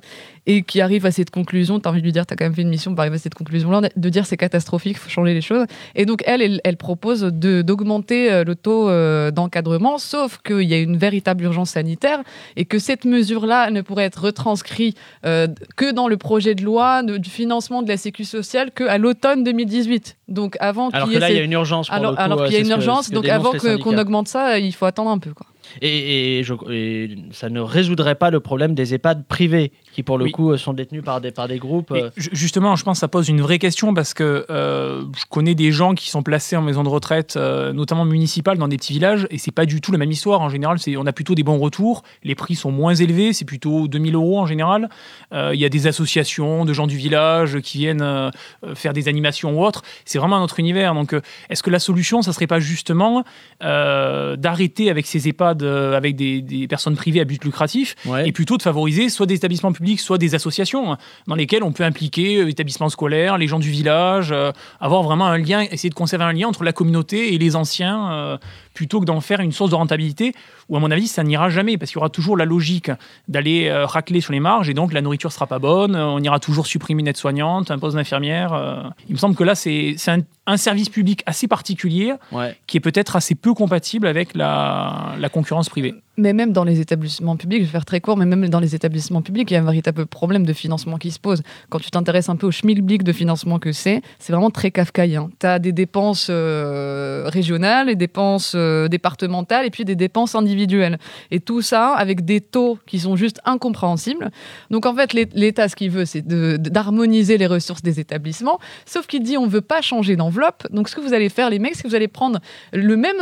et 0.46 0.62
qui 0.62 0.80
arrive 0.80 1.06
à 1.06 1.10
cette 1.10 1.30
conclusion. 1.30 1.80
Tu 1.80 1.88
as 1.88 1.90
envie 1.90 2.00
de 2.00 2.04
lui 2.04 2.12
dire, 2.12 2.26
tu 2.26 2.32
as 2.32 2.36
quand 2.36 2.44
même 2.44 2.54
fait 2.54 2.62
une 2.62 2.68
mission 2.68 2.92
pour 2.92 3.00
arriver 3.00 3.16
à 3.16 3.18
cette 3.18 3.34
conclusion-là, 3.34 3.88
de 3.94 4.08
dire 4.08 4.26
c'est 4.26 4.36
catastrophique, 4.36 4.96
il 4.96 5.00
faut 5.00 5.10
changer 5.10 5.34
les 5.34 5.40
choses. 5.40 5.66
Et 5.94 6.04
donc, 6.06 6.22
elle, 6.26 6.42
elle, 6.42 6.60
elle 6.64 6.76
propose 6.76 7.22
d'augmenter 7.22 8.30
euh, 8.32 8.44
le 8.44 8.54
taux 8.54 8.88
euh, 8.88 9.30
d'encadrement, 9.30 9.98
sauf 9.98 10.38
qu'il 10.44 10.62
y 10.62 10.74
a 10.74 10.78
une 10.78 10.96
véritable 10.96 11.44
urgence 11.44 11.70
sanitaire 11.70 12.20
et 12.56 12.64
que 12.64 12.78
cette 12.78 13.04
mesure-là 13.04 13.70
ne 13.70 13.80
pourrait 13.80 14.04
être 14.04 14.22
retranscrite 14.22 14.96
euh, 15.24 15.48
que 15.76 15.92
dans 15.92 16.08
le 16.08 16.16
projet 16.16 16.54
de 16.54 16.62
loi 16.64 17.02
de- 17.02 17.16
du 17.16 17.30
financement 17.30 17.82
de 17.82 17.88
la 17.88 17.96
Sécu 17.96 18.24
sociale 18.24 18.70
qu'à 18.72 18.98
l'automne 18.98 19.44
2018. 19.44 20.16
Donc 20.28 20.56
avant 20.60 20.90
Alors 20.90 21.08
qu'il 21.08 21.12
que 21.12 21.16
ait 21.18 21.20
là, 21.20 21.30
il 21.30 21.36
y 21.36 21.40
a 21.40 21.42
une 21.42 21.52
urgence. 21.52 21.86
Pour 21.88 21.96
alors, 21.96 22.18
alors 22.18 22.44
qu'il 22.44 22.52
y 22.54 22.56
a 22.56 22.60
une 22.60 22.66
ce 22.66 22.70
que- 22.70 22.74
urgence, 22.76 23.04
ce 23.06 23.10
que 23.10 23.14
donc 23.14 23.26
avant 23.28 23.52
que- 23.52 23.76
qu'on 23.76 23.96
augmente 23.98 24.28
ça, 24.28 24.58
il 24.58 24.72
faut 24.72 24.86
attendre 24.86 25.10
un 25.10 25.18
peu. 25.18 25.32
Quoi. 25.32 25.46
Et, 25.82 26.38
et 26.38 26.42
je- 26.42 26.54
et 26.70 27.16
ça 27.32 27.48
ne 27.48 27.60
résoudrait 27.60 28.14
pas 28.14 28.30
le 28.30 28.40
problème 28.40 28.74
des 28.74 28.94
EHPAD 28.94 29.24
privés 29.26 29.72
qui, 29.92 30.02
pour 30.02 30.18
le 30.18 30.24
Oui. 30.24 30.32
coup, 30.32 30.52
euh, 30.52 30.56
sont 30.58 30.72
détenus 30.72 31.02
par 31.04 31.20
des, 31.20 31.30
par 31.30 31.48
des 31.48 31.58
groupes. 31.58 31.90
Euh, 31.92 32.10
ju- 32.16 32.30
justement, 32.32 32.76
je 32.76 32.84
pense 32.84 32.98
que 32.98 33.00
ça 33.00 33.08
pose 33.08 33.28
une 33.28 33.40
vraie 33.40 33.58
question 33.58 33.94
parce 33.94 34.14
que 34.14 34.46
euh, 34.50 35.02
je 35.16 35.24
connais 35.30 35.54
des 35.54 35.72
gens 35.72 35.94
qui 35.94 36.10
sont 36.10 36.22
placés 36.22 36.56
en 36.56 36.62
maison 36.62 36.82
de 36.82 36.88
retraite, 36.88 37.36
euh, 37.36 37.72
notamment 37.72 38.04
municipales, 38.04 38.58
dans 38.58 38.68
des 38.68 38.76
petits 38.76 38.92
villages, 38.94 39.26
et 39.30 39.38
c'est 39.38 39.50
pas 39.50 39.66
du 39.66 39.80
tout 39.80 39.92
la 39.92 39.98
même 39.98 40.10
histoire. 40.10 40.40
En 40.40 40.48
général, 40.48 40.78
on 40.98 41.06
a 41.06 41.12
plutôt 41.12 41.34
des 41.34 41.42
bons 41.42 41.58
retours. 41.58 42.02
Les 42.24 42.34
prix 42.34 42.54
sont 42.54 42.70
moins 42.70 42.94
élevés, 42.94 43.32
c'est 43.32 43.44
plutôt 43.44 43.88
2000 43.88 44.14
euros 44.14 44.38
en 44.40 44.46
général. 44.46 44.88
Il 45.32 45.58
y 45.58 45.64
a 45.64 45.68
des 45.68 45.86
associations 45.86 46.64
de 46.64 46.72
gens 46.72 46.86
du 46.86 46.96
village 46.96 47.58
qui 47.60 47.78
viennent 47.78 48.30
faire 48.74 48.92
des 48.92 49.08
animations 49.08 49.58
ou 49.58 49.64
autres. 49.64 49.82
C'est 50.04 50.18
vraiment 50.18 50.36
un 50.36 50.42
autre 50.42 50.60
univers. 50.60 50.94
Donc, 50.94 51.14
est-ce 51.50 51.62
que 51.62 51.70
la 51.70 51.78
solution, 51.78 52.22
ça 52.22 52.32
serait 52.32 52.46
pas 52.46 52.60
justement 52.60 53.24
d'arrêter 53.60 54.90
avec 54.90 55.06
ces 55.06 55.28
EHPAD 55.28 55.55
euh, 55.62 55.96
avec 55.96 56.16
des, 56.16 56.40
des 56.40 56.68
personnes 56.68 56.96
privées 56.96 57.20
à 57.20 57.24
but 57.24 57.42
lucratif 57.44 57.94
ouais. 58.06 58.28
et 58.28 58.32
plutôt 58.32 58.56
de 58.56 58.62
favoriser 58.62 59.08
soit 59.08 59.26
des 59.26 59.34
établissements 59.34 59.72
publics, 59.72 60.00
soit 60.00 60.18
des 60.18 60.34
associations 60.34 60.92
hein, 60.92 60.98
dans 61.26 61.34
lesquelles 61.34 61.62
on 61.62 61.72
peut 61.72 61.84
impliquer 61.84 62.38
euh, 62.38 62.48
établissements 62.48 62.88
scolaires, 62.88 63.38
les 63.38 63.46
gens 63.46 63.58
du 63.58 63.70
village, 63.70 64.32
euh, 64.32 64.52
avoir 64.80 65.02
vraiment 65.02 65.26
un 65.26 65.38
lien, 65.38 65.62
essayer 65.62 65.90
de 65.90 65.94
conserver 65.94 66.24
un 66.24 66.32
lien 66.32 66.48
entre 66.48 66.64
la 66.64 66.72
communauté 66.72 67.34
et 67.34 67.38
les 67.38 67.56
anciens, 67.56 68.38
plutôt 68.76 69.00
que 69.00 69.06
d'en 69.06 69.20
faire 69.20 69.40
une 69.40 69.50
source 69.50 69.70
de 69.70 69.74
rentabilité, 69.74 70.34
où 70.68 70.76
à 70.76 70.80
mon 70.80 70.90
avis 70.92 71.08
ça 71.08 71.24
n'ira 71.24 71.48
jamais, 71.50 71.78
parce 71.78 71.90
qu'il 71.90 71.98
y 71.98 72.02
aura 72.02 72.10
toujours 72.10 72.36
la 72.36 72.44
logique 72.44 72.90
d'aller 73.26 73.66
euh, 73.66 73.86
racler 73.86 74.20
sur 74.20 74.32
les 74.32 74.40
marges, 74.40 74.68
et 74.68 74.74
donc 74.74 74.92
la 74.92 75.00
nourriture 75.00 75.32
sera 75.32 75.46
pas 75.46 75.58
bonne, 75.58 75.96
on 75.96 76.20
ira 76.20 76.38
toujours 76.38 76.66
supprimer 76.66 77.00
une 77.00 77.08
aide-soignante, 77.08 77.70
un 77.70 77.78
poste 77.78 77.96
d'infirmière. 77.96 78.52
euh. 78.52 78.82
Il 79.08 79.14
me 79.14 79.18
semble 79.18 79.34
que 79.34 79.44
là 79.44 79.54
c'est 79.54 79.94
c'est 79.96 80.12
un, 80.12 80.20
un 80.46 80.56
service 80.58 80.90
public 80.90 81.22
assez 81.26 81.48
particulier, 81.48 82.12
ouais. 82.30 82.56
qui 82.66 82.76
est 82.76 82.80
peut-être 82.80 83.16
assez 83.16 83.34
peu 83.34 83.54
compatible 83.54 84.06
avec 84.06 84.36
la, 84.36 85.14
la 85.18 85.28
concurrence 85.28 85.68
privée. 85.70 85.94
Mais 86.18 86.32
même 86.32 86.52
dans 86.52 86.64
les 86.64 86.80
établissements 86.80 87.36
publics, 87.36 87.60
je 87.60 87.66
vais 87.66 87.72
faire 87.72 87.84
très 87.84 88.00
court, 88.00 88.16
mais 88.16 88.24
même 88.24 88.48
dans 88.48 88.60
les 88.60 88.74
établissements 88.74 89.20
publics, 89.20 89.50
il 89.50 89.54
y 89.54 89.56
a 89.58 89.60
un 89.60 89.64
véritable 89.64 90.06
problème 90.06 90.46
de 90.46 90.52
financement 90.54 90.96
qui 90.96 91.10
se 91.10 91.18
pose. 91.20 91.42
Quand 91.68 91.78
tu 91.78 91.90
t'intéresses 91.90 92.30
un 92.30 92.36
peu 92.36 92.46
au 92.46 92.50
schmilblick 92.50 93.02
de 93.02 93.12
financement 93.12 93.58
que 93.58 93.72
c'est, 93.72 94.00
c'est 94.18 94.32
vraiment 94.32 94.50
très 94.50 94.70
kafkaïen. 94.70 95.28
Tu 95.38 95.46
as 95.46 95.58
des 95.58 95.72
dépenses 95.72 96.28
euh, 96.30 97.24
régionales, 97.26 97.88
des 97.88 97.96
dépenses 97.96 98.52
euh, 98.54 98.88
départementales 98.88 99.66
et 99.66 99.70
puis 99.70 99.84
des 99.84 99.94
dépenses 99.96 100.34
individuelles. 100.34 100.98
Et 101.30 101.40
tout 101.40 101.60
ça 101.60 101.92
avec 101.92 102.24
des 102.24 102.40
taux 102.40 102.78
qui 102.86 102.98
sont 102.98 103.16
juste 103.16 103.40
incompréhensibles. 103.44 104.30
Donc 104.70 104.86
en 104.86 104.94
fait, 104.94 105.12
l'É- 105.12 105.28
l'État, 105.34 105.68
ce 105.68 105.76
qu'il 105.76 105.90
veut, 105.90 106.06
c'est 106.06 106.26
d'harmoniser 106.26 107.36
les 107.36 107.46
ressources 107.46 107.82
des 107.82 108.00
établissements, 108.00 108.58
sauf 108.86 109.06
qu'il 109.06 109.22
dit 109.22 109.36
on 109.36 109.46
veut 109.46 109.60
pas 109.60 109.82
changer 109.82 110.16
d'enveloppe. 110.16 110.66
Donc 110.70 110.88
ce 110.88 110.96
que 110.96 111.00
vous 111.02 111.12
allez 111.12 111.28
faire, 111.28 111.50
les 111.50 111.58
mecs, 111.58 111.74
c'est 111.74 111.82
que 111.82 111.88
vous 111.88 111.94
allez 111.94 112.08
prendre 112.08 112.38
le 112.72 112.96
même 112.96 113.16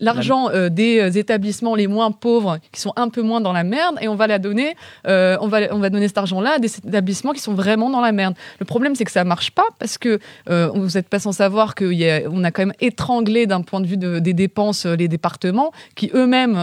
l'argent 0.00 0.48
euh, 0.48 0.68
des 0.70 1.18
établissements 1.18 1.74
les 1.74 1.86
moins 1.86 2.10
pauvres 2.26 2.54
qui 2.72 2.80
sont 2.80 2.92
un 2.96 3.08
peu 3.08 3.22
moins 3.22 3.40
dans 3.46 3.52
la 3.60 3.64
merde 3.64 3.96
et 4.00 4.06
on 4.08 4.14
va 4.22 4.26
la 4.26 4.38
donner 4.38 4.68
euh, 5.06 5.36
on 5.40 5.48
va 5.48 5.58
on 5.76 5.80
va 5.84 5.90
donner 5.94 6.08
cet 6.08 6.18
argent 6.18 6.40
là 6.46 6.52
à 6.56 6.58
des 6.58 6.72
établissements 6.88 7.32
qui 7.36 7.40
sont 7.48 7.54
vraiment 7.62 7.90
dans 7.90 8.00
la 8.08 8.12
merde 8.20 8.34
le 8.62 8.66
problème 8.72 8.94
c'est 8.94 9.04
que 9.04 9.10
ça 9.18 9.24
marche 9.24 9.50
pas 9.50 9.68
parce 9.80 9.96
que 9.98 10.12
euh, 10.48 10.68
vous 10.74 10.90
n'êtes 10.96 11.08
pas 11.08 11.18
sans 11.26 11.32
savoir 11.44 11.74
qu'on 11.74 12.44
a 12.44 12.50
quand 12.52 12.62
même 12.66 12.76
étranglé 12.80 13.46
d'un 13.46 13.62
point 13.62 13.80
de 13.80 13.86
vue 13.92 13.96
de- 14.04 14.18
des 14.28 14.34
dépenses 14.44 14.86
euh, 14.86 14.94
les 15.02 15.08
départements 15.08 15.70
qui 15.98 16.10
eux-mêmes 16.14 16.56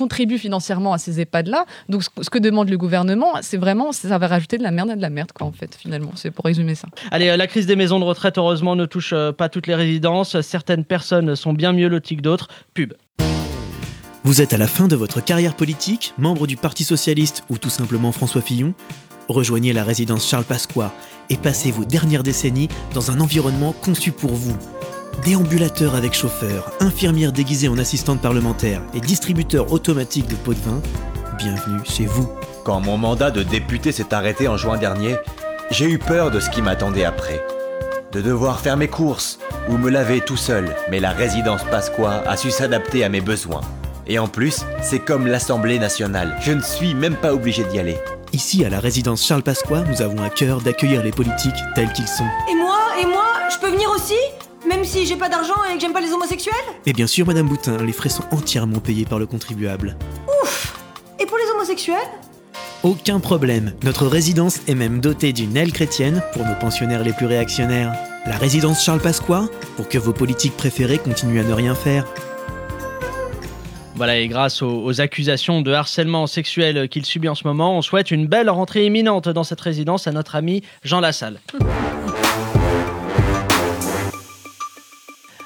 contribuent 0.00 0.38
financièrement 0.46 0.92
à 0.92 0.98
ces 0.98 1.20
EHPAD 1.20 1.46
là 1.48 1.64
donc 1.88 2.02
ce, 2.04 2.10
ce 2.20 2.30
que 2.30 2.38
demande 2.38 2.68
le 2.70 2.78
gouvernement 2.84 3.32
c'est 3.40 3.56
vraiment 3.56 3.92
ça 3.92 4.18
va 4.18 4.26
rajouter 4.26 4.58
de 4.58 4.62
la 4.62 4.70
merde 4.70 4.90
à 4.90 4.96
de 4.96 5.02
la 5.02 5.10
merde 5.10 5.32
quoi 5.32 5.46
en 5.46 5.52
fait 5.52 5.74
finalement 5.74 6.12
c'est 6.14 6.30
pour 6.30 6.44
résumer 6.44 6.74
ça 6.74 6.88
Allez, 7.10 7.36
la 7.36 7.46
crise 7.46 7.66
des 7.66 7.76
maisons 7.76 7.98
de 8.00 8.04
retraite, 8.04 8.36
heureusement, 8.38 8.74
ne 8.76 8.84
touche 8.86 9.14
pas 9.38 9.48
toutes 9.48 9.66
les 9.66 9.74
résidences. 9.74 10.40
Certaines 10.40 10.84
personnes 10.84 11.36
sont 11.36 11.52
bien 11.52 11.72
mieux 11.72 11.88
loties 11.88 12.16
que 12.16 12.22
d'autres. 12.22 12.48
Pub. 12.74 12.92
Vous 14.26 14.42
êtes 14.42 14.52
à 14.52 14.58
la 14.58 14.66
fin 14.66 14.88
de 14.88 14.96
votre 14.96 15.22
carrière 15.22 15.54
politique, 15.54 16.12
membre 16.18 16.48
du 16.48 16.56
Parti 16.56 16.82
Socialiste 16.82 17.44
ou 17.48 17.58
tout 17.58 17.70
simplement 17.70 18.10
François 18.10 18.42
Fillon? 18.42 18.74
Rejoignez 19.28 19.72
la 19.72 19.84
résidence 19.84 20.28
Charles 20.28 20.42
Pasqua 20.42 20.92
et 21.30 21.36
passez 21.36 21.70
vos 21.70 21.84
dernières 21.84 22.24
décennies 22.24 22.66
dans 22.92 23.12
un 23.12 23.20
environnement 23.20 23.72
conçu 23.72 24.10
pour 24.10 24.32
vous. 24.32 24.56
Déambulateur 25.24 25.94
avec 25.94 26.12
chauffeur, 26.12 26.72
infirmière 26.80 27.30
déguisée 27.30 27.68
en 27.68 27.78
assistante 27.78 28.20
parlementaire 28.20 28.82
et 28.94 29.00
distributeur 29.00 29.72
automatique 29.72 30.26
de 30.26 30.34
pots 30.34 30.54
de 30.54 30.58
vin, 30.58 30.82
bienvenue 31.38 31.78
chez 31.84 32.06
vous. 32.06 32.28
Quand 32.64 32.80
mon 32.80 32.98
mandat 32.98 33.30
de 33.30 33.44
député 33.44 33.92
s'est 33.92 34.12
arrêté 34.12 34.48
en 34.48 34.56
juin 34.56 34.76
dernier, 34.76 35.14
j'ai 35.70 35.88
eu 35.88 36.00
peur 36.00 36.32
de 36.32 36.40
ce 36.40 36.50
qui 36.50 36.62
m'attendait 36.62 37.04
après. 37.04 37.40
de 38.12 38.22
devoir 38.22 38.60
faire 38.60 38.76
mes 38.76 38.88
courses 38.88 39.38
ou 39.68 39.76
me 39.76 39.90
laver 39.90 40.20
tout 40.20 40.36
seul, 40.36 40.74
mais 40.90 41.00
la 41.00 41.10
résidence 41.10 41.62
Pasqua 41.70 42.22
a 42.26 42.36
su 42.36 42.50
s'adapter 42.50 43.04
à 43.04 43.08
mes 43.08 43.20
besoins. 43.20 43.60
Et 44.08 44.18
en 44.18 44.28
plus, 44.28 44.64
c'est 44.82 45.00
comme 45.00 45.26
l'Assemblée 45.26 45.78
nationale, 45.78 46.36
je 46.40 46.52
ne 46.52 46.60
suis 46.60 46.94
même 46.94 47.16
pas 47.16 47.32
obligé 47.32 47.64
d'y 47.64 47.78
aller. 47.78 47.96
Ici, 48.32 48.64
à 48.64 48.68
la 48.68 48.78
résidence 48.78 49.26
Charles 49.26 49.42
Pasqua, 49.42 49.82
nous 49.88 50.00
avons 50.02 50.22
à 50.22 50.30
cœur 50.30 50.60
d'accueillir 50.60 51.02
les 51.02 51.10
politiques 51.10 51.54
tels 51.74 51.92
qu'ils 51.92 52.06
sont. 52.06 52.26
Et 52.50 52.54
moi 52.54 52.78
Et 53.00 53.06
moi 53.06 53.24
Je 53.52 53.58
peux 53.58 53.70
venir 53.70 53.88
aussi 53.90 54.14
Même 54.68 54.84
si 54.84 55.06
j'ai 55.06 55.16
pas 55.16 55.28
d'argent 55.28 55.54
et 55.70 55.74
que 55.74 55.80
j'aime 55.80 55.92
pas 55.92 56.00
les 56.00 56.12
homosexuels? 56.12 56.54
Et 56.86 56.92
bien 56.92 57.06
sûr, 57.06 57.26
Madame 57.26 57.48
Boutin, 57.48 57.78
les 57.78 57.92
frais 57.92 58.08
sont 58.08 58.24
entièrement 58.30 58.78
payés 58.78 59.04
par 59.06 59.18
le 59.18 59.26
contribuable. 59.26 59.96
Ouf 60.42 60.78
Et 61.18 61.26
pour 61.26 61.38
les 61.38 61.50
homosexuels? 61.54 61.96
Aucun 62.84 63.18
problème. 63.18 63.72
Notre 63.82 64.06
résidence 64.06 64.60
est 64.68 64.74
même 64.76 65.00
dotée 65.00 65.32
d'une 65.32 65.56
aile 65.56 65.72
chrétienne 65.72 66.22
pour 66.32 66.44
nos 66.46 66.54
pensionnaires 66.54 67.02
les 67.02 67.12
plus 67.12 67.26
réactionnaires. 67.26 67.92
La 68.26 68.36
résidence 68.36 68.84
Charles 68.84 69.00
Pasqua, 69.00 69.46
pour 69.76 69.88
que 69.88 69.98
vos 69.98 70.12
politiques 70.12 70.56
préférés 70.56 70.98
continuent 70.98 71.40
à 71.40 71.44
ne 71.44 71.52
rien 71.52 71.74
faire. 71.74 72.04
Voilà, 73.96 74.18
et 74.18 74.28
grâce 74.28 74.60
aux, 74.60 75.00
accusations 75.00 75.62
de 75.62 75.72
harcèlement 75.72 76.26
sexuel 76.26 76.86
qu'il 76.90 77.06
subit 77.06 77.30
en 77.30 77.34
ce 77.34 77.46
moment, 77.46 77.78
on 77.78 77.82
souhaite 77.82 78.10
une 78.10 78.26
belle 78.26 78.50
rentrée 78.50 78.84
imminente 78.84 79.30
dans 79.30 79.42
cette 79.42 79.60
résidence 79.60 80.06
à 80.06 80.12
notre 80.12 80.36
ami 80.36 80.62
Jean 80.84 81.00
Lassalle. 81.00 81.40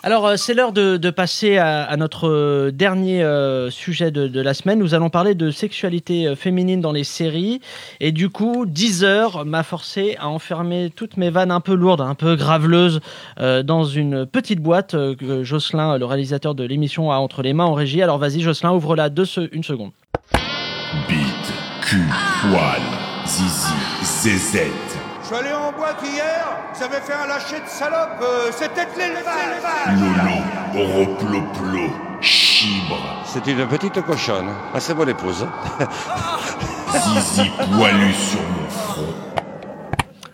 Alors, 0.03 0.27
euh, 0.27 0.37
c'est 0.37 0.55
l'heure 0.55 0.73
de, 0.73 0.97
de 0.97 1.11
passer 1.11 1.59
à, 1.59 1.83
à 1.83 1.97
notre 1.99 2.27
euh, 2.27 2.71
dernier 2.71 3.23
euh, 3.23 3.71
sujet 3.71 4.11
de, 4.11 4.29
de 4.29 4.41
la 4.41 4.55
semaine. 4.55 4.79
Nous 4.79 4.95
allons 4.95 5.11
parler 5.11 5.35
de 5.35 5.51
sexualité 5.51 6.35
féminine 6.37 6.81
dans 6.81 6.93
les 6.93 7.05
séries. 7.05 7.61
Et 8.01 8.11
du 8.11 8.31
coup, 8.31 8.65
10 8.67 9.05
heures 9.05 9.45
m'a 9.45 9.63
forcé 9.63 10.17
à 10.19 10.29
enfermer 10.29 10.91
toutes 10.95 11.19
mes 11.19 11.29
vannes 11.29 11.51
un 11.51 11.61
peu 11.61 11.75
lourdes, 11.75 12.01
un 12.01 12.15
peu 12.15 12.35
graveleuses, 12.35 13.01
euh, 13.41 13.63
dans 13.63 13.85
une 13.85 14.25
petite 14.25 14.61
boîte 14.61 14.93
que 14.93 15.45
Jocelyn, 15.45 15.99
le 15.99 16.07
réalisateur 16.07 16.55
de 16.55 16.65
l'émission, 16.65 17.13
a 17.13 17.17
entre 17.17 17.43
les 17.43 17.53
mains 17.53 17.67
en 17.67 17.75
régie. 17.75 18.01
Alors, 18.01 18.17
vas-y, 18.17 18.41
Jocelyn, 18.41 18.73
ouvre-la 18.73 19.11
deux 19.11 19.27
se- 19.27 19.51
une 19.53 19.65
seconde. 19.65 19.91
Bite, 21.09 21.53
cul, 21.83 22.09
poil, 22.41 22.81
zizi, 23.27 23.75
zézette. 24.03 24.71
Je 25.23 25.27
suis 25.27 25.37
allé 25.47 25.53
en 25.55 25.71
boîte 25.79 26.01
hier, 26.03 26.30
ça 26.81 26.87
avait 26.87 27.01
fait 27.03 27.13
un 27.13 27.27
lâcher 27.27 27.61
de 27.61 27.69
salope, 27.69 28.23
euh, 28.23 28.51
c'était 28.53 28.87
de 28.87 28.99
l'élevage 28.99 30.01
Lolo, 30.01 31.05
oroploplo, 31.05 31.93
chibre, 32.23 33.23
C'est 33.27 33.47
une 33.49 33.67
petite 33.67 34.01
cochonne. 34.01 34.49
Ah, 34.73 34.81
c'est 34.81 34.95
mon 34.95 35.07
épouse. 35.07 35.47
zizi 36.91 37.51
poilu 37.77 38.15
sur 38.15 38.41
mon 38.41 38.71
front. 38.71 39.15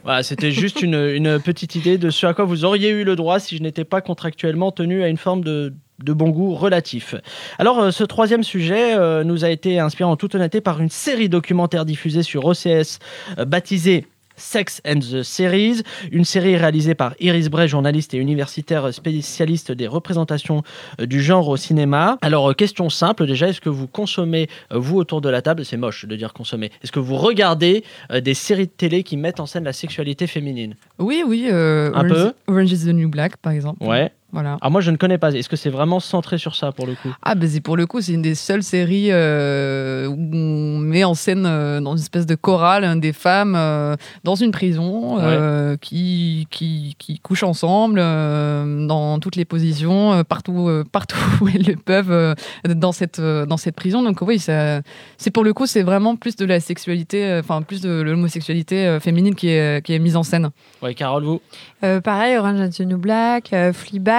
Voilà, 0.04 0.22
c'était 0.22 0.52
juste 0.52 0.82
une, 0.82 0.94
une 0.94 1.40
petite 1.40 1.74
idée 1.74 1.98
de 1.98 2.11
ce 2.11 2.28
à 2.28 2.32
quoi 2.32 2.44
vous 2.44 2.64
auriez 2.64 2.90
eu 2.90 3.02
le 3.02 3.16
droit 3.16 3.40
si 3.40 3.56
je 3.56 3.62
n'étais 3.64 3.85
pas 3.85 4.00
contractuellement 4.00 4.70
tenu 4.70 5.02
à 5.02 5.09
une 5.09 5.16
forme 5.16 5.42
de, 5.42 5.74
de 5.98 6.12
bon 6.12 6.28
goût 6.28 6.54
relatif. 6.54 7.16
Alors, 7.59 7.80
euh, 7.80 7.90
ce 7.90 8.04
troisième 8.04 8.44
sujet 8.44 8.94
euh, 8.96 9.24
nous 9.24 9.44
a 9.44 9.50
été 9.50 9.80
inspiré 9.80 10.09
en 10.09 10.14
toute 10.14 10.37
honnêteté 10.37 10.61
par 10.61 10.80
une 10.80 10.90
série 10.90 11.28
documentaire 11.28 11.85
diffusée 11.85 12.22
sur 12.22 12.44
OCS 12.44 13.00
euh, 13.38 13.44
baptisée 13.44 14.06
Sex 14.37 14.81
and 14.87 15.01
the 15.01 15.22
Series, 15.22 15.83
une 16.12 16.25
série 16.25 16.57
réalisée 16.57 16.94
par 16.94 17.14
Iris 17.20 17.49
Bray, 17.49 17.68
journaliste 17.68 18.14
et 18.14 18.18
universitaire 18.18 18.92
spécialiste 18.92 19.72
des 19.72 19.87
représentations 19.87 20.62
euh, 21.01 21.07
du 21.07 21.22
genre 21.22 21.49
au 21.49 21.57
cinéma. 21.57 22.18
Alors, 22.22 22.51
euh, 22.51 22.55
question 22.55 22.90
simple 22.90 23.27
déjà, 23.27 23.49
est-ce 23.49 23.61
que 23.61 23.68
vous 23.68 23.87
consommez, 23.87 24.49
euh, 24.72 24.79
vous 24.79 24.96
autour 24.99 25.20
de 25.20 25.29
la 25.29 25.42
table, 25.42 25.64
c'est 25.64 25.77
moche 25.77 26.05
de 26.05 26.16
dire 26.16 26.33
consommer, 26.33 26.70
est-ce 26.83 26.92
que 26.92 27.01
vous 27.01 27.16
regardez 27.16 27.85
des 28.22 28.35
séries 28.35 28.66
de 28.66 28.70
télé 28.70 29.03
qui 29.03 29.16
mettent 29.16 29.40
en 29.40 29.46
scène 29.46 29.64
la 29.64 29.72
sexualité 29.72 30.27
féminine? 30.27 30.75
Oui, 30.99 31.22
oui. 31.27 31.49
euh, 31.51 31.90
Un 31.94 32.11
Orange, 32.11 32.33
peu 32.46 32.53
Orange 32.53 32.72
is 32.72 32.85
the 32.85 32.94
New 32.94 33.09
Black, 33.09 33.37
par 33.38 33.53
exemple. 33.53 33.83
Ouais. 33.85 34.11
Voilà. 34.32 34.58
Alors 34.60 34.70
moi 34.70 34.80
je 34.80 34.90
ne 34.90 34.96
connais 34.96 35.18
pas, 35.18 35.30
est-ce 35.32 35.48
que 35.48 35.56
c'est 35.56 35.70
vraiment 35.70 36.00
centré 36.00 36.36
sur 36.36 36.54
ça 36.56 36.72
pour 36.72 36.86
le 36.86 36.94
coup? 36.94 37.14
Ah, 37.22 37.34
ben 37.34 37.48
c'est 37.48 37.60
pour 37.60 37.76
le 37.76 37.86
coup, 37.86 38.00
c'est 38.00 38.12
une 38.12 38.22
des 38.22 38.34
seules 38.34 38.62
séries 38.62 39.08
euh, 39.10 40.06
où 40.08 40.16
on 40.34 40.78
met 40.78 41.04
en 41.04 41.14
scène 41.14 41.44
euh, 41.46 41.80
dans 41.80 41.92
une 41.96 42.02
espèce 42.02 42.26
de 42.26 42.34
chorale 42.34 42.84
hein, 42.84 42.96
des 42.96 43.12
femmes 43.12 43.54
euh, 43.56 43.96
dans 44.24 44.34
une 44.34 44.50
prison 44.50 45.18
euh, 45.20 45.76
qui, 45.76 46.46
qui, 46.50 46.96
qui 46.98 47.18
couchent 47.20 47.44
ensemble 47.44 47.98
euh, 48.02 48.86
dans 48.86 49.18
toutes 49.20 49.36
les 49.36 49.44
positions, 49.44 50.12
euh, 50.12 50.22
partout, 50.22 50.68
euh, 50.68 50.84
partout 50.90 51.16
où 51.40 51.48
elles 51.48 51.64
le 51.66 51.76
peuvent 51.76 52.10
euh, 52.10 52.34
dans, 52.68 52.92
cette, 52.92 53.18
euh, 53.20 53.46
dans 53.46 53.56
cette 53.56 53.76
prison. 53.76 54.02
Donc 54.02 54.20
oui, 54.22 54.38
ça- 54.38 54.80
c'est 55.18 55.30
pour 55.30 55.44
le 55.44 55.52
coup, 55.54 55.66
c'est 55.66 55.82
vraiment 55.82 56.16
plus 56.16 56.36
de 56.36 56.44
la 56.44 56.60
sexualité, 56.60 57.24
euh, 57.24 57.40
enfin 57.40 57.62
plus 57.62 57.80
de 57.80 57.90
l'homosexualité 58.02 58.86
euh, 58.86 59.00
féminine 59.00 59.34
qui 59.34 59.48
est, 59.48 59.84
qui 59.84 59.94
est 59.94 59.98
mise 59.98 60.16
en 60.16 60.22
scène. 60.22 60.50
Ouais, 60.82 60.94
Carole, 60.94 61.24
vous? 61.24 61.40
Euh, 61.84 62.00
pareil, 62.00 62.36
Orange 62.36 62.60
is 62.60 62.70
the 62.78 62.80
New 62.86 62.98
Black, 62.98 63.52
euh, 63.52 63.72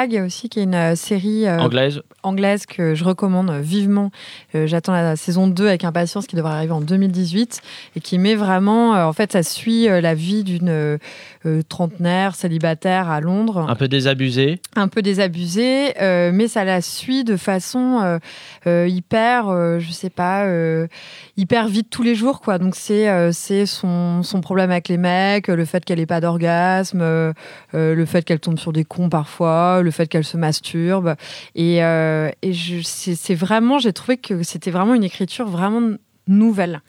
Aussi, 0.06 0.48
qui 0.50 0.60
est 0.60 0.64
une 0.64 0.76
euh, 0.76 0.96
série 0.96 1.48
euh, 1.48 1.60
Anglaise 1.60 2.02
anglaise 2.24 2.66
que 2.66 2.94
je 2.94 3.04
recommande 3.04 3.52
vivement. 3.62 4.12
Euh, 4.54 4.68
J'attends 4.68 4.92
la 4.94 5.16
saison 5.16 5.48
2 5.48 5.68
avec 5.68 5.84
impatience 5.84 6.28
qui 6.28 6.36
devrait 6.36 6.54
arriver 6.54 6.74
en 6.74 6.82
2018 6.82 7.62
et 7.96 8.00
qui 8.02 8.18
met 8.18 8.36
vraiment, 8.36 8.96
euh, 8.96 9.06
en 9.06 9.14
fait, 9.14 9.32
ça 9.32 9.44
suit 9.44 9.88
la 9.88 10.14
vie 10.14 10.44
d'une 10.44 11.00
trentenaire 11.70 12.36
célibataire 12.36 13.10
à 13.10 13.22
Londres 13.22 13.66
Un 13.70 13.76
peu 13.76 13.88
désabusé 13.88 14.60
un 14.76 14.90
peu 14.90 15.02
désabusée, 15.02 15.94
mais 16.00 16.48
ça 16.48 16.66
la 16.66 16.82
suit 16.82 17.24
de 17.24 17.38
façon 17.38 18.20
hyper, 18.66 19.80
je 19.80 19.92
sais 19.92 20.10
pas, 20.10 20.46
hyper 21.38 21.68
vite 21.68 21.90
tous 21.90 22.04
les 22.04 22.16
jours, 22.16 22.42
quoi. 22.42 22.58
Donc 22.58 22.76
c'est 22.76 23.32
c'est 23.32 23.66
son, 23.66 24.24
son 24.24 24.42
problème 24.42 24.72
avec 24.72 24.90
les 24.90 24.98
mecs, 24.98 25.48
le 25.48 25.66
fait 25.66 25.86
qu'elle 25.86 26.00
ait 26.00 26.06
pas 26.06 26.20
d'orgasme, 26.20 27.00
le 27.74 28.06
fait 28.06 28.24
qu'elle 28.24 28.40
tombe 28.40 28.60
sur 28.60 28.74
des 28.74 28.84
cons 28.84 29.10
parfois, 29.10 29.82
le 29.88 29.92
fait 29.92 30.08
qu'elle 30.08 30.24
se 30.24 30.38
masturbe, 30.38 31.16
et, 31.56 31.84
euh, 31.84 32.30
et 32.42 32.54
je- 32.54 32.82
c'est 32.84 33.36
vraiment, 33.36 33.80
j'ai 33.80 33.94
trouvé 33.94 34.18
que 34.18 34.44
c'était 34.44 34.72
vraiment 34.72 34.94
une 34.94 35.04
écriture 35.04 35.48
vraiment 35.48 35.96
nouvelle. 36.28 36.82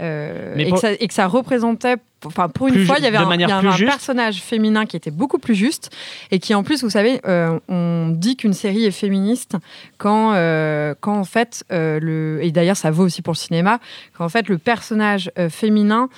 Euh, 0.00 0.54
et, 0.56 0.68
pour- 0.68 0.74
que 0.76 0.80
ça, 0.80 0.92
et 0.92 1.06
que 1.08 1.14
ça 1.14 1.26
représentait, 1.26 1.96
enfin 2.24 2.48
pour 2.48 2.68
une 2.68 2.74
Plus 2.74 2.86
fois, 2.86 2.96
il 2.98 3.04
y 3.04 3.06
avait 3.06 3.16
un, 3.18 3.30
y 3.36 3.44
avait 3.44 3.52
un 3.52 3.72
personnage 3.86 4.40
féminin 4.40 4.86
qui 4.86 4.96
était 4.96 5.10
beaucoup 5.10 5.38
plus 5.38 5.54
juste 5.54 5.90
et 6.30 6.38
qui 6.38 6.54
en 6.54 6.62
plus, 6.62 6.82
vous 6.82 6.90
savez, 6.90 7.20
euh, 7.26 7.58
on 7.68 8.08
dit 8.10 8.36
qu'une 8.36 8.52
série 8.54 8.84
est 8.84 8.90
féministe 8.90 9.56
quand, 9.98 10.32
euh, 10.34 10.94
quand 11.00 11.18
en 11.18 11.24
fait, 11.24 11.64
euh, 11.72 12.00
le, 12.00 12.40
et 12.42 12.50
d'ailleurs 12.52 12.76
ça 12.76 12.90
vaut 12.90 13.04
aussi 13.04 13.22
pour 13.22 13.32
le 13.34 13.38
cinéma, 13.38 13.78
quand 14.16 14.24
en 14.24 14.28
fait 14.28 14.48
le 14.48 14.58
personnage 14.58 15.30
féminin 15.50 16.08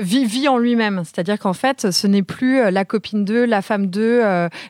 vit, 0.00 0.24
vit 0.24 0.48
en 0.48 0.58
lui-même. 0.58 1.02
C'est-à-dire 1.04 1.38
qu'en 1.38 1.52
fait, 1.52 1.90
ce 1.90 2.06
n'est 2.06 2.22
plus 2.22 2.70
la 2.70 2.84
copine 2.84 3.24
d'eux, 3.24 3.44
la 3.44 3.62
femme 3.62 3.86
d'eux, 3.86 4.22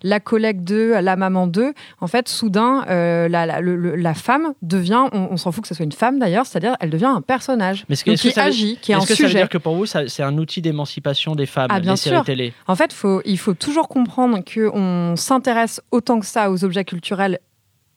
la 0.02 0.20
collègue 0.20 0.62
d'eux, 0.64 0.98
la 1.00 1.16
maman 1.16 1.46
d'eux. 1.46 1.72
En 2.00 2.06
fait, 2.06 2.28
soudain, 2.28 2.84
la, 2.88 3.28
la, 3.28 3.60
le- 3.60 3.96
la 3.96 4.14
femme 4.14 4.52
devient, 4.62 5.04
on, 5.12 5.28
on 5.32 5.36
s'en 5.36 5.52
fout 5.52 5.62
que 5.62 5.68
ce 5.68 5.74
soit 5.74 5.84
une 5.84 5.92
femme 5.92 6.18
d'ailleurs, 6.18 6.46
c'est-à-dire 6.46 6.76
elle 6.80 6.90
devient 6.90 7.06
un 7.06 7.20
personnage 7.20 7.84
Mais 7.88 7.96
Donc, 7.96 8.04
que 8.16 8.20
qui 8.20 8.30
ça 8.30 8.44
agit, 8.44 8.78
qui 8.80 8.92
est 8.92 8.94
un 8.94 9.00
que 9.00 9.06
ça 9.06 9.14
veut 9.14 9.28
sujet. 9.28 9.38
dire 9.38 9.48
que 9.48 9.58
pour 9.58 9.74
vous 9.78 9.86
c'est 9.86 10.22
un 10.22 10.36
outil 10.38 10.60
d'émancipation 10.62 11.34
des 11.34 11.46
femmes, 11.46 11.68
Ah, 11.70 11.80
bien 11.80 11.92
les 11.92 11.96
séries 11.96 12.16
sûr. 12.16 12.24
télé 12.24 12.52
En 12.66 12.76
fait, 12.76 12.92
faut, 12.92 13.22
il 13.24 13.38
faut 13.38 13.54
toujours 13.54 13.88
comprendre 13.88 14.38
qu'on 14.44 15.14
s'intéresse 15.16 15.80
autant 15.90 16.20
que 16.20 16.26
ça 16.26 16.50
aux 16.50 16.64
objets 16.64 16.84
culturels. 16.84 17.38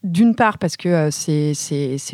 D'une 0.04 0.34
part 0.34 0.58
parce 0.58 0.78
que 0.78 0.90
euh, 0.90 1.10
c'est 1.12 1.54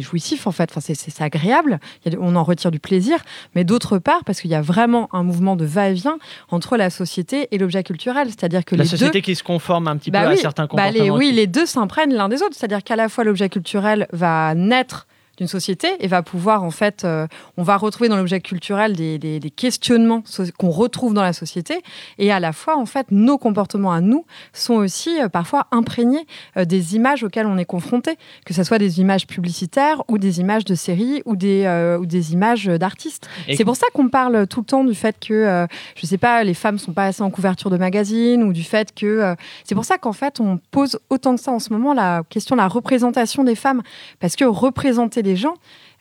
jouissif 0.02 0.46
en 0.46 0.52
fait, 0.52 0.70
enfin, 0.76 0.82
c'est 0.82 1.22
agréable, 1.22 1.80
a- 2.06 2.10
on 2.20 2.36
en 2.36 2.44
retire 2.44 2.70
du 2.70 2.82
plaisir, 2.82 3.18
mais 3.56 3.64
d'autre 3.64 3.98
part 3.98 4.26
parce 4.26 4.42
qu'il 4.42 4.52
y 4.52 4.56
a 4.56 4.62
vraiment 4.62 5.08
un 5.14 5.24
mouvement 5.24 5.56
de 5.56 5.64
va-et-vient 5.64 6.18
entre 6.52 6.76
la 6.76 6.90
société 6.90 7.48
et 7.52 7.58
l'objet 7.58 7.84
culturel, 7.84 8.28
c'est-à-dire 8.28 8.66
que 8.66 8.76
La 8.76 8.84
les 8.84 8.90
société 8.90 9.14
deux, 9.14 9.20
qui 9.22 9.36
se 9.36 9.44
conforme 9.44 9.88
un 9.88 9.96
petit 9.96 10.12
Bah 10.12 10.24
peu 10.24 10.28
oui, 10.28 10.34
à 10.34 10.36
certains 10.36 10.64
bah 10.64 10.68
comportements. 10.68 11.04
les- 11.06 11.10
oui, 11.12 11.32
les 11.32 11.48
deux 11.48 11.66
s'imprègnent 11.66 12.14
l'un 12.14 12.28
des 12.28 12.42
autres. 12.42 12.56
C'est-à-dire 12.58 12.84
qu'à 12.84 12.98
la 12.98 13.08
fois 13.08 13.24
l'objet 13.24 13.48
culturel 13.48 14.08
va 14.12 14.54
naître 14.54 15.07
d'une 15.38 15.48
société 15.48 15.88
et 16.00 16.08
va 16.08 16.24
pouvoir 16.24 16.64
en 16.64 16.72
fait, 16.72 17.04
euh, 17.06 17.28
on 17.58 17.64
va 17.64 17.78
retrouver 17.78 18.10
dans 18.10 18.18
l'objet 18.18 18.42
culturel 18.42 18.96
des, 18.96 19.18
des- 19.20 19.40
des 19.40 19.50
questionnements 19.52 20.24
qu'on 20.58 20.70
retrouve 20.72 21.14
dans 21.14 21.22
la 21.22 21.34
société 21.34 21.82
et 22.18 22.32
à 22.32 22.40
la 22.40 22.54
fois 22.54 22.78
en 22.78 22.86
fait 22.86 23.08
nos 23.12 23.38
comportements 23.38 23.92
à 23.92 24.02
nous 24.02 24.26
sont 24.54 24.74
aussi 24.76 25.22
euh, 25.22 25.30
parfois 25.30 25.68
imprégnés 25.72 26.26
euh, 26.58 26.66
des 26.66 26.96
images 26.96 27.24
auxquelles 27.24 27.46
on 27.48 27.58
est 27.58 27.66
confronté, 27.66 28.18
que 28.46 28.54
ce 28.54 28.64
soit 28.64 28.80
des 28.80 29.00
images 29.00 29.28
publicitaires 29.28 30.02
ou 30.08 30.18
des 30.18 30.40
images 30.40 30.66
de 30.66 30.76
séries 30.76 31.22
ou 31.26 31.36
des 31.36 31.66
ou 32.00 32.06
des 32.06 32.34
images 32.34 32.66
d'artistes. 32.66 33.28
C'est 33.56 33.66
pour 33.66 33.76
ça 33.76 33.86
qu'on 33.94 34.10
parle 34.10 34.48
tout 34.48 34.62
le 34.62 34.66
temps 34.66 34.84
du 34.84 34.96
fait 34.96 35.16
que 35.20 35.68
je 35.96 36.06
sais 36.06 36.18
pas, 36.18 36.44
les 36.44 36.54
femmes 36.54 36.78
sont 36.80 36.94
pas 36.94 37.06
assez 37.06 37.22
en 37.22 37.30
couverture 37.30 37.70
de 37.70 37.78
magazines 37.78 38.44
ou 38.44 38.54
du 38.54 38.64
fait 38.64 38.94
que 38.96 39.36
c'est 39.64 39.76
pour 39.76 39.86
ça 39.86 39.98
qu'en 39.98 40.14
fait 40.14 40.40
on 40.40 40.60
pose 40.72 41.00
autant 41.10 41.36
que 41.36 41.42
ça 41.42 41.52
en 41.52 41.60
ce 41.60 41.72
moment 41.72 41.94
la 41.94 42.24
question 42.30 42.56
de 42.56 42.62
la 42.62 42.68
représentation 42.68 43.44
des 43.44 43.56
femmes 43.56 43.82
parce 44.20 44.36
que 44.36 44.46
représenter 44.46 45.24
des 45.28 45.36
gens 45.36 45.54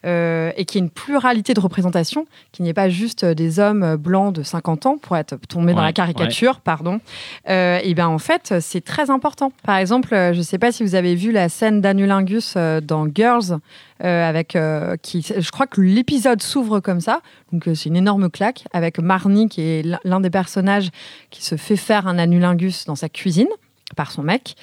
euh, 0.05 0.53
et 0.57 0.65
qu'il 0.67 0.79
y 0.81 0.85
ait 0.85 0.87
une 0.87 0.91
pluralité 0.91 1.53
de 1.53 1.59
représentation, 1.59 2.27
qu'il 2.53 2.63
n'y 2.63 2.69
ait 2.69 2.75
pas 2.75 2.89
juste 2.89 3.25
euh, 3.25 3.35
des 3.35 3.59
hommes 3.59 3.83
euh, 3.83 3.97
blancs 3.97 4.33
de 4.33 4.43
50 4.45 4.87
ans 4.87 4.99
pour 4.99 5.17
être 5.17 5.37
tombés 5.49 5.73
dans 5.73 5.81
la 5.83 5.93
caricature, 5.93 6.61
pardon. 6.61 7.01
Euh, 7.49 7.81
et 7.83 7.93
bien 7.95 8.07
en 8.07 8.19
fait, 8.19 8.55
c'est 8.61 8.85
très 8.85 9.11
important. 9.11 9.51
Par 9.65 9.79
exemple, 9.79 10.11
je 10.13 10.37
ne 10.39 10.43
sais 10.43 10.59
pas 10.59 10.71
si 10.71 10.85
vous 10.85 10.95
avez 10.95 11.15
vu 11.17 11.33
la 11.33 11.49
scène 11.49 11.81
d'Anulingus 11.81 12.57
dans 12.83 13.09
Girls, 13.13 13.59
euh, 14.05 14.29
avec 14.29 14.57
qui, 15.03 15.23
je 15.39 15.51
crois 15.51 15.67
que 15.67 15.81
l'épisode 15.81 16.41
s'ouvre 16.43 16.79
comme 16.81 17.01
ça. 17.01 17.21
Donc 17.53 17.65
c'est 17.75 17.89
une 17.89 17.97
énorme 17.97 18.31
claque 18.31 18.65
avec 18.73 18.99
Marnie 19.01 19.49
qui 19.49 19.63
est 19.63 19.83
l'un- 20.05 20.21
des 20.21 20.31
personnages 20.31 20.91
qui 21.31 21.43
se 21.45 21.57
fait 21.57 21.77
faire 21.77 22.07
un 22.07 22.19
anulingus 22.19 22.85
dans 22.85 22.97
sa 22.97 23.09
cuisine 23.09 23.49
par 23.97 24.13
son 24.13 24.23
mec. 24.23 24.55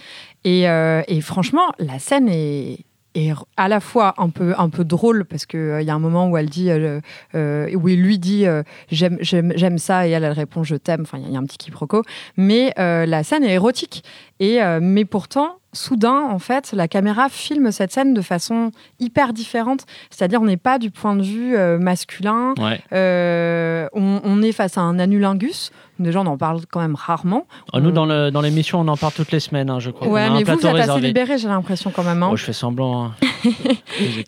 Et, 0.46 0.62
et 0.64 1.22
franchement, 1.22 1.74
la 1.80 2.00
scène 2.00 2.30
est 2.30 2.80
est 3.16 3.34
à 3.58 3.68
la 3.68 3.80
fois 3.80 4.14
un 4.18 4.30
peu 4.30 4.54
un 4.58 4.70
peu 4.70 4.84
drôle 4.84 5.26
parce 5.26 5.46
que 5.46 5.58
euh, 5.58 5.82
y 5.82 5.90
a 5.90 5.96
un 5.96 6.00
moment 6.00 6.30
où 6.30 6.38
elle 6.38 6.50
dit 6.50 6.70
euh, 6.70 7.00
euh, 7.36 7.74
où 7.76 7.88
il 7.90 8.02
lui 8.02 8.20
dit 8.20 8.46
euh, 8.46 8.64
j'aime 8.92 9.18
j'aime 9.22 9.78
ça 9.78 10.08
et 10.08 10.12
elle 10.12 10.24
elle 10.24 10.32
répond 10.32 10.64
je 10.64 10.76
t'aime 10.76 11.02
enfin 11.02 11.20
il 11.20 11.30
y 11.30 11.34
y, 11.34 11.36
a 11.36 11.40
un 11.40 11.44
petit 11.44 11.58
quiproquo 11.58 12.04
mais 12.38 12.74
euh, 12.80 13.06
la 13.06 13.24
scène 13.24 13.44
est 13.44 13.54
érotique. 13.54 14.04
Et 14.40 14.60
mais 14.82 15.06
pourtant 15.06 15.58
soudain 15.74 16.22
en 16.30 16.40
fait 16.40 16.72
la 16.74 16.88
caméra 16.88 17.30
filme 17.30 17.72
cette 17.72 17.92
scène 17.92 18.14
de 18.14 18.22
façon 18.22 18.72
hyper 19.00 19.34
différente 19.34 19.86
c'est-à-dire 20.10 20.42
on 20.42 20.46
n'est 20.46 20.58
pas 20.58 20.78
du 20.80 20.92
point 20.92 21.16
de 21.16 21.24
vue 21.24 21.56
euh, 21.56 21.78
masculin 21.80 22.54
Ouais. 22.60 22.80
euh, 22.94 23.88
on, 23.94 24.22
on 24.24 24.42
est 24.42 24.52
face 24.52 24.78
à 24.78 24.82
un 24.82 25.00
anulingus 25.00 25.72
déjà 26.00 26.22
on 26.22 26.26
en 26.26 26.38
parle 26.38 26.62
quand 26.70 26.80
même 26.82 26.96
rarement 26.96 27.46
Oh, 27.72 27.80
nous, 27.80 27.92
dans 27.92 28.42
l'émission, 28.42 28.80
on 28.82 28.88
en 28.88 28.98
parle 28.98 29.14
toutes 29.14 29.32
les 29.32 29.40
semaines, 29.40 29.70
hein, 29.70 29.80
je 29.80 29.90
crois. 29.92 30.08
ouais 30.08 30.30
mais 30.30 30.44
vous 30.44 30.54
vous 30.58 30.68
êtes 30.68 30.76
assez 30.90 31.00
libéré 31.02 31.38
j'ai 31.38 31.48
l'impression 31.48 31.92
quand 31.92 32.04
même 32.04 32.22
hein. 32.24 32.30
Oh, 32.32 32.36
je 32.36 32.44
fais 32.44 32.54
semblant. 32.54 33.06
hein. 33.06 33.12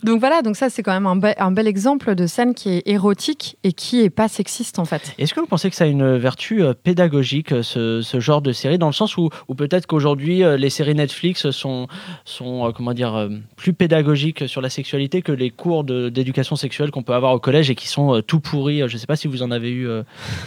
Donc 0.04 0.20
voilà, 0.20 0.42
donc 0.42 0.56
ça 0.56 0.70
c'est 0.70 0.84
quand 0.84 0.94
même 0.94 1.08
un, 1.08 1.16
be- 1.16 1.34
un 1.38 1.52
bel 1.52 1.68
exemple 1.68 2.16
de 2.16 2.28
scène 2.28 2.54
qui 2.54 2.70
est 2.70 2.84
érotique 2.88 3.58
et 3.64 3.74
qui 3.74 4.02
est 4.02 4.10
pas 4.10 4.28
sexiste 4.28 4.80
en 4.80 4.86
fait. 4.86 5.14
Est-ce 5.18 5.34
que 5.34 5.40
vous 5.40 5.46
pensez 5.48 5.70
que 5.70 5.76
ça 5.76 5.86
a 5.86 5.88
une 5.88 6.18
vertu 6.18 6.64
euh, 6.64 6.74
pédagogique, 6.74 7.54
ce, 7.64 8.02
ce 8.02 8.20
genre 8.20 8.42
de 8.42 8.52
série, 8.52 8.78
dans 8.78 8.88
le 8.88 8.94
sens 8.94 9.18
où, 9.18 9.30
où 9.48 9.56
peut-être 9.56 9.88
qu'aujourd'hui, 9.88 10.44
les 10.58 10.70
séries 10.70 10.96
Netflix 10.96 11.35
sont, 11.38 11.88
sont 12.26 12.68
euh, 12.68 12.72
comment 12.72 12.94
dire, 12.94 13.14
euh, 13.16 13.30
plus 13.56 13.74
pédagogiques 13.74 14.48
sur 14.48 14.62
la 14.62 14.70
sexualité 14.70 15.22
que 15.22 15.32
les 15.32 15.50
cours 15.50 15.84
d'éducation 15.84 16.56
sexuelle 16.56 16.92
qu'on 16.92 17.04
peut 17.04 17.14
avoir 17.14 17.34
au 17.34 17.40
collège 17.40 17.70
et 17.70 17.76
qui 17.76 17.88
sont 17.88 18.16
euh, 18.16 18.22
tout 18.22 18.40
pourris 18.40 18.80
Je 18.88 18.94
ne 18.94 18.98
sais 19.00 19.08
pas 19.08 19.16
si 19.16 19.28
vous 19.28 19.44
en 19.44 19.52
avez 19.52 19.72
eu 19.72 19.88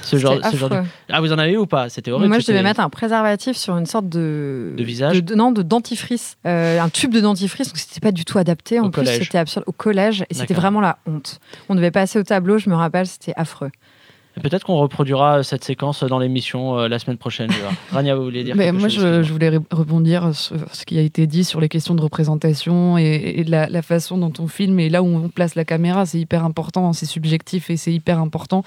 ce, 0.02 0.16
genre, 0.16 0.34
C'était 0.34 0.50
ce 0.50 0.56
genre 0.56 0.70
de... 0.70 0.80
Ah, 1.10 1.20
vous 1.20 1.32
en 1.32 1.38
avez 1.38 1.52
eu 1.52 1.56
ou 1.56 1.66
pas? 1.66 1.88
C'était 1.88 2.10
horrible. 2.10 2.28
Moi 2.28 2.38
je 2.38 2.46
devais 2.46 2.62
mettre 2.62 2.80
un 2.80 2.88
préservatif 2.90 3.56
sur 3.56 3.76
une 3.76 3.86
sorte 3.86 4.08
de 4.08 4.74
De 4.76 4.84
visage? 4.84 5.22
de- 5.22 5.34
non 5.34 5.52
de 5.52 5.62
dentifrice, 5.62 6.36
Euh, 6.46 6.80
un 6.80 6.88
tube 6.88 7.12
de 7.12 7.20
dentifrice, 7.20 7.68
donc 7.68 7.76
c'était 7.78 8.00
pas 8.00 8.12
du 8.12 8.24
tout 8.24 8.38
adapté. 8.38 8.80
En 8.80 8.86
Au 8.86 8.90
plus 8.90 9.06
c'était 9.06 9.38
absurde 9.38 9.64
au 9.66 9.72
collège 9.72 10.24
et 10.30 10.34
c'était 10.34 10.54
vraiment 10.54 10.80
la 10.80 10.98
honte. 11.06 11.40
On 11.68 11.74
devait 11.74 11.90
passer 11.90 12.18
au 12.18 12.22
tableau, 12.22 12.58
je 12.58 12.68
me 12.70 12.74
rappelle, 12.74 13.06
c'était 13.06 13.34
affreux. 13.36 13.70
Peut-être 14.38 14.64
qu'on 14.64 14.76
reproduira 14.76 15.42
cette 15.42 15.64
séquence 15.64 16.02
dans 16.04 16.18
l'émission 16.18 16.78
euh, 16.78 16.88
la 16.88 16.98
semaine 16.98 17.16
prochaine. 17.18 17.50
Rania, 17.92 18.14
vous 18.16 18.24
voulez 18.24 18.44
dire 18.44 18.56
Mais 18.56 18.66
quelque 18.66 18.78
moi, 18.80 18.88
chose 18.88 19.02
je, 19.02 19.22
je 19.22 19.32
voulais 19.32 19.50
rebondir 19.70 20.34
sur 20.34 20.56
ce 20.72 20.84
qui 20.84 20.98
a 20.98 21.02
été 21.02 21.26
dit 21.26 21.44
sur 21.44 21.60
les 21.60 21.68
questions 21.68 21.94
de 21.94 22.00
représentation 22.02 22.98
et, 22.98 23.34
et 23.38 23.44
de 23.44 23.50
la, 23.50 23.68
la 23.68 23.82
façon 23.82 24.18
dont 24.18 24.32
on 24.38 24.46
filme 24.48 24.78
et 24.80 24.88
là 24.88 25.02
où 25.02 25.06
on 25.06 25.28
place 25.28 25.54
la 25.54 25.64
caméra, 25.64 26.06
c'est 26.06 26.18
hyper 26.20 26.44
important, 26.44 26.92
c'est 26.92 27.06
subjectif 27.06 27.70
et 27.70 27.76
c'est 27.76 27.92
hyper 27.92 28.18
important. 28.18 28.62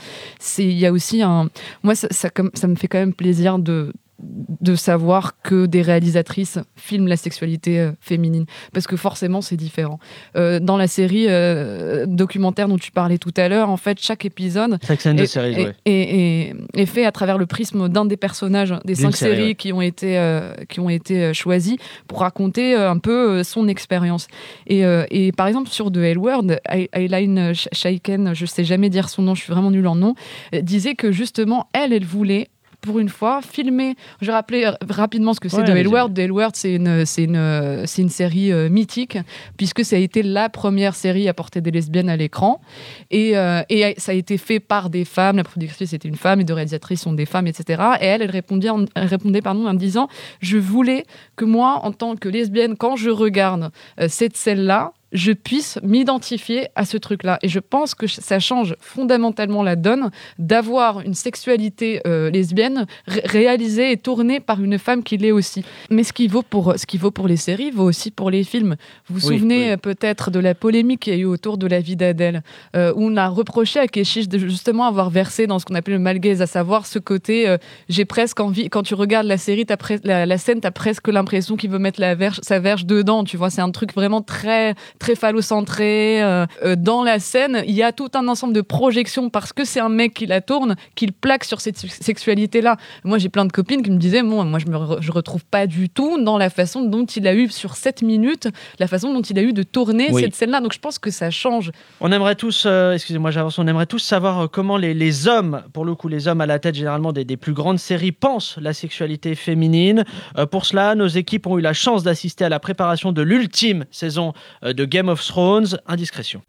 Il 0.57 0.71
y 0.77 0.85
a 0.85 0.91
aussi 0.91 1.21
un, 1.21 1.49
moi 1.83 1.95
ça, 1.95 2.07
ça, 2.11 2.29
comme- 2.29 2.51
ça 2.53 2.67
me 2.67 2.75
fait 2.75 2.87
quand 2.87 2.99
même 2.99 3.13
plaisir 3.13 3.59
de 3.59 3.93
de 4.23 4.75
savoir 4.75 5.41
que 5.41 5.65
des 5.65 5.81
réalisatrices 5.81 6.59
filment 6.75 7.07
la 7.07 7.17
sexualité 7.17 7.79
euh, 7.79 7.91
féminine 7.99 8.45
parce 8.73 8.87
que 8.87 8.95
forcément 8.95 9.41
c'est 9.41 9.55
différent. 9.57 9.99
Euh, 10.35 10.59
dans 10.59 10.77
la 10.77 10.87
série 10.87 11.25
euh, 11.27 12.05
documentaire 12.07 12.67
dont 12.67 12.77
tu 12.77 12.91
parlais 12.91 13.17
tout 13.17 13.33
à 13.37 13.47
l'heure, 13.49 13.69
en 13.69 13.77
fait 13.77 13.99
chaque 13.99 14.25
épisode 14.25 14.77
the 14.81 15.19
est, 15.19 15.57
est- 15.85 16.53
ouais. 16.55 16.55
est- 16.75 16.85
fait 16.85 17.05
à 17.05 17.11
travers 17.11 17.37
le 17.37 17.45
prisme 17.45 17.89
d'un 17.89 18.05
des 18.05 18.17
personnages 18.17 18.73
des 18.85 18.95
cinq 18.95 19.15
série, 19.15 19.35
séries 19.35 19.47
ouais. 19.49 19.55
qui 19.55 19.73
ont 19.73 19.81
été 19.81 20.17
euh, 20.17 20.53
qui 20.69 20.79
ont 20.79 20.89
été 20.89 21.33
choisis 21.33 21.75
pour 22.07 22.19
raconter 22.19 22.75
un 22.75 22.97
peu 22.97 23.43
son 23.43 23.67
expérience. 23.67 24.27
Et, 24.67 24.81
et 25.09 25.31
par 25.31 25.47
exemple 25.47 25.69
sur 25.69 25.91
The 25.91 25.97
L 25.97 26.17
Word, 26.17 26.47
Sh- 26.69 27.67
Shaiken, 27.71 28.33
je 28.33 28.45
sais 28.45 28.63
jamais 28.63 28.89
dire 28.89 29.09
son 29.09 29.21
nom, 29.21 29.35
je 29.35 29.41
suis 29.43 29.53
vraiment 29.53 29.71
nulle 29.71 29.87
en 29.87 29.95
nom, 29.95 30.15
disait 30.61 30.95
que 30.95 31.11
justement 31.11 31.67
elle, 31.73 31.93
elle 31.93 32.05
voulait 32.05 32.47
pour 32.81 32.99
une 32.99 33.09
fois, 33.09 33.41
filmer. 33.41 33.95
Je 34.21 34.27
vais 34.27 34.33
rappeler 34.33 34.65
euh, 34.65 34.71
rapidement 34.89 35.33
ce 35.33 35.39
que 35.39 35.49
c'est 35.49 35.57
Ouais. 35.57 36.09
The 36.13 36.19
L 36.19 36.31
Word, 36.31 36.51
c'est 36.53 36.75
une, 36.75 37.05
c'est 37.05 37.23
une, 37.23 37.83
c'est 37.85 38.01
une 38.01 38.09
série 38.09 38.51
euh, 38.51 38.69
mythique, 38.69 39.17
puisque 39.57 39.85
ça 39.85 39.95
a 39.95 39.99
été 39.99 40.23
la 40.23 40.49
première 40.49 40.95
série 40.95 41.27
à 41.27 41.33
porter 41.33 41.61
des 41.61 41.71
lesbiennes 41.71 42.09
à 42.09 42.17
l'écran. 42.17 42.61
Et, 43.09 43.37
euh, 43.37 43.61
et 43.69 43.93
ça 43.97 44.11
a 44.11 44.15
été 44.15 44.37
fait 44.37 44.59
par 44.59 44.89
des 44.89 45.05
femmes. 45.05 45.37
La 45.37 45.43
productrice 45.43 45.93
était 45.93 46.07
une 46.07 46.15
femme, 46.15 46.39
les 46.39 46.45
deux 46.45 46.53
réalisatrices 46.53 47.01
sont 47.01 47.13
des 47.13 47.25
femmes, 47.25 47.47
etc. 47.47 47.81
Et 48.01 48.05
elle, 48.05 48.21
elle 48.21 48.31
répondait, 48.31 48.69
en, 48.69 48.85
elle 48.95 49.07
répondait 49.07 49.41
pardon, 49.41 49.67
en 49.67 49.73
me 49.73 49.79
disant 49.79 50.07
Je 50.41 50.57
voulais 50.57 51.05
que 51.35 51.45
moi, 51.45 51.79
en 51.83 51.91
tant 51.91 52.15
que 52.15 52.29
lesbienne, 52.29 52.75
quand 52.75 52.95
je 52.95 53.09
regarde 53.09 53.71
euh, 53.99 54.07
cette 54.09 54.37
scène-là, 54.37 54.93
je 55.11 55.31
puisse 55.31 55.77
m'identifier 55.83 56.67
à 56.75 56.85
ce 56.85 56.97
truc-là. 56.97 57.37
Et 57.41 57.47
je 57.49 57.59
pense 57.59 57.95
que 57.95 58.07
ça 58.07 58.39
change 58.39 58.75
fondamentalement 58.79 59.63
la 59.63 59.75
donne 59.75 60.09
d'avoir 60.39 61.01
une 61.01 61.13
sexualité 61.13 62.01
euh, 62.07 62.29
lesbienne 62.29 62.85
ré- 63.07 63.21
réalisée 63.25 63.91
et 63.91 63.97
tournée 63.97 64.39
par 64.39 64.61
une 64.63 64.77
femme 64.79 65.03
qui 65.03 65.17
l'est 65.17 65.31
aussi. 65.31 65.63
Mais 65.89 66.03
ce 66.03 66.13
qui 66.13 66.27
vaut 66.27 66.43
pour 66.43 66.73
ce 66.77 66.85
qui 66.85 66.97
vaut 66.97 67.11
pour 67.11 67.27
les 67.27 67.37
séries 67.37 67.71
vaut 67.71 67.83
aussi 67.83 68.11
pour 68.11 68.29
les 68.31 68.43
films. 68.43 68.75
Vous 69.07 69.19
vous 69.19 69.27
Oui, 69.29 69.37
souvenez 69.37 69.65
oui. 69.65 69.69
euh, 69.71 69.77
peut-être 69.77 70.31
de 70.31 70.39
la 70.39 70.55
polémique 70.55 71.01
qu'il 71.01 71.13
y 71.13 71.15
a 71.17 71.19
eu 71.19 71.25
autour 71.25 71.57
de 71.57 71.67
la 71.67 71.79
vie 71.79 71.95
d'Adèle, 71.95 72.41
euh, 72.75 72.93
où 72.95 73.03
on 73.05 73.17
a 73.17 73.27
reproché 73.27 73.79
à 73.79 73.87
Keshish 73.87 74.27
de 74.27 74.37
justement 74.37 74.85
avoir 74.85 75.09
versé 75.09 75.47
dans 75.47 75.59
ce 75.59 75.65
qu'on 75.65 75.75
appelle 75.75 75.93
le 75.95 75.99
malgaise, 75.99 76.41
à 76.41 76.47
savoir 76.47 76.85
ce 76.85 76.99
côté 76.99 77.47
euh, 77.47 77.57
j'ai 77.89 78.05
presque 78.05 78.39
envie, 78.39 78.69
quand 78.69 78.83
tu 78.83 78.93
regardes 78.95 79.27
la 79.27 79.37
série, 79.37 79.65
t'as 79.65 79.75
pres- 79.75 79.99
la, 80.03 80.25
la 80.25 80.37
scène, 80.37 80.61
tu 80.61 80.67
as 80.67 80.71
presque 80.71 81.07
l'impression 81.07 81.55
qu'il 81.57 81.69
veut 81.69 81.79
mettre 81.79 81.99
la 82.01 82.15
verge, 82.15 82.39
sa 82.41 82.59
verge 82.59 82.85
dedans, 82.85 83.23
tu 83.23 83.37
vois, 83.37 83.49
c'est 83.49 83.61
un 83.61 83.71
truc 83.71 83.93
vraiment 83.93 84.21
très, 84.21 84.73
très 85.01 85.15
phallocentré. 85.15 86.21
euh, 86.23 86.45
euh, 86.63 86.75
dans 86.77 87.03
la 87.03 87.19
scène, 87.19 87.63
il 87.67 87.73
y 87.73 87.83
a 87.83 87.91
tout 87.91 88.09
un 88.13 88.27
ensemble 88.27 88.53
de 88.53 88.61
projections 88.61 89.29
parce 89.29 89.51
que 89.51 89.65
c'est 89.65 89.79
un 89.79 89.89
mec 89.89 90.13
qui 90.13 90.25
la 90.27 90.39
tourne, 90.41 90.75
qu'il 90.95 91.11
plaque 91.11 91.43
sur 91.43 91.59
cette 91.59 91.77
sexualité-là. 91.77 92.77
Moi, 93.03 93.17
j'ai 93.17 93.29
plein 93.29 93.45
de 93.45 93.51
copines 93.51 93.81
qui 93.81 93.91
me 93.91 93.97
disaient, 93.97 94.21
bon, 94.21 94.43
moi, 94.45 94.59
je 94.59 94.67
me 94.67 94.77
re- 94.77 95.01
je 95.01 95.11
retrouve 95.11 95.43
pas 95.43 95.65
du 95.67 95.89
tout 95.89 96.21
dans 96.23 96.37
la 96.37 96.49
façon 96.49 96.83
dont 96.83 97.05
il 97.05 97.27
a 97.27 97.33
eu 97.33 97.49
sur 97.49 97.75
7 97.75 98.03
minutes, 98.03 98.47
la 98.79 98.87
façon 98.87 99.13
dont 99.13 99.21
il 99.21 99.37
a 99.39 99.41
eu 99.41 99.53
de 99.53 99.63
tourner 99.63 100.09
Oui. 100.11 100.21
cette 100.21 100.35
scène-là. 100.35 100.61
Donc, 100.61 100.73
je 100.73 100.79
pense 100.79 100.99
que 100.99 101.09
ça 101.09 101.31
change. 101.31 101.71
On 101.99 102.11
aimerait 102.11 102.35
tous, 102.35 102.63
euh, 102.67 102.93
excusez-moi, 102.93 103.31
j'avance, 103.31 103.57
on 103.59 103.67
aimerait 103.67 103.87
tous 103.87 103.99
savoir 103.99 104.41
euh, 104.43 104.47
comment 104.47 104.77
les, 104.77 104.93
les 104.93 105.27
hommes, 105.27 105.63
pour 105.73 105.83
le 105.85 105.95
coup, 105.95 106.07
les 106.07 106.27
hommes 106.27 106.41
à 106.41 106.45
la 106.45 106.59
tête 106.59 106.75
généralement 106.75 107.11
des, 107.11 107.25
des 107.25 107.37
plus 107.37 107.53
grandes 107.53 107.79
séries 107.79 108.11
pensent 108.11 108.57
la 108.61 108.73
sexualité 108.73 109.35
féminine. 109.35 110.05
Euh, 110.37 110.45
pour 110.45 110.65
cela, 110.65 110.93
nos 110.95 111.07
équipes 111.07 111.47
ont 111.47 111.57
eu 111.57 111.61
la 111.61 111.73
chance 111.73 112.03
d'assister 112.03 112.45
à 112.45 112.49
la 112.49 112.59
préparation 112.59 113.11
de 113.11 113.21
l'ultime 113.21 113.85
saison 113.91 114.33
de 114.63 114.85
Game 114.91 115.07
of 115.07 115.25
Thrones. 115.25 115.79
Indiscrétion. 115.87 116.41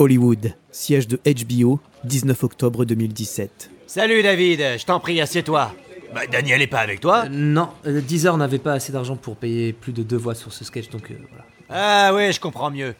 Hollywood, 0.00 0.54
siège 0.72 1.06
de 1.06 1.20
HBO, 1.24 1.78
19 2.02 2.42
octobre 2.42 2.84
2017. 2.84 3.70
Salut 3.86 4.24
David, 4.24 4.60
je 4.78 4.84
t'en 4.84 4.98
prie, 4.98 5.20
assieds-toi. 5.20 5.72
Bah, 6.12 6.26
Daniel 6.26 6.62
est 6.62 6.66
pas 6.66 6.80
avec 6.80 6.98
toi 6.98 7.28
Non, 7.30 7.68
euh, 7.86 8.00
Deezer 8.00 8.36
n'avait 8.36 8.58
pas 8.58 8.72
assez 8.72 8.92
d'argent 8.92 9.14
pour 9.14 9.36
payer 9.36 9.72
plus 9.72 9.92
de 9.92 10.02
deux 10.02 10.16
voix 10.16 10.34
sur 10.34 10.52
ce 10.52 10.64
sketch, 10.64 10.90
donc 10.90 11.12
euh, 11.12 11.14
voilà. 11.30 11.44
Ah 11.70 12.12
oui, 12.12 12.32
je 12.32 12.40
comprends 12.40 12.72
mieux. 12.72 12.96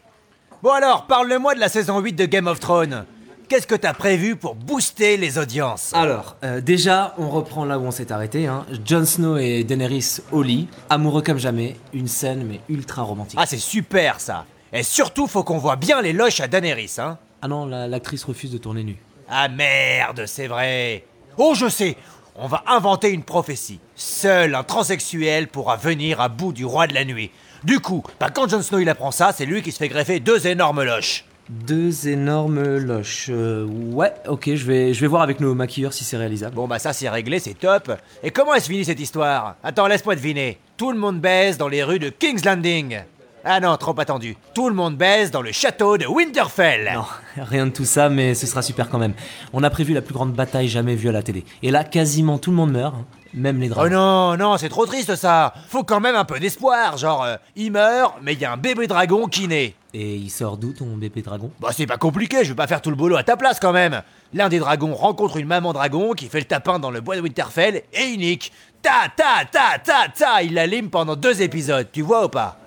Bon 0.63 0.71
alors, 0.71 1.09
parle-moi 1.09 1.57
de 1.57 1.61
la 1.61 1.69
saison 1.69 1.99
8 1.99 2.13
de 2.13 2.27
Game 2.27 2.47
of 2.47 2.61
Thrones. 2.61 3.05
Qu'est-ce 3.49 3.67
que 3.69 3.77
t'as 3.77 3.95
prévu 3.95 4.35
pour 4.35 4.57
booster 4.57 5.17
les 5.17 5.39
audiences? 5.39 5.93
Alors, 5.95 6.37
euh, 6.43 6.61
déjà, 6.61 7.15
on 7.17 7.29
reprend 7.31 7.65
là 7.65 7.79
où 7.79 7.83
on 7.85 7.93
s'est 7.93 8.11
arrêté. 8.11 8.49
Hein. 8.49 8.67
Jon 8.85 9.05
Snow 9.05 9.37
et 9.37 9.63
Daenerys 9.63 10.19
au 10.33 10.43
lit, 10.43 10.67
amoureux 10.91 11.23
comme 11.23 11.39
jamais, 11.39 11.77
une 11.93 12.09
scène 12.09 12.45
mais 12.45 12.61
ultra 12.69 13.03
romantique. 13.03 13.39
Ah, 13.41 13.47
c'est 13.47 13.59
super 13.59 14.19
ça. 14.19 14.47
Et 14.73 14.83
surtout, 14.83 15.29
faut 15.29 15.45
qu'on 15.45 15.59
voit 15.59 15.77
bien 15.77 16.03
les 16.03 16.13
loches 16.13 16.41
à 16.41 16.49
Daenerys, 16.49 16.97
hein. 16.99 17.19
Ah 17.41 17.47
non, 17.47 17.67
la- 17.67 17.87
l'actrice 17.87 18.25
refuse 18.25 18.51
de 18.51 18.59
tourner 18.59 18.83
nue. 18.83 18.97
Ah 19.29 19.49
merde, 19.49 20.25
c'est 20.27 20.49
vrai. 20.49 21.05
Oh, 21.39 21.55
je 21.55 21.69
sais. 21.69 21.97
On 22.35 22.49
va 22.49 22.65
inventer 22.67 23.11
une 23.11 23.23
prophétie. 23.23 23.79
Seul 23.95 24.57
un 24.57 24.65
transsexuel 24.65 25.47
pourra 25.49 25.77
venir 25.77 26.21
à 26.21 26.29
bout 26.29 26.53
du 26.53 26.65
roi 26.65 26.89
de 26.89 26.95
la 26.95 27.05
nuit. 27.05 27.31
Du 27.63 27.79
coup, 27.79 28.03
bah, 28.19 28.29
quand 28.35 28.49
Jon 28.49 28.61
Snow 28.63 28.81
il 28.81 28.89
apprend 28.89 29.13
ça, 29.13 29.33
c'est 29.33 29.47
lui 29.47 29.63
qui 29.63 29.71
se 29.71 29.79
fait 29.79 29.89
greffer 29.89 30.19
deux 30.19 30.47
énormes 30.49 30.83
loches. 30.83 31.25
Deux 31.49 32.09
énormes 32.09 32.77
loches. 32.79 33.29
Euh, 33.31 33.65
ouais, 33.65 34.13
ok, 34.27 34.51
je 34.55 34.65
vais, 34.65 34.93
je 34.93 35.01
vais 35.01 35.07
voir 35.07 35.23
avec 35.23 35.39
nos 35.39 35.55
maquilleurs 35.55 35.93
si 35.93 36.03
c'est 36.03 36.17
réalisable. 36.17 36.57
Bon 36.57 36.67
bah 36.67 36.81
ça 36.81 36.93
c'est 36.93 37.09
réglé, 37.09 37.39
c'est 37.39 37.55
top. 37.55 37.93
Et 38.25 38.33
comment 38.33 38.55
elle 38.55 38.61
se 38.61 38.69
finit 38.69 38.85
cette 38.85 38.99
histoire? 38.99 39.55
Attends, 39.63 39.87
laisse-moi 39.87 40.17
deviner. 40.17 40.59
Tout 40.77 40.91
le 40.91 40.99
monde 40.99 41.21
baise 41.21 41.57
dans 41.57 41.69
les 41.69 41.85
rues 41.85 42.01
de 42.01 42.09
King's 42.09 42.45
Landing. 42.45 42.99
Ah 43.45 43.61
non, 43.61 43.77
trop 43.77 43.95
attendu. 44.01 44.37
Tout 44.55 44.69
le 44.69 44.75
monde 44.75 44.97
baise 44.97 45.31
dans 45.31 45.41
le 45.41 45.53
château 45.53 45.97
de 45.97 46.05
Winterfell. 46.05 46.91
Non, 46.93 47.05
rien 47.37 47.67
de 47.67 47.71
tout 47.71 47.85
ça, 47.85 48.09
mais 48.09 48.35
ce 48.35 48.45
sera 48.45 48.61
super 48.61 48.89
quand 48.89 48.99
même. 48.99 49.15
On 49.53 49.63
a 49.63 49.71
prévu 49.71 49.95
la 49.95 50.03
plus 50.03 50.15
grande 50.15 50.33
bataille 50.33 50.67
jamais 50.67 50.97
vue 50.97 51.09
à 51.09 51.13
la 51.13 51.23
télé. 51.23 51.45
Et 51.63 51.71
là, 51.71 51.85
quasiment 51.85 52.39
tout 52.39 52.51
le 52.51 52.57
monde 52.57 52.73
meurt. 52.73 52.97
Même 53.35 53.61
les 53.61 53.69
Oh 53.71 53.75
dragons. 53.75 53.95
non, 53.95 54.37
non, 54.37 54.57
c'est 54.59 54.69
trop 54.69 54.87
triste 54.87 55.15
ça. 55.17 55.53
Faut 55.69 55.85
quand 55.85 56.01
même 56.01 56.15
un 56.17 56.25
peu 56.25 56.39
d'espoir. 56.41 56.97
Genre, 56.97 57.25
euh, 57.25 57.37
il 57.57 57.73
meurt, 57.73 58.15
mais 58.23 58.33
il 58.35 58.41
y 58.41 58.45
a 58.45 58.53
un 58.53 58.57
bébé 58.57 58.87
dragon 58.87 59.27
qui 59.27 59.49
naît. 59.49 59.75
Et 59.95 60.17
il 60.17 60.31
sort 60.31 60.57
d'où 60.59 60.73
ton 60.73 60.97
bébé 60.97 61.23
dragon? 61.23 61.51
Bah 61.61 61.69
c'est 61.73 61.87
pas 61.87 61.97
compliqué, 61.97 62.45
je 62.45 62.51
vais 62.51 62.55
pas 62.55 62.67
faire 62.67 62.83
tout 62.83 62.91
le 62.91 62.97
boulot 62.97 63.17
à 63.17 63.23
ta 63.23 63.37
place 63.37 63.59
quand 63.59 63.73
même. 63.73 64.03
L'un 64.35 64.49
des 64.51 64.59
dragons 64.59 64.95
rencontre 64.95 65.39
une 65.39 65.47
maman 65.47 65.73
dragon 65.73 66.13
qui 66.13 66.27
fait 66.27 66.41
le 66.41 66.45
tapin 66.45 66.79
dans 66.79 66.91
le 66.91 67.01
bois 67.01 67.17
de 67.17 67.23
Winterfell 67.23 67.83
et 67.95 68.05
unique. 68.13 68.53
Ta 68.83 69.09
ta 69.17 69.45
ta 69.51 69.79
ta 69.79 70.09
ta, 70.15 70.43
il 70.43 70.53
la 70.55 70.67
lime 70.67 70.91
pendant 70.91 71.17
deux 71.17 71.41
épisodes, 71.41 71.89
tu 71.91 72.03
vois 72.03 72.27
ou 72.27 72.29
pas? 72.29 72.59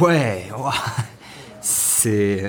Ouais, 0.00 0.48
c'est 1.60 2.42
euh, 2.44 2.48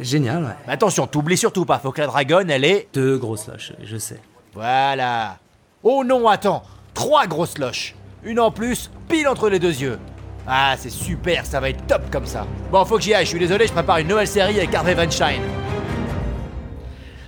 génial, 0.00 0.42
ouais. 0.44 0.50
Mais 0.66 0.72
Attention, 0.72 1.06
t'oublies 1.06 1.36
surtout 1.36 1.64
pas, 1.64 1.78
faut 1.78 1.92
que 1.92 2.00
la 2.00 2.06
dragonne 2.06 2.50
elle 2.50 2.64
est... 2.64 2.88
Deux 2.92 3.18
grosses 3.18 3.46
lâches, 3.46 3.72
je 3.82 3.96
sais. 3.96 4.20
Voilà. 4.54 5.36
Oh 5.82 6.02
non, 6.04 6.28
attends, 6.28 6.62
trois 7.00 7.26
grosses 7.26 7.56
loches. 7.56 7.94
Une 8.24 8.38
en 8.38 8.50
plus, 8.50 8.90
pile 9.08 9.26
entre 9.26 9.48
les 9.48 9.58
deux 9.58 9.80
yeux. 9.80 9.98
Ah, 10.46 10.74
c'est 10.76 10.90
super, 10.90 11.46
ça 11.46 11.58
va 11.58 11.70
être 11.70 11.86
top 11.86 12.02
comme 12.10 12.26
ça. 12.26 12.46
Bon, 12.70 12.84
faut 12.84 12.98
que 12.98 13.02
j'y 13.02 13.14
aille, 13.14 13.24
je 13.24 13.30
suis 13.30 13.38
désolé, 13.38 13.66
je 13.66 13.72
prépare 13.72 13.96
une 13.98 14.08
nouvelle 14.08 14.26
série 14.26 14.58
avec 14.58 14.74
Harvey 14.74 14.94
Weinstein. 14.94 15.40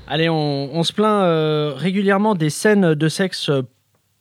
Allez, 0.06 0.28
on, 0.28 0.82
se 0.82 0.92
plaint 0.92 1.22
euh, 1.22 1.72
régulièrement 1.74 2.34
des 2.34 2.50
scènes 2.50 2.92
de 2.92 3.08
sexe 3.08 3.50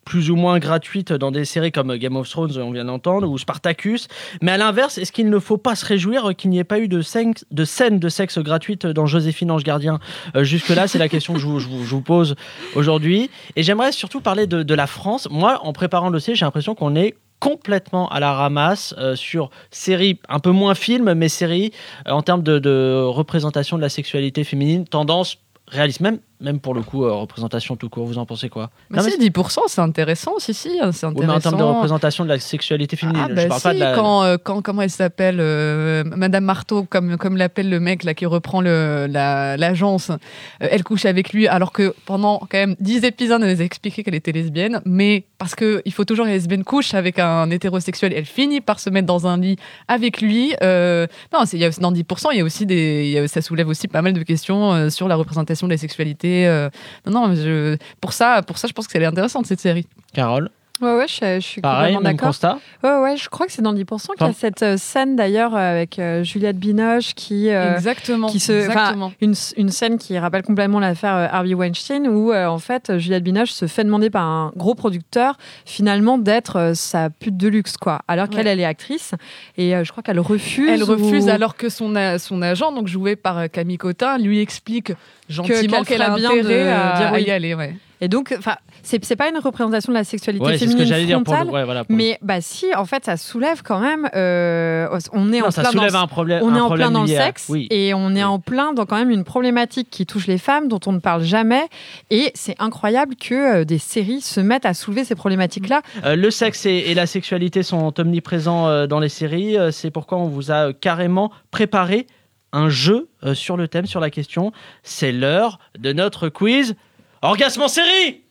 plus 0.04 0.30
ou 0.30 0.36
moins 0.36 0.58
gratuites 0.58 1.12
dans 1.12 1.30
des 1.30 1.44
séries 1.44 1.72
comme 1.72 1.96
Game 1.96 2.16
of 2.16 2.28
Thrones, 2.28 2.58
on 2.58 2.72
vient 2.72 2.84
d'entendre, 2.84 3.28
ou 3.28 3.38
Spartacus. 3.38 4.08
Mais 4.40 4.52
à 4.52 4.56
l'inverse, 4.56 4.98
est-ce 4.98 5.12
qu'il 5.12 5.30
ne 5.30 5.38
faut 5.38 5.58
pas 5.58 5.74
se 5.76 5.86
réjouir 5.86 6.34
qu'il 6.36 6.50
n'y 6.50 6.58
ait 6.58 6.64
pas 6.64 6.78
eu 6.78 6.88
de, 6.88 7.02
scène- 7.02 7.34
de 7.50 7.64
scènes 7.64 7.98
de 7.98 8.08
sexe 8.08 8.38
gratuites 8.38 8.86
dans 8.86 9.06
Joséphine 9.06 9.50
Ange 9.50 9.64
Gardien? 9.64 10.00
Euh, 10.36 10.44
Jusque-là, 10.44 10.88
c'est 10.88 10.98
la 10.98 11.08
question 11.08 11.34
que 11.34 11.38
je 11.38 11.46
vous, 11.46 12.00
pose 12.00 12.34
aujourd'hui. 12.74 13.30
Et 13.56 13.62
j'aimerais 13.62 13.92
surtout 13.92 14.20
parler 14.20 14.46
de, 14.46 14.62
de 14.62 14.74
la 14.74 14.86
France. 14.86 15.28
Moi, 15.30 15.60
en 15.62 15.72
préparant 15.72 16.08
le 16.08 16.14
dossier, 16.14 16.34
j'ai 16.34 16.44
l'impression 16.44 16.74
qu'on 16.74 16.96
est 16.96 17.14
complètement 17.38 18.08
à 18.08 18.20
la 18.20 18.32
ramasse 18.32 18.94
euh, 18.98 19.16
sur 19.16 19.50
séries, 19.70 20.20
un 20.28 20.38
peu 20.38 20.50
moins 20.50 20.74
films, 20.74 21.14
mais 21.14 21.28
séries 21.28 21.72
euh, 22.06 22.12
en 22.12 22.22
termes 22.22 22.42
de, 22.42 22.58
de 22.58 23.02
représentation 23.04 23.76
de 23.76 23.82
la 23.82 23.88
sexualité 23.88 24.44
féminine, 24.44 24.84
tendance 24.86 25.38
réaliste, 25.68 26.00
même, 26.00 26.18
même 26.42 26.58
pour 26.60 26.74
le 26.74 26.82
coup, 26.82 27.04
euh, 27.04 27.12
représentation 27.12 27.76
tout 27.76 27.88
court. 27.88 28.06
Vous 28.06 28.18
en 28.18 28.26
pensez 28.26 28.48
quoi? 28.48 28.70
Mais 28.90 28.98
Non, 28.98 29.04
mais 29.04 29.10
si, 29.12 29.18
10%, 29.30 29.60
c'est 29.68 29.80
intéressant, 29.80 30.32
si, 30.38 30.52
si, 30.54 30.78
hein, 30.80 30.90
c'est 30.92 31.06
oui, 31.06 31.12
mais 31.16 31.24
intéressant. 31.24 31.36
en 31.36 31.40
termes 31.56 31.58
de 31.58 31.74
représentation 31.76 32.24
de 32.24 32.28
la 32.28 32.38
sexualité 32.38 32.96
féminine, 32.96 33.22
Ah, 33.26 33.28
je 33.30 33.34
bah 33.34 33.46
parle 33.48 33.60
si, 33.60 33.62
pas 33.64 33.74
de 33.74 33.78
la. 33.78 33.94
quand, 33.94 34.22
euh, 34.24 34.36
quand, 34.42 34.60
comment 34.62 34.82
elle 34.82 34.90
s'appelle 34.90 35.38
euh, 35.40 36.04
Madame 36.04 36.44
Marteau, 36.44 36.84
comme, 36.84 37.16
comme 37.16 37.36
l'appelle 37.36 37.70
le 37.70 37.80
mec 37.80 38.04
là, 38.04 38.14
qui 38.14 38.26
reprend 38.26 38.60
la- 38.60 39.56
l'agence, 39.56 40.10
euh, 40.10 40.16
elle 40.58 40.82
couche 40.84 41.04
avec 41.04 41.32
lui, 41.32 41.46
alors 41.48 41.72
que 41.72 41.94
pendant 42.06 42.38
quand 42.40 42.58
même 42.58 42.76
10 42.80 43.04
épisodes, 43.04 43.40
elle 43.42 43.54
nous 43.54 43.60
a 43.60 43.64
expliqué 43.64 44.02
qu'elle 44.02 44.14
était 44.14 44.32
lesbienne, 44.32 44.80
mais 44.84 45.24
parce 45.38 45.54
qu'il 45.54 45.92
faut 45.92 46.04
toujours 46.04 46.24
que 46.24 46.30
les 46.30 46.36
lesbiennes 46.36 46.64
couchent 46.64 46.94
avec 46.94 47.18
un 47.18 47.50
hétérosexuel, 47.50 48.12
elle 48.14 48.24
finit 48.26 48.60
par 48.60 48.78
se 48.80 48.90
mettre 48.90 49.06
dans 49.06 49.26
un 49.26 49.38
lit 49.38 49.56
avec 49.88 50.20
lui. 50.20 50.54
euh, 50.62 51.06
non, 51.32 51.40
c'est- 51.44 51.80
dans 51.80 51.92
10%, 51.92 52.30
il 52.32 52.38
y 52.38 52.40
a 52.40 52.44
aussi 52.44 52.66
des, 52.66 53.04
il 53.06 53.10
y 53.10 53.18
a- 53.18 53.28
ça 53.28 53.40
soulève 53.42 53.68
aussi 53.68 53.88
pas 53.88 54.02
mal 54.02 54.12
de 54.12 54.22
questions 54.22 54.90
sur 54.90 55.08
la 55.08 55.16
représentation 55.16 55.66
de 55.66 55.72
la 55.72 55.78
sexualité. 55.78 56.31
Euh. 56.46 56.68
non, 57.06 57.12
non, 57.12 57.28
mais 57.28 57.36
je- 57.36 57.76
pour, 58.00 58.12
ça, 58.12 58.42
pour 58.42 58.58
ça, 58.58 58.68
je 58.68 58.72
pense 58.72 58.86
que 58.86 58.92
c'est 58.92 59.04
intéressante 59.04 59.46
cette 59.46 59.60
série. 59.60 59.86
Carole 60.12 60.50
Ouais, 60.82 60.96
ouais, 60.96 61.06
je, 61.08 61.36
je 61.36 61.40
suis 61.40 61.60
Pareil, 61.60 61.94
complètement 61.94 62.10
d'accord. 62.16 62.28
constat 62.28 62.58
Ouais, 62.82 62.98
ouais, 63.00 63.16
je 63.16 63.28
crois 63.28 63.46
que 63.46 63.52
c'est 63.52 63.62
dans 63.62 63.72
10% 63.72 64.16
qu'il 64.18 64.26
y 64.26 64.30
a 64.30 64.32
cette 64.32 64.62
euh, 64.62 64.76
scène 64.76 65.14
d'ailleurs 65.16 65.54
euh, 65.54 65.58
avec 65.58 65.98
euh, 65.98 66.24
Juliette 66.24 66.58
Binoche 66.58 67.14
qui. 67.14 67.48
euh, 67.50 67.76
Exactement. 67.76 68.26
qui 68.28 68.40
se, 68.40 68.52
exactement. 68.52 69.12
une, 69.20 69.34
une 69.56 69.68
scène 69.68 69.96
qui 69.96 70.18
rappelle 70.18 70.42
complètement 70.42 70.80
l'affaire 70.80 71.14
Harvey 71.32 71.54
Weinstein 71.54 72.08
où 72.08 72.32
euh, 72.32 72.46
en 72.46 72.58
fait 72.58 72.98
Juliette 72.98 73.22
Binoche 73.22 73.50
se 73.52 73.66
fait 73.66 73.84
demander 73.84 74.10
par 74.10 74.24
un 74.24 74.52
gros 74.56 74.74
producteur 74.74 75.36
finalement 75.64 76.18
d'être 76.18 76.56
euh, 76.56 76.74
sa 76.74 77.10
pute 77.10 77.36
de 77.36 77.48
luxe 77.48 77.76
quoi 77.76 78.00
alors 78.08 78.28
qu'elle 78.28 78.46
Ouais. 78.46 78.52
elle 78.52 78.60
est 78.60 78.64
actrice 78.64 79.12
et 79.56 79.76
euh, 79.76 79.84
je 79.84 79.92
crois 79.92 80.02
qu'elle 80.02 80.18
refuse 80.20 80.68
Elle 80.68 80.82
refuse 80.82 81.26
ou- 81.26 81.30
alors 81.30 81.54
que 81.56 81.68
son, 81.68 81.94
a- 81.94 82.18
son 82.18 82.42
agent, 82.42 82.72
donc 82.72 82.88
joué 82.88 83.14
par 83.14 83.48
Camille 83.50 83.78
Cotin, 83.78 84.18
lui 84.18 84.40
explique 84.40 84.92
gentiment 85.28 85.82
qu'elle 85.84 85.98
qu'elle 85.98 86.02
a 86.02 86.06
ferait 86.16 86.18
bien 86.20 86.30
de 86.42 86.68
à, 86.68 86.96
dire 86.98 87.12
à 87.12 87.20
y 87.20 87.30
aller. 87.30 87.54
Ouais. 87.54 87.76
Et 88.02 88.08
donc 88.08 88.34
enfin 88.36 88.56
c'est 88.82 89.02
c'est 89.04 89.16
pas 89.16 89.28
une 89.30 89.38
représentation 89.38 89.92
de 89.92 89.96
la 89.96 90.04
sexualité 90.04 90.44
Ouais, 90.44 90.58
c'est 90.58 90.66
ce 90.66 90.72
que 90.72 90.78
féminine 90.84 90.88
j'allais 90.88 91.06
dire 91.06 91.22
pour 91.22 91.32
le- 91.32 91.38
frontale 91.38 91.54
ouais, 91.54 91.64
voilà, 91.64 91.84
pour 91.84 91.92
le- 91.92 91.96
mais 91.96 92.18
bah 92.20 92.40
si 92.42 92.66
en 92.74 92.84
fait 92.84 93.04
ça 93.06 93.16
soulève 93.16 93.62
quand 93.62 93.78
même 93.80 94.10
euh, 94.14 94.86
on 95.12 95.32
est 95.32 95.40
Non, 95.40 95.46
en 95.46 95.50
ça 95.50 95.62
plein 95.62 95.70
soulève 95.70 95.92
dans, 95.92 96.00
un 96.02 96.06
problème- 96.06 96.42
on 96.44 96.54
est 96.54 96.60
en 96.60 96.70
plein 96.70 96.90
dans 96.90 97.02
le 97.02 97.08
sexe 97.08 97.46
oui. 97.48 97.68
et 97.70 97.94
on 97.94 98.14
est 98.14 98.24
en 98.24 98.38
plein 98.40 98.72
dans 98.74 98.84
quand 98.84 98.96
même 98.96 99.10
une 99.10 99.24
problématique 99.24 99.88
qui 99.90 100.04
touche 100.04 100.26
les 100.26 100.38
femmes 100.38 100.68
dont 100.68 100.80
on 100.86 100.92
ne 100.92 100.98
parle 101.00 101.22
jamais 101.22 101.62
et 102.10 102.30
c'est 102.34 102.56
incroyable 102.58 103.14
que 103.16 103.60
euh, 103.60 103.64
des 103.64 103.78
séries 103.78 104.20
se 104.20 104.40
mettent 104.40 104.66
à 104.66 104.74
soulever 104.74 105.04
ces 105.04 105.14
problématiques 105.14 105.68
là 105.68 105.80
Euh, 106.04 106.16
le 106.16 106.30
sexe 106.30 106.66
et, 106.66 106.90
et 106.90 106.94
la 106.94 107.06
sexualité 107.06 107.62
sont 107.62 107.98
omniprésents 108.00 108.86
dans 108.86 108.98
les 108.98 109.08
séries. 109.08 109.56
C'est 109.70 109.90
pourquoi 109.90 110.18
on 110.18 110.26
vous 110.26 110.50
a 110.50 110.72
carrément 110.72 111.30
préparé 111.52 112.06
un 112.52 112.68
jeu 112.68 113.08
sur 113.34 113.56
le 113.56 113.68
thème, 113.68 113.86
sur 113.86 114.00
la 114.00 114.10
question. 114.10 114.52
C'est 114.82 115.12
l'heure 115.12 115.58
de 115.78 115.92
notre 115.92 116.28
quiz 116.28 116.74
Orgasme 117.22 117.62
en 117.62 117.68
série 117.68 118.22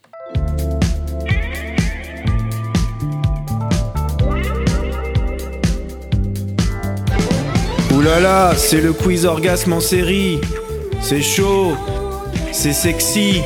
Ouh 7.93 8.01
là 8.01 8.19
là, 8.19 8.53
c'est 8.55 8.81
le 8.81 8.93
quiz 8.93 9.25
orgasme 9.25 9.73
en 9.73 9.79
série. 9.79 10.39
C'est 11.01 11.21
chaud, 11.21 11.75
c'est 12.51 12.73
sexy. 12.73 13.41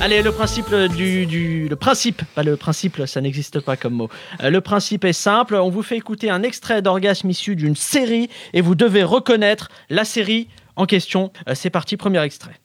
Allez, 0.00 0.22
le 0.22 0.30
principe 0.30 0.66
euh, 0.72 0.88
du, 0.88 1.24
du- 1.26 1.68
le 1.68 1.74
principe, 1.76 2.22
pas 2.34 2.42
le 2.42 2.56
principe, 2.56 3.02
ça 3.06 3.20
n'existe 3.22 3.60
pas 3.60 3.76
comme 3.76 3.94
mot. 3.94 4.10
Euh, 4.42 4.50
le 4.50 4.60
principe 4.60 5.04
est 5.06 5.14
simple. 5.14 5.54
On 5.56 5.70
vous 5.70 5.82
fait 5.82 5.96
écouter 5.96 6.28
un 6.30 6.42
extrait 6.42 6.82
d'orgasme 6.82 7.30
issu 7.30 7.56
d'une 7.56 7.74
série 7.74 8.28
et 8.52 8.60
vous 8.60 8.74
devez 8.74 9.02
reconnaître 9.02 9.68
la 9.88 10.04
série 10.04 10.48
en 10.76 10.86
question. 10.86 11.32
Euh, 11.48 11.54
c'est 11.54 11.70
parti, 11.70 11.96
premier 11.96 12.22
extrait. 12.22 12.60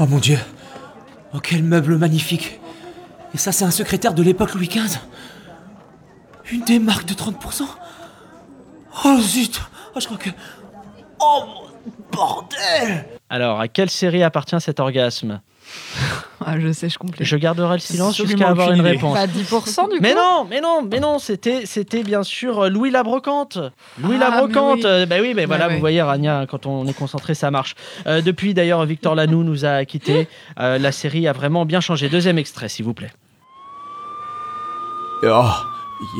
Oh 0.00 0.06
mon 0.06 0.18
dieu 0.18 0.38
Oh 1.34 1.40
quel 1.40 1.62
meuble 1.62 1.96
magnifique. 1.98 2.60
Et 3.34 3.38
ça 3.38 3.52
c'est 3.52 3.64
un 3.64 3.70
secrétaire 3.70 4.14
de 4.14 4.22
l'époque 4.22 4.54
Louis 4.54 4.68
XV 4.68 4.98
Une 6.52 6.64
démarque 6.64 7.06
de 7.06 7.14
30% 7.14 7.62
Oh 9.04 9.18
zut. 9.20 9.60
Oh 9.94 10.00
je 10.00 10.06
crois 10.06 10.18
que... 10.18 10.30
Oh 11.20 11.66
bordel. 12.12 13.06
Alors, 13.28 13.60
à 13.60 13.68
quelle 13.68 13.90
série 13.90 14.22
appartient 14.22 14.60
cet 14.60 14.80
orgasme? 14.80 15.40
Ah, 16.44 16.60
je 16.60 16.70
sais, 16.70 16.88
je 16.90 16.98
complète. 16.98 17.26
Je 17.26 17.36
garderai 17.36 17.74
le 17.76 17.80
silence 17.80 18.16
jusqu'à 18.16 18.48
avoir 18.50 18.70
une 18.70 18.82
réponse. 18.82 19.14
Bah, 19.14 19.26
10% 19.26 19.90
du 19.90 20.00
Mais 20.00 20.10
coup 20.12 20.18
non, 20.18 20.46
mais 20.48 20.60
non, 20.60 20.82
mais 20.88 21.00
non, 21.00 21.18
c'était, 21.18 21.64
c'était 21.64 22.02
bien 22.04 22.22
sûr 22.22 22.64
euh, 22.64 22.68
Louis 22.68 22.90
la 22.90 23.02
Brocante. 23.02 23.58
Louis 23.98 24.16
Ah, 24.20 24.30
la 24.30 24.30
Brocante. 24.38 24.80
mais 24.80 24.84
oui. 24.84 24.86
euh, 24.86 25.06
bah 25.06 25.16
oui, 25.22 25.32
mais 25.34 25.46
voilà, 25.46 25.66
ouais. 25.66 25.74
vous 25.74 25.80
voyez, 25.80 26.02
Rania, 26.02 26.46
quand 26.48 26.66
on 26.66 26.86
est 26.86 26.92
concentré, 26.92 27.34
ça 27.34 27.50
marche. 27.50 27.74
Euh, 28.06 28.20
depuis 28.20 28.52
d'ailleurs, 28.52 28.84
Victor 28.84 29.14
Lanoux 29.14 29.42
nous 29.44 29.64
a 29.64 29.84
quittés. 29.86 30.28
Euh, 30.60 30.76
la 30.78 30.92
série 30.92 31.26
a 31.26 31.32
vraiment 31.32 31.64
bien 31.64 31.80
changé. 31.80 32.08
Deuxième 32.10 32.38
extrait, 32.38 32.68
s'il 32.68 32.84
vous 32.84 32.94
plaît. 32.94 33.10
Ja, 35.22 35.56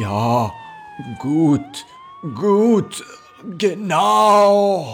ja, 0.00 0.50
gut, 1.20 1.86
gut, 2.24 3.04
genau. 3.58 4.86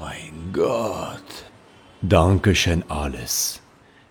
Mein 0.00 0.50
Gott. 0.52 1.44
Dankeschön 2.02 2.82
alles. 2.88 3.60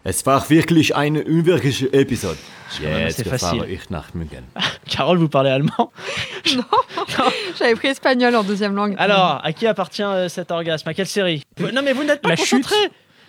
Es 0.05 0.25
war 0.25 0.49
wirklich 0.49 0.95
eine 0.95 1.23
unwirkliche 1.23 1.91
Episode. 1.93 2.37
mais 2.81 3.03
Jetzt 3.03 3.15
c'est 3.17 3.27
facile. 3.29 3.59
fahre 3.61 3.69
ich 3.69 3.89
nach 3.89 4.13
München. 4.13 4.43
Carole, 4.89 5.17
vous 5.17 5.29
parlez 5.29 5.49
allemand? 5.51 5.91
j'avais 7.57 7.75
pris 7.75 7.87
espagnol 7.87 8.35
en 8.35 8.43
deuxième 8.43 8.75
langue 8.75 8.95
Alors, 8.97 9.39
à 9.43 9.53
qui 9.53 9.65
appartient 9.65 10.03
euh, 10.03 10.27
cet 10.27 10.51
orgasme? 10.51 10.89
À 10.89 10.93
quelle 10.93 11.07
série? 11.07 11.43
Non, 11.59 11.81
mais 11.81 11.93
vous 11.93 12.03
n'êtes 12.03 12.21
pas 12.21 12.29
La 12.29 12.35
concentré. 12.35 12.75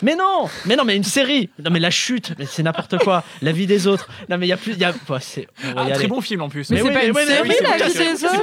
Mais 0.03 0.17
non, 0.17 0.49
mais 0.67 0.77
non, 0.77 0.85
mais 0.85 0.97
une 0.97 1.05
série. 1.05 1.49
Non, 1.63 1.71
mais 1.71 1.81
la 1.81 1.91
chute, 1.91 2.33
mais 2.39 2.47
c'est 2.47 2.63
n'importe 2.63 2.99
quoi. 2.99 3.23
La 3.43 3.53
vie 3.53 3.67
des 3.67 3.87
autres. 3.87 4.09
Non, 4.29 4.37
mais 4.39 4.47
il 4.47 4.51
y 4.51 4.53
a 4.53 4.57
plus. 4.57 4.73
il 4.73 4.79
Y 4.81 4.85
a... 4.85 4.93
c'est... 5.21 5.47
Un 5.65 5.85
très 5.87 5.93
aller. 5.95 6.07
bon 6.09 6.21
film 6.21 6.43
en 6.43 6.49
plus. 6.49 6.69
Mais 6.71 6.81
c'est 6.83 6.91
pas 6.93 7.05
une 7.05 7.15
série, 7.15 7.51
c'est 7.57 7.63
La 7.63 7.69
pas- 7.71 7.89
vie 7.89 7.93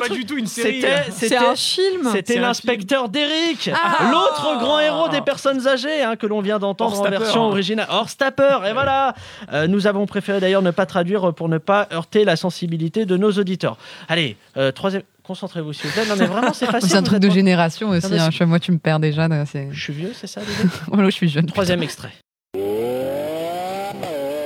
C'est 0.08 0.14
du 0.14 0.26
tout 0.26 0.38
une 0.38 0.48
série. 0.48 0.82
C'était, 0.82 0.96
c'est 1.12 1.12
c'était, 1.30 1.38
un 1.38 1.56
film 1.56 2.10
c'était 2.12 2.40
l'inspecteur 2.40 3.10
d'Eric, 3.10 3.70
Ah. 3.74 4.10
l'autre 4.12 4.58
grand 4.60 4.80
héros 4.80 5.10
des 5.10 5.22
personnes 5.22 5.68
âgées 5.68 6.02
hein, 6.02 6.16
que 6.16 6.26
l'on 6.28 6.42
vient 6.42 6.60
d'entendre 6.60 7.00
en 7.00 7.10
version 7.10 7.44
originale. 7.44 7.88
Horstapper, 7.90 8.60
et 8.68 8.74
voilà. 8.74 9.14
Euh, 9.54 9.68
nous 9.68 9.88
avons 9.88 10.06
préféré 10.06 10.40
d'ailleurs 10.40 10.62
ne 10.62 10.72
pas 10.72 10.86
traduire 10.86 11.34
pour 11.34 11.50
ne 11.50 11.58
pas 11.58 11.88
heurter 11.92 12.24
la 12.26 12.36
sensibilité 12.36 13.06
de 13.06 13.18
nos 13.18 13.32
auditeurs. 13.34 13.78
Allez, 14.08 14.38
euh, 14.58 14.72
troisième. 14.72 15.04
Concentrez-vous 15.32 15.72
s'il 15.72 15.86
vous 15.88 15.94
plaît. 15.94 16.06
Non 16.10 16.16
mais 16.18 16.26
vraiment 16.26 16.52
c'est 16.52 16.66
facile. 16.66 16.90
C'est 16.90 16.98
un 16.98 17.04
truc 17.04 17.20
de 17.20 17.30
pas- 17.30 17.34
génération 17.34 17.88
aussi. 17.92 18.06
hein. 18.20 18.30
Je- 18.32 18.44
Moi, 18.44 18.60
tu 18.60 18.74
me 18.74 18.80
perds 18.80 19.00
déjà. 19.00 19.30
Je 19.72 19.82
suis 19.82 19.94
vieux, 19.94 20.12
c'est 20.14 20.28
ça 20.28 20.42
l'idée 20.42 20.70
Voilà, 20.92 21.10
je 21.10 21.16
suis 21.16 21.30
jeune. 21.30 21.46
Troisième 21.46 21.82
extrait. 21.84 22.12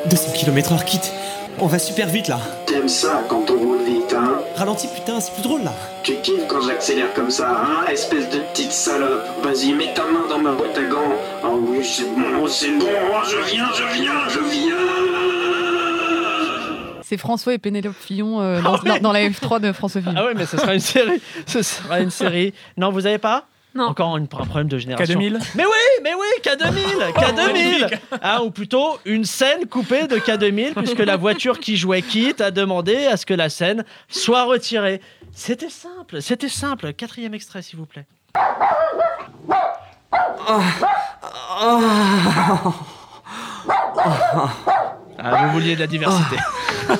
200 0.10 0.32
km/h 0.38 0.86
quitte. 0.86 1.12
On 1.60 1.66
va 1.66 1.80
super 1.80 2.08
vite 2.08 2.28
là. 2.28 2.38
T'aimes 2.68 2.88
ça 2.88 3.24
quand 3.30 3.50
on 3.50 3.58
roule 3.58 3.84
vite, 3.84 4.14
hein 4.16 4.34
hein 4.36 4.40
Ralentis, 4.58 4.90
putain, 4.94 5.20
c'est 5.20 5.34
plus 5.34 5.42
drôle 5.42 5.64
là. 5.64 5.74
Tu 6.04 6.14
kiffes 6.22 6.46
quand 6.48 6.62
j'accélère 6.62 7.12
comme 7.16 7.32
ça, 7.32 7.50
hein 7.50 7.86
Espèce 7.92 8.30
de 8.30 8.40
petite 8.52 8.72
salope. 8.74 9.24
Vas-y, 9.42 9.74
mets 9.74 9.94
ta 9.96 10.04
main 10.04 10.28
dans 10.30 10.38
ma 10.40 10.52
boîte 10.52 10.78
à 10.78 10.84
gants. 10.84 11.16
Oh 11.44 11.60
oui, 11.68 11.80
c'est 11.84 12.04
bon, 12.14 12.46
c'est 12.48 12.78
bon, 12.78 12.86
oh, 12.86 13.24
je 13.28 13.38
viens, 13.56 13.70
je 13.74 14.00
viens, 14.00 14.28
je 14.30 14.40
viens 14.40 14.76
C'est 17.08 17.18
François 17.18 17.54
et 17.54 17.60
Pénélope 17.60 17.96
Fillon 17.96 18.42
euh, 18.42 18.62
dans, 18.64 18.78
dans- 18.80 18.98
dans 18.98 19.12
la 19.12 19.30
F3 19.30 19.60
de 19.62 19.72
François 19.72 20.02
Fillon. 20.02 20.16
Ah 20.18 20.26
ouais, 20.26 20.34
mais 20.34 20.48
ce 20.48 20.58
sera 20.58 20.74
une 20.74 20.80
série. 20.80 21.22
Ce 21.46 21.62
sera 21.62 22.00
une 22.00 22.10
série. 22.10 22.52
Non, 22.78 22.90
vous 22.92 23.06
avez 23.06 23.20
pas? 23.20 23.46
Non. 23.76 23.86
Encore 23.86 24.18
une- 24.18 24.24
un 24.24 24.28
problème 24.46 24.68
de 24.70 24.78
génération. 24.80 25.20
K2000 25.20 25.40
Mais 25.54 25.66
oui, 25.66 26.02
mais 26.04 26.14
oui, 26.16 26.26
K2000 26.42 27.14
K2000 27.14 27.36
magnifique. 27.54 28.00
ah, 28.24 28.42
Ou 28.42 28.50
plutôt 28.50 28.98
une 29.06 29.24
scène 29.26 29.68
coupée 29.68 30.08
de 30.08 30.16
K2000, 30.16 30.74
puisque 30.74 30.98
la 31.00 31.16
voiture 31.18 31.60
qui 31.60 31.78
jouait 31.78 32.02
quitte 32.02 32.42
a 32.42 32.50
demandé 32.50 33.06
à 33.06 33.18
ce 33.18 33.26
que 33.28 33.34
la 33.36 33.50
scène 33.50 33.86
soit 34.08 34.46
retirée. 34.46 35.00
C'était 35.34 35.70
simple, 35.70 36.22
c'était 36.24 36.50
simple. 36.50 36.94
Quatrième 36.94 37.34
extrait, 37.36 37.62
s'il 37.62 37.78
vous 37.78 37.86
plaît. 37.86 38.06
Ah, 45.18 45.48
vous 45.48 45.54
vouliez 45.54 45.76
de 45.76 45.82
la 45.82 45.88
diversité. 45.88 46.36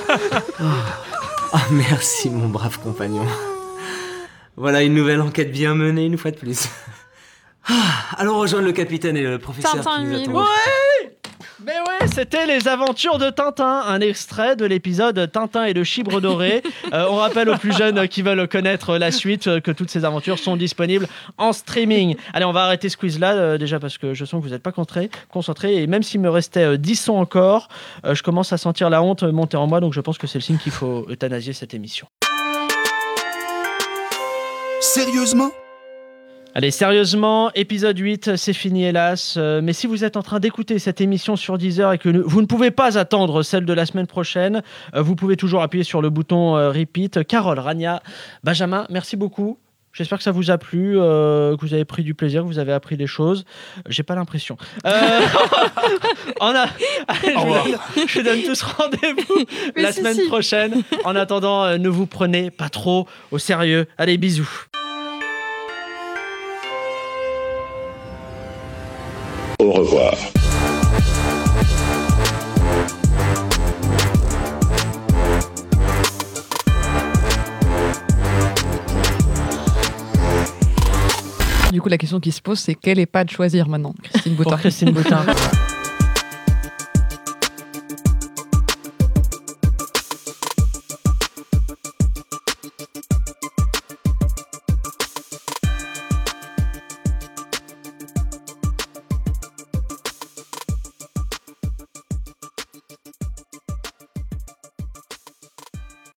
Ah, 1.52 1.62
merci, 1.70 2.28
mon 2.28 2.48
brave 2.48 2.78
compagnon. 2.80 3.24
Voilà 4.56 4.82
une 4.82 4.94
nouvelle 4.94 5.20
enquête 5.22 5.52
bien 5.52 5.74
menée, 5.74 6.04
une 6.04 6.18
fois 6.18 6.32
de 6.32 6.36
plus. 6.36 6.68
Ah, 7.68 7.72
allons 8.18 8.38
rejoindre 8.38 8.66
le 8.66 8.72
capitaine 8.72 9.16
et 9.16 9.22
le 9.22 9.38
professeur 9.38 9.72
Tintin 9.72 9.98
qui 9.98 10.04
nous 10.04 10.10
mille. 10.10 10.22
attendent. 10.22 10.36
Ouais 10.36 11.12
Mais 11.64 11.72
ouais, 11.72 12.06
c'était 12.14 12.46
les 12.46 12.68
aventures 12.68 13.18
de 13.18 13.28
Tintin, 13.30 13.82
un 13.86 14.00
extrait 14.00 14.54
de 14.54 14.64
l'épisode 14.64 15.30
Tintin 15.32 15.64
et 15.64 15.72
le 15.72 15.82
chibre 15.82 16.20
doré. 16.20 16.62
Euh, 16.92 17.06
on 17.10 17.16
rappelle 17.16 17.48
aux 17.48 17.56
plus 17.56 17.76
jeunes 17.76 18.06
qui 18.06 18.22
veulent 18.22 18.46
connaître 18.46 18.96
la 18.96 19.10
suite 19.10 19.48
euh, 19.48 19.60
que 19.60 19.72
toutes 19.72 19.90
ces 19.90 20.04
aventures 20.04 20.38
sont 20.38 20.56
disponibles 20.56 21.08
en 21.36 21.52
streaming. 21.52 22.14
Allez, 22.32 22.44
on 22.44 22.52
va 22.52 22.62
arrêter 22.62 22.88
ce 22.88 22.96
quiz-là, 22.96 23.32
euh, 23.34 23.58
déjà 23.58 23.80
parce 23.80 23.98
que 23.98 24.14
je 24.14 24.24
sens 24.24 24.40
que 24.40 24.46
vous 24.46 24.52
n'êtes 24.52 24.62
pas 24.62 24.70
concentrés, 24.70 25.10
concentrés, 25.28 25.82
et 25.82 25.88
même 25.88 26.04
s'il 26.04 26.20
me 26.20 26.30
restait 26.30 26.60
euh, 26.60 26.76
10 26.76 26.94
sons 26.94 27.16
encore, 27.16 27.66
euh, 28.04 28.14
je 28.14 28.22
commence 28.22 28.52
à 28.52 28.56
sentir 28.56 28.88
la 28.88 29.02
honte 29.02 29.24
monter 29.24 29.56
en 29.56 29.66
moi, 29.66 29.80
donc 29.80 29.94
je 29.94 30.00
pense 30.00 30.16
que 30.16 30.28
c'est 30.28 30.38
le 30.38 30.42
signe 30.44 30.58
qu'il 30.58 30.70
faut 30.72 31.06
euthanasier 31.10 31.52
cette 31.54 31.74
émission. 31.74 32.06
Sérieusement? 34.80 35.50
Allez, 36.56 36.70
sérieusement, 36.70 37.50
épisode 37.54 37.98
8, 37.98 38.36
c'est 38.36 38.54
fini 38.54 38.84
hélas. 38.86 39.34
Euh, 39.36 39.60
mais 39.62 39.74
si 39.74 39.86
vous 39.86 40.04
êtes 40.04 40.16
en 40.16 40.22
train 40.22 40.40
d'écouter 40.40 40.78
cette 40.78 41.02
émission 41.02 41.36
sur 41.36 41.58
Deezer 41.58 41.92
et 41.92 41.98
que 41.98 42.08
vous 42.08 42.40
ne 42.40 42.46
pouvez 42.46 42.70
pas 42.70 42.96
attendre 42.96 43.42
celle 43.42 43.66
de 43.66 43.74
la 43.74 43.84
semaine 43.84 44.06
prochaine, 44.06 44.62
euh, 44.94 45.02
vous 45.02 45.16
pouvez 45.16 45.36
toujours 45.36 45.60
appuyer 45.60 45.84
sur 45.84 46.00
le 46.00 46.08
bouton 46.08 46.56
euh, 46.56 46.70
repeat. 46.70 47.26
Carole, 47.26 47.58
Rania, 47.58 48.02
Benjamin, 48.42 48.86
merci 48.88 49.16
beaucoup. 49.16 49.58
J'espère 49.92 50.16
que 50.16 50.24
ça 50.24 50.30
vous 50.30 50.50
a 50.50 50.56
plu, 50.56 50.98
euh, 50.98 51.58
que 51.58 51.60
vous 51.60 51.74
avez 51.74 51.84
pris 51.84 52.02
du 52.02 52.14
plaisir, 52.14 52.40
que 52.40 52.46
vous 52.46 52.58
avez 52.58 52.72
appris 52.72 52.96
des 52.96 53.06
choses. 53.06 53.44
J'ai 53.90 54.02
pas 54.02 54.14
l'impression. 54.14 54.56
Euh, 54.86 55.20
on 56.40 56.54
a... 56.54 56.68
Allez, 57.08 57.34
je, 57.34 57.38
vous 57.38 57.52
donne, 57.52 58.08
je 58.08 58.18
vous 58.18 58.24
donne 58.24 58.42
tous 58.44 58.62
rendez-vous 58.62 59.44
la 59.76 59.92
si, 59.92 59.98
semaine 59.98 60.14
si. 60.14 60.26
prochaine. 60.26 60.82
En 61.04 61.16
attendant, 61.16 61.76
ne 61.76 61.88
vous 61.90 62.06
prenez 62.06 62.50
pas 62.50 62.70
trop 62.70 63.06
au 63.30 63.36
sérieux. 63.36 63.86
Allez, 63.98 64.16
bisous. 64.16 64.66
Au 69.58 69.72
revoir. 69.72 70.14
Du 81.72 81.80
coup, 81.80 81.88
la 81.88 81.98
question 81.98 82.20
qui 82.20 82.32
se 82.32 82.40
pose, 82.40 82.58
c'est 82.58 82.74
quel 82.74 82.98
EHPAD 82.98 83.30
choisir 83.30 83.68
maintenant, 83.68 83.94
Christine 84.02 84.34
Boutin 84.34 84.50
Pour 84.50 84.58
Christine 84.58 84.90
Boutin. 84.90 85.24